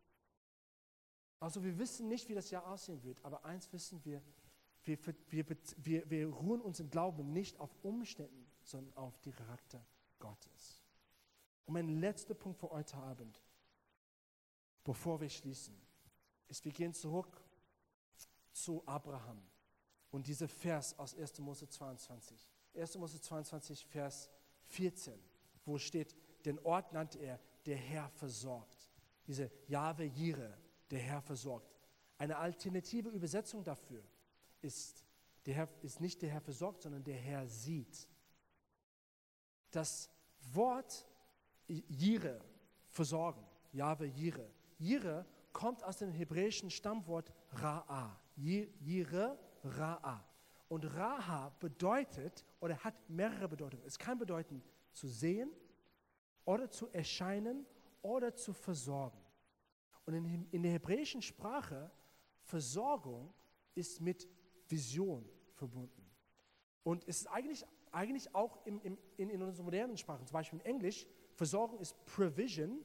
Also 1.40 1.62
wir 1.62 1.78
wissen 1.78 2.08
nicht, 2.08 2.26
wie 2.30 2.34
das 2.34 2.50
Jahr 2.50 2.66
aussehen 2.66 3.02
wird, 3.02 3.22
aber 3.22 3.44
eins 3.44 3.70
wissen 3.70 4.02
wir, 4.04 4.22
wir, 4.84 4.98
wir, 5.28 5.44
wir, 5.76 6.10
wir 6.10 6.28
ruhen 6.28 6.62
uns 6.62 6.80
im 6.80 6.88
Glauben 6.88 7.34
nicht 7.34 7.60
auf 7.60 7.76
Umständen, 7.82 8.50
sondern 8.62 8.96
auf 8.96 9.20
den 9.20 9.34
Charakter 9.34 9.84
Gottes. 10.18 10.77
Und 11.68 11.74
mein 11.74 12.00
letzter 12.00 12.32
Punkt 12.32 12.58
für 12.58 12.70
heute 12.70 12.96
Abend, 12.96 13.42
bevor 14.84 15.20
wir 15.20 15.28
schließen, 15.28 15.78
ist, 16.48 16.64
wir 16.64 16.72
gehen 16.72 16.94
zurück 16.94 17.44
zu 18.52 18.82
Abraham. 18.86 19.42
Und 20.10 20.26
dieser 20.26 20.48
Vers 20.48 20.98
aus 20.98 21.14
1. 21.14 21.40
Mose 21.40 21.68
22. 21.68 22.48
1. 22.74 22.96
Mose 22.96 23.20
22, 23.20 23.84
Vers 23.84 24.30
14, 24.68 25.22
wo 25.66 25.76
steht, 25.76 26.16
den 26.46 26.58
Ort 26.60 26.94
nannte 26.94 27.18
er, 27.18 27.38
der 27.66 27.76
Herr 27.76 28.08
versorgt. 28.08 28.88
Diese 29.26 29.50
Jahwe 29.66 30.04
Jire, 30.04 30.56
der 30.90 31.00
Herr 31.00 31.20
versorgt. 31.20 31.70
Eine 32.16 32.38
alternative 32.38 33.10
Übersetzung 33.10 33.62
dafür 33.62 34.02
ist, 34.62 35.04
der 35.44 35.52
Herr, 35.52 35.68
ist 35.82 36.00
nicht 36.00 36.22
der 36.22 36.30
Herr 36.30 36.40
versorgt, 36.40 36.80
sondern 36.80 37.04
der 37.04 37.18
Herr 37.18 37.46
sieht. 37.46 38.08
Das 39.70 40.08
Wort 40.54 41.06
Jire, 41.68 42.40
versorgen, 42.88 43.44
Jahwe 43.72 44.06
Jire. 44.06 44.50
Jire 44.78 45.26
kommt 45.52 45.84
aus 45.84 45.98
dem 45.98 46.12
hebräischen 46.12 46.70
Stammwort 46.70 47.32
Ra'a. 47.54 48.16
Jire, 48.36 49.38
Ra'a. 49.64 50.20
Und 50.68 50.84
Ra'a 50.84 51.50
bedeutet 51.58 52.44
oder 52.60 52.76
hat 52.84 52.94
mehrere 53.08 53.48
Bedeutungen. 53.48 53.84
Es 53.86 53.98
kann 53.98 54.18
bedeuten 54.18 54.62
zu 54.92 55.08
sehen 55.08 55.50
oder 56.44 56.70
zu 56.70 56.88
erscheinen 56.88 57.66
oder 58.02 58.34
zu 58.34 58.52
versorgen. 58.52 59.20
Und 60.06 60.14
in, 60.14 60.48
in 60.50 60.62
der 60.62 60.72
hebräischen 60.72 61.20
Sprache, 61.20 61.90
Versorgung 62.42 63.34
ist 63.74 64.00
mit 64.00 64.26
Vision 64.68 65.28
verbunden. 65.52 66.08
Und 66.82 67.06
es 67.06 67.20
ist 67.20 67.26
eigentlich, 67.26 67.64
eigentlich 67.92 68.34
auch 68.34 68.64
im, 68.64 68.80
im, 68.80 68.98
in, 69.16 69.28
in 69.28 69.42
unseren 69.42 69.66
modernen 69.66 69.96
Sprachen, 69.98 70.26
zum 70.26 70.32
Beispiel 70.32 70.58
in 70.60 70.64
Englisch, 70.64 71.06
Versorgung 71.38 71.78
ist 71.78 71.94
Provision, 72.04 72.84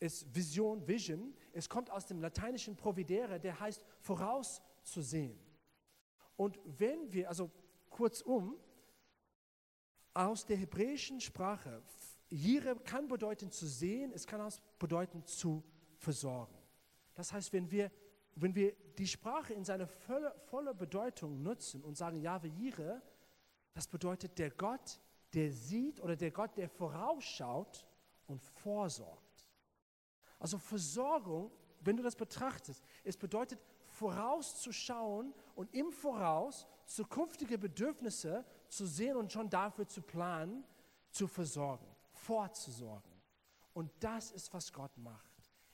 ist 0.00 0.34
Vision, 0.34 0.86
Vision. 0.86 1.34
Es 1.54 1.66
kommt 1.66 1.90
aus 1.90 2.04
dem 2.04 2.20
lateinischen 2.20 2.76
Providere, 2.76 3.40
der 3.40 3.58
heißt 3.58 3.82
vorauszusehen. 4.00 5.40
Und 6.36 6.58
wenn 6.64 7.10
wir, 7.10 7.30
also 7.30 7.50
kurzum, 7.88 8.58
aus 10.12 10.44
der 10.44 10.58
hebräischen 10.58 11.22
Sprache, 11.22 11.82
Jire 12.28 12.76
kann 12.76 13.08
bedeuten 13.08 13.50
zu 13.50 13.66
sehen, 13.66 14.12
es 14.12 14.26
kann 14.26 14.42
auch 14.42 14.52
bedeuten 14.78 15.24
zu 15.24 15.64
versorgen. 15.96 16.54
Das 17.14 17.32
heißt, 17.32 17.50
wenn 17.54 17.70
wir, 17.70 17.90
wenn 18.34 18.54
wir 18.54 18.74
die 18.98 19.06
Sprache 19.06 19.54
in 19.54 19.64
seiner 19.64 19.86
volle, 19.86 20.34
volle 20.50 20.74
Bedeutung 20.74 21.42
nutzen 21.42 21.82
und 21.82 21.96
sagen, 21.96 22.20
Jahwe 22.20 22.48
Jire, 22.48 23.00
das 23.72 23.88
bedeutet 23.88 24.38
der 24.38 24.50
Gott, 24.50 25.00
der 25.34 25.52
sieht 25.52 26.00
oder 26.00 26.16
der 26.16 26.30
Gott, 26.30 26.56
der 26.56 26.68
vorausschaut 26.68 27.86
und 28.26 28.42
vorsorgt. 28.42 29.46
Also 30.38 30.58
Versorgung, 30.58 31.50
wenn 31.80 31.96
du 31.96 32.02
das 32.02 32.16
betrachtest, 32.16 32.82
es 33.04 33.16
bedeutet 33.16 33.60
vorauszuschauen 33.86 35.34
und 35.54 35.72
im 35.74 35.92
Voraus 35.92 36.66
zukünftige 36.86 37.58
Bedürfnisse 37.58 38.44
zu 38.68 38.86
sehen 38.86 39.16
und 39.16 39.32
schon 39.32 39.50
dafür 39.50 39.86
zu 39.86 40.02
planen, 40.02 40.64
zu 41.10 41.26
versorgen, 41.26 41.86
vorzusorgen. 42.12 43.10
Und 43.72 43.90
das 44.00 44.32
ist, 44.32 44.52
was 44.52 44.72
Gott 44.72 44.96
macht. 44.98 45.30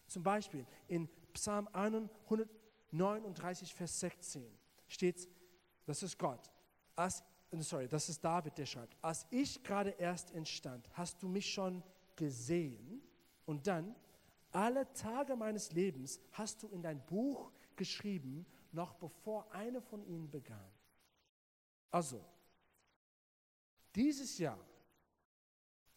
Zum 0.06 0.22
Beispiel 0.22 0.66
in 0.88 1.08
Psalm 1.32 1.68
139, 1.72 3.74
Vers 3.74 4.00
16 4.00 4.58
steht, 4.88 5.28
das 5.84 6.02
ist 6.02 6.18
Gott. 6.18 6.50
Als, 6.94 7.22
sorry, 7.62 7.88
das 7.88 8.08
ist 8.08 8.24
David, 8.24 8.58
der 8.58 8.66
schreibt, 8.66 8.96
als 9.02 9.26
ich 9.30 9.62
gerade 9.62 9.90
erst 9.90 10.32
entstand, 10.32 10.88
hast 10.92 11.22
du 11.22 11.28
mich 11.28 11.52
schon 11.52 11.82
gesehen 12.16 13.00
und 13.44 13.66
dann, 13.66 13.94
alle 14.52 14.90
Tage 14.94 15.36
meines 15.36 15.72
Lebens 15.72 16.18
hast 16.32 16.62
du 16.62 16.68
in 16.68 16.82
dein 16.82 17.04
Buch 17.04 17.52
geschrieben, 17.76 18.46
noch 18.72 18.94
bevor 18.94 19.52
eine 19.52 19.82
von 19.82 20.02
ihnen 20.06 20.30
begann. 20.30 20.70
Also, 21.90 22.24
dieses 23.94 24.38
Jahr, 24.38 24.58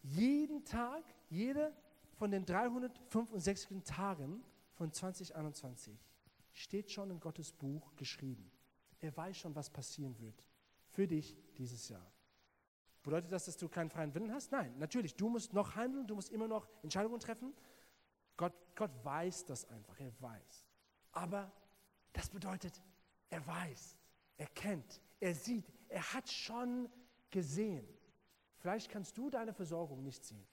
jeden 0.02 0.64
Tag, 0.64 1.04
jede 1.28 1.74
von 2.16 2.30
den 2.30 2.44
365 2.44 3.82
Tagen 3.84 4.42
von 4.74 4.92
2021 4.92 5.98
steht 6.52 6.90
schon 6.90 7.10
in 7.10 7.20
Gottes 7.20 7.52
Buch 7.52 7.94
geschrieben. 7.96 8.50
Er 8.98 9.16
weiß 9.16 9.38
schon, 9.38 9.54
was 9.54 9.70
passieren 9.70 10.18
wird 10.18 10.49
für 11.00 11.06
dich 11.06 11.34
dieses 11.56 11.88
Jahr. 11.88 12.12
Bedeutet 13.02 13.32
das, 13.32 13.46
dass 13.46 13.56
du 13.56 13.70
keinen 13.70 13.88
freien 13.88 14.14
Willen 14.14 14.34
hast? 14.34 14.52
Nein, 14.52 14.78
natürlich. 14.78 15.14
Du 15.14 15.30
musst 15.30 15.54
noch 15.54 15.74
handeln, 15.74 16.06
du 16.06 16.14
musst 16.14 16.28
immer 16.28 16.46
noch 16.46 16.68
Entscheidungen 16.82 17.18
treffen. 17.18 17.54
Gott, 18.36 18.52
Gott 18.74 18.90
weiß 19.02 19.46
das 19.46 19.64
einfach, 19.70 19.98
er 19.98 20.12
weiß. 20.20 20.66
Aber 21.12 21.50
das 22.12 22.28
bedeutet, 22.28 22.82
er 23.30 23.46
weiß, 23.46 23.96
er 24.36 24.48
kennt, 24.48 25.00
er 25.20 25.34
sieht, 25.34 25.64
er 25.88 26.02
hat 26.12 26.28
schon 26.28 26.90
gesehen. 27.30 27.88
Vielleicht 28.58 28.90
kannst 28.90 29.16
du 29.16 29.30
deine 29.30 29.54
Versorgung 29.54 30.02
nicht 30.02 30.22
sehen, 30.22 30.46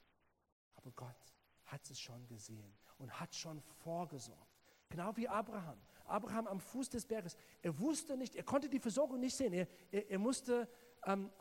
aber 0.77 0.91
Gott 0.91 1.33
hat 1.65 1.89
es 1.89 1.99
schon 1.99 2.25
gesehen 2.25 2.73
und 2.99 3.19
hat 3.19 3.35
schon 3.35 3.61
vorgesorgt. 3.83 4.63
Genau 4.87 5.13
wie 5.17 5.27
Abraham. 5.27 5.81
Abraham 6.07 6.47
am 6.47 6.59
Fuß 6.59 6.89
des 6.89 7.05
Berges. 7.05 7.35
Er 7.61 7.77
wusste 7.79 8.17
nicht, 8.17 8.35
er 8.35 8.43
konnte 8.43 8.69
die 8.69 8.79
Versorgung 8.79 9.19
nicht 9.19 9.35
sehen. 9.35 9.53
Er, 9.53 9.67
er, 9.91 10.11
er 10.11 10.19
musste 10.19 10.67
ähm, 11.05 11.31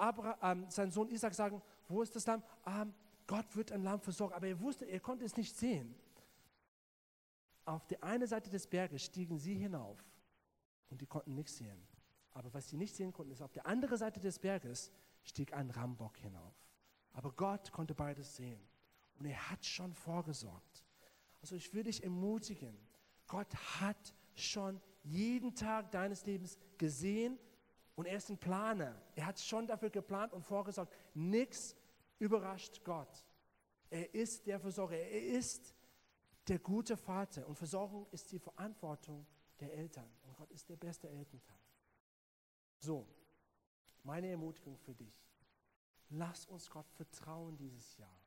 ähm, 0.43 0.67
sein 0.69 0.91
Sohn 0.91 1.09
Isaac 1.09 1.35
sagen, 1.35 1.63
wo 1.89 2.03
ist 2.03 2.15
das 2.15 2.27
Lamm? 2.27 2.43
Ähm, 2.67 2.95
Gott 3.27 3.57
wird 3.57 3.73
ein 3.73 3.83
Lamm 3.83 4.01
versorgen. 4.01 4.35
Aber 4.35 4.47
er 4.47 4.61
wusste, 4.61 4.85
er 4.85 5.01
konnte 5.01 5.25
es 5.25 5.37
nicht 5.37 5.57
sehen. 5.57 5.95
Auf 7.65 7.87
der 7.87 8.03
einen 8.05 8.27
Seite 8.27 8.49
des 8.49 8.67
Berges 8.67 9.03
stiegen 9.03 9.39
sie 9.39 9.55
hinauf 9.55 9.99
und 10.89 11.01
die 11.01 11.07
konnten 11.07 11.35
nichts 11.35 11.57
sehen. 11.57 11.87
Aber 12.33 12.53
was 12.55 12.69
sie 12.69 12.77
nicht 12.77 12.95
sehen 12.95 13.13
konnten, 13.13 13.33
ist, 13.33 13.43
auf 13.43 13.53
der 13.53 13.67
anderen 13.67 13.97
Seite 13.97 14.21
des 14.21 14.39
Berges 14.39 14.93
stieg 15.25 15.53
ein 15.53 15.71
Rambock 15.71 16.17
hinauf. 16.19 16.55
Aber 17.13 17.33
Gott 17.33 17.73
konnte 17.73 17.95
beides 17.95 18.37
sehen. 18.37 18.61
Und 19.19 19.27
er 19.27 19.51
hat 19.51 19.65
schon 19.65 19.95
vorgesorgt. 19.95 20.85
Also 21.41 21.57
ich 21.57 21.73
will 21.73 21.83
dich 21.83 22.05
ermutigen, 22.05 22.77
Gott 23.27 23.53
hat 23.81 24.15
schon 24.41 24.81
jeden 25.03 25.55
Tag 25.55 25.91
deines 25.91 26.27
Lebens 26.27 26.59
gesehen 26.79 27.39
und 27.95 28.07
er 28.07 28.19
ist 28.19 28.29
ein 28.29 28.39
Planer. 28.39 29.01
Er 29.15 29.27
hat 29.27 29.41
schon 29.41 29.67
dafür 29.67 29.91
geplant 29.91 30.33
und 30.33 30.43
vorgesorgt. 30.43 30.93
Nichts 31.15 31.75
überrascht 32.19 32.85
Gott. 32.85 33.25
Er 33.89 34.15
ist 34.15 34.47
der 34.47 34.61
Versorger. 34.61 34.97
Er 34.97 35.23
ist 35.39 35.75
der 36.47 36.59
gute 36.59 36.97
Vater. 36.97 37.47
Und 37.49 37.57
Versorgung 37.57 38.07
ist 38.11 38.31
die 38.33 38.39
Verantwortung 38.39 39.27
der 39.61 39.73
Eltern. 39.73 40.11
Und 40.25 40.37
Gott 40.37 40.51
ist 40.51 40.69
der 40.69 40.77
beste 40.77 41.09
Elternteil. 41.09 41.59
So, 42.79 43.09
meine 44.03 44.29
Ermutigung 44.29 44.77
für 44.77 44.95
dich. 44.95 45.27
Lass 46.11 46.47
uns 46.47 46.71
Gott 46.71 46.89
vertrauen 46.91 47.57
dieses 47.57 47.97
Jahr. 47.97 48.21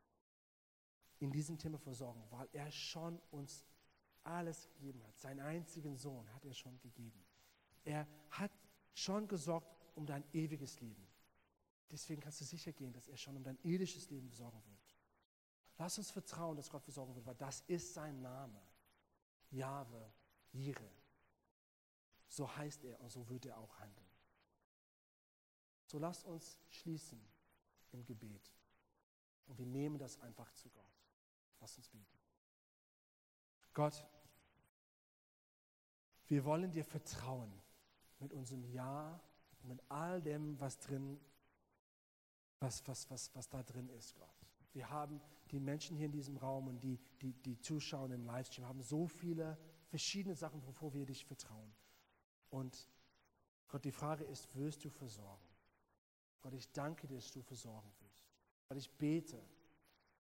In 1.19 1.31
diesem 1.31 1.57
Thema 1.57 1.77
Versorgung, 1.77 2.25
weil 2.31 2.47
er 2.53 2.71
schon 2.71 3.21
uns 3.29 3.65
alles 4.23 4.67
gegeben 4.69 5.03
hat. 5.05 5.17
Seinen 5.17 5.39
einzigen 5.39 5.95
Sohn 5.97 6.31
hat 6.33 6.45
er 6.45 6.53
schon 6.53 6.79
gegeben. 6.79 7.23
Er 7.83 8.07
hat 8.31 8.51
schon 8.93 9.27
gesorgt 9.27 9.87
um 9.95 10.05
dein 10.05 10.23
ewiges 10.33 10.79
Leben. 10.79 11.07
Deswegen 11.91 12.21
kannst 12.21 12.41
du 12.41 12.45
sicher 12.45 12.71
gehen, 12.71 12.93
dass 12.93 13.07
er 13.07 13.17
schon 13.17 13.35
um 13.35 13.43
dein 13.43 13.57
irdisches 13.63 14.09
Leben 14.09 14.31
sorgen 14.31 14.63
wird. 14.65 14.95
Lass 15.77 15.97
uns 15.97 16.11
vertrauen, 16.11 16.57
dass 16.57 16.69
Gott 16.69 16.83
versorgen 16.83 17.15
wird, 17.15 17.25
weil 17.25 17.35
das 17.35 17.61
ist 17.61 17.93
sein 17.93 18.21
Name. 18.21 18.61
Jahwe, 19.49 20.13
Jire. 20.51 20.91
So 22.27 22.55
heißt 22.55 22.83
er 22.83 22.99
und 22.99 23.09
so 23.09 23.27
wird 23.29 23.45
er 23.45 23.57
auch 23.57 23.79
handeln. 23.79 24.09
So 25.85 25.97
lasst 25.97 26.25
uns 26.25 26.59
schließen 26.67 27.19
im 27.91 28.05
Gebet. 28.05 28.51
Und 29.47 29.57
wir 29.57 29.65
nehmen 29.65 29.97
das 29.97 30.19
einfach 30.19 30.51
zu 30.53 30.69
Gott. 30.69 30.85
Lass 31.59 31.75
uns 31.77 31.89
beten. 31.89 32.18
Gott, 33.73 34.05
wir 36.27 36.45
wollen 36.45 36.71
dir 36.71 36.83
vertrauen 36.83 37.51
mit 38.19 38.33
unserem 38.33 38.63
Ja 38.65 39.19
und 39.61 39.69
mit 39.69 39.81
all 39.89 40.21
dem, 40.21 40.59
was 40.59 40.79
drin, 40.79 41.19
was, 42.59 42.87
was, 42.87 43.09
was, 43.09 43.33
was 43.35 43.49
da 43.49 43.63
drin 43.63 43.89
ist, 43.89 44.15
Gott. 44.15 44.29
Wir 44.73 44.89
haben 44.89 45.21
die 45.51 45.59
Menschen 45.59 45.97
hier 45.97 46.05
in 46.05 46.11
diesem 46.11 46.37
Raum 46.37 46.67
und 46.67 46.83
die, 46.83 46.99
die, 47.21 47.33
die 47.33 47.59
Zuschauer 47.59 48.11
im 48.11 48.25
Livestream 48.25 48.67
haben 48.67 48.81
so 48.81 49.07
viele 49.07 49.57
verschiedene 49.87 50.35
Sachen, 50.35 50.63
wovor 50.67 50.93
wir 50.93 51.05
dich 51.05 51.25
vertrauen. 51.25 51.73
Und 52.51 52.87
Gott, 53.67 53.83
die 53.83 53.91
Frage 53.91 54.23
ist, 54.23 54.55
wirst 54.55 54.85
du 54.85 54.89
versorgen? 54.89 55.47
Gott, 56.41 56.53
ich 56.53 56.71
danke 56.71 57.07
dir, 57.07 57.15
dass 57.15 57.31
du 57.31 57.41
versorgen 57.41 57.91
wirst. 58.01 58.29
Gott, 58.67 58.77
ich 58.77 58.91
bete, 58.97 59.43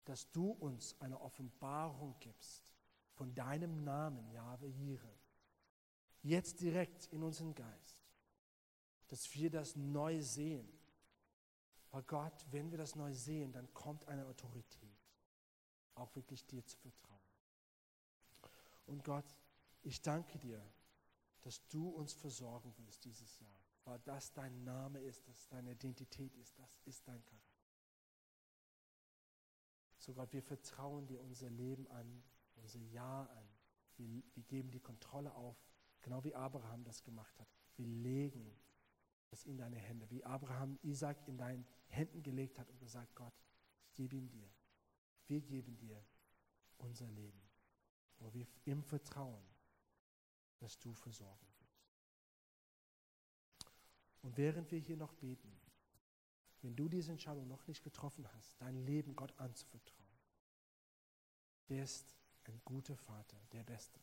dass 0.03 0.29
du 0.31 0.51
uns 0.51 0.99
eine 0.99 1.19
Offenbarung 1.21 2.15
gibst 2.19 2.74
von 3.15 3.33
deinem 3.33 3.83
Namen, 3.83 4.29
Jahwe 4.31 4.67
Jire 4.67 5.15
jetzt 6.21 6.61
direkt 6.61 7.05
in 7.07 7.21
unseren 7.23 7.53
Geist, 7.53 8.03
dass 9.07 9.33
wir 9.35 9.51
das 9.51 9.75
neu 9.75 10.21
sehen. 10.21 10.67
Weil 11.91 12.03
Gott, 12.03 12.45
wenn 12.51 12.71
wir 12.71 12.77
das 12.77 12.95
neu 12.95 13.13
sehen, 13.13 13.51
dann 13.51 13.71
kommt 13.73 14.07
eine 14.07 14.25
Autorität, 14.25 14.97
auch 15.93 16.13
wirklich 16.15 16.45
dir 16.45 16.65
zu 16.65 16.77
vertrauen. 16.77 17.19
Und 18.87 19.03
Gott, 19.03 19.35
ich 19.83 20.01
danke 20.01 20.39
dir, 20.39 20.61
dass 21.41 21.65
du 21.67 21.89
uns 21.89 22.13
versorgen 22.13 22.75
wirst 22.77 23.05
dieses 23.05 23.39
Jahr. 23.39 23.61
weil 23.87 23.99
das 23.99 24.33
dein 24.33 24.63
Name 24.63 24.99
ist, 24.99 25.27
das 25.27 25.47
deine 25.47 25.73
Identität 25.73 26.35
ist, 26.37 26.57
das 26.57 26.79
ist 26.85 27.07
dein 27.07 27.23
Charakter. 27.23 27.45
So 29.99 30.13
Gott, 30.15 30.33
wir 30.33 30.41
vertrauen 30.41 31.05
dir 31.05 31.21
unser 31.21 31.51
Leben 31.51 31.87
an, 31.89 32.23
unser 32.55 32.79
Ja 32.79 33.23
an. 33.23 33.47
Wir, 33.97 34.23
wir 34.33 34.43
geben 34.43 34.71
die 34.71 34.79
Kontrolle 34.79 35.33
auf, 35.33 35.57
genau 36.01 36.23
wie 36.23 36.35
Abraham 36.35 36.83
das 36.83 37.03
gemacht 37.03 37.39
hat. 37.39 37.47
Wir 37.75 37.87
legen 37.87 38.57
es 39.31 39.43
in 39.45 39.57
deine 39.57 39.77
Hände, 39.77 40.09
wie 40.09 40.23
Abraham 40.23 40.77
Isaac 40.83 41.17
in 41.27 41.37
deinen 41.37 41.65
Händen 41.87 42.23
gelegt 42.23 42.59
hat 42.59 42.69
und 42.69 42.79
gesagt, 42.79 43.15
Gott, 43.15 43.33
ich 43.83 43.93
gebe 43.93 44.15
ihn 44.15 44.29
dir. 44.29 44.49
Wir 45.27 45.41
geben 45.41 45.77
dir 45.77 46.03
unser 46.77 47.07
Leben, 47.07 47.41
wo 48.19 48.33
wir 48.33 48.47
im 48.65 48.83
Vertrauen, 48.83 49.43
dass 50.59 50.77
du 50.79 50.93
versorgen 50.93 51.47
wirst. 51.59 51.85
Und 54.21 54.37
während 54.37 54.71
wir 54.71 54.79
hier 54.79 54.97
noch 54.97 55.13
beten, 55.13 55.55
wenn 56.61 56.75
du 56.75 56.89
diese 56.89 57.11
Entscheidung 57.11 57.47
noch 57.47 57.67
nicht 57.67 57.83
getroffen 57.83 58.27
hast, 58.33 58.59
dein 58.59 58.85
Leben 58.85 59.15
Gott 59.15 59.37
anzuvertrauen, 59.39 60.19
der 61.69 61.83
ist 61.83 62.15
ein 62.49 62.61
guter 62.63 62.95
Vater, 62.97 63.37
der 63.51 63.63
Beste. 63.63 63.99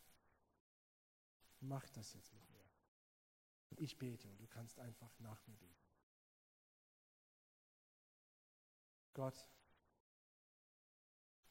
Mach 1.61 1.89
das 1.91 2.13
jetzt 2.15 2.33
mit 2.33 2.51
mir. 2.51 2.65
Ich 3.77 3.99
bete 3.99 4.29
und 4.29 4.39
du 4.41 4.47
kannst 4.47 4.79
einfach 4.79 5.19
nach 5.21 5.47
mir 5.47 5.57
beten. 5.57 5.83
Gott, 9.15 9.47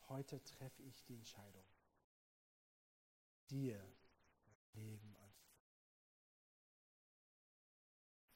heute 0.10 0.44
treffe 0.44 0.82
ich 0.84 1.04
die 1.04 1.16
Entscheidung, 1.16 1.66
dir 3.50 3.78
mein 4.46 4.58
Leben 4.74 5.16
anzuvertrauen. 5.16 5.32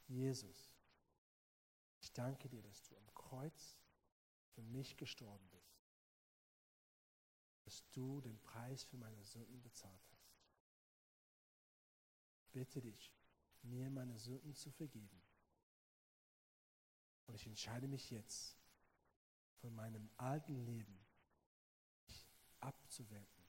Jesus, 0.08 0.72
ich 2.00 2.14
danke 2.14 2.48
dir, 2.50 2.62
dass 2.62 2.84
du 2.84 2.96
am 2.96 3.14
Kreuz 3.16 3.78
für 4.54 4.62
mich 4.62 4.96
gestorben 4.96 5.50
bist, 5.50 5.55
dass 7.76 7.92
du 7.92 8.22
den 8.22 8.40
Preis 8.40 8.86
für 8.86 8.98
meine 8.98 9.22
Sünden 9.26 9.62
bezahlt 9.62 10.08
hast. 10.14 10.34
Bitte 12.54 12.80
dich, 12.80 13.12
mir 13.64 13.90
meine 13.90 14.18
Sünden 14.18 14.56
zu 14.56 14.72
vergeben. 14.72 15.22
Und 17.28 17.36
ich 17.36 17.46
entscheide 17.48 17.90
mich 17.90 18.12
jetzt, 18.12 18.58
von 19.60 19.76
meinem 19.76 20.10
alten 20.16 20.64
Leben 20.64 21.06
abzuwenden, 22.60 23.44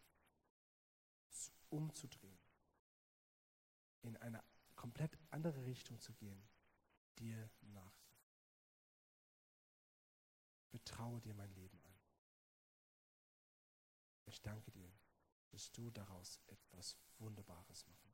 umzudrehen, 1.69 2.39
in 4.03 4.17
eine 4.17 4.43
komplett 4.75 5.17
andere 5.31 5.65
Richtung 5.67 6.01
zu 6.01 6.13
gehen, 6.15 6.43
dir 7.19 7.49
nachzufolgen. 7.61 8.33
Vertraue 10.71 11.21
dir 11.21 11.35
mein 11.35 11.53
Leben. 11.55 11.66
Ich 11.66 11.66
danke 14.47 14.71
dir, 14.71 14.93
dass 15.51 15.73
du 15.73 15.91
daraus 15.91 16.41
etwas 16.47 16.97
Wunderbares 17.19 17.87
machen 17.87 18.06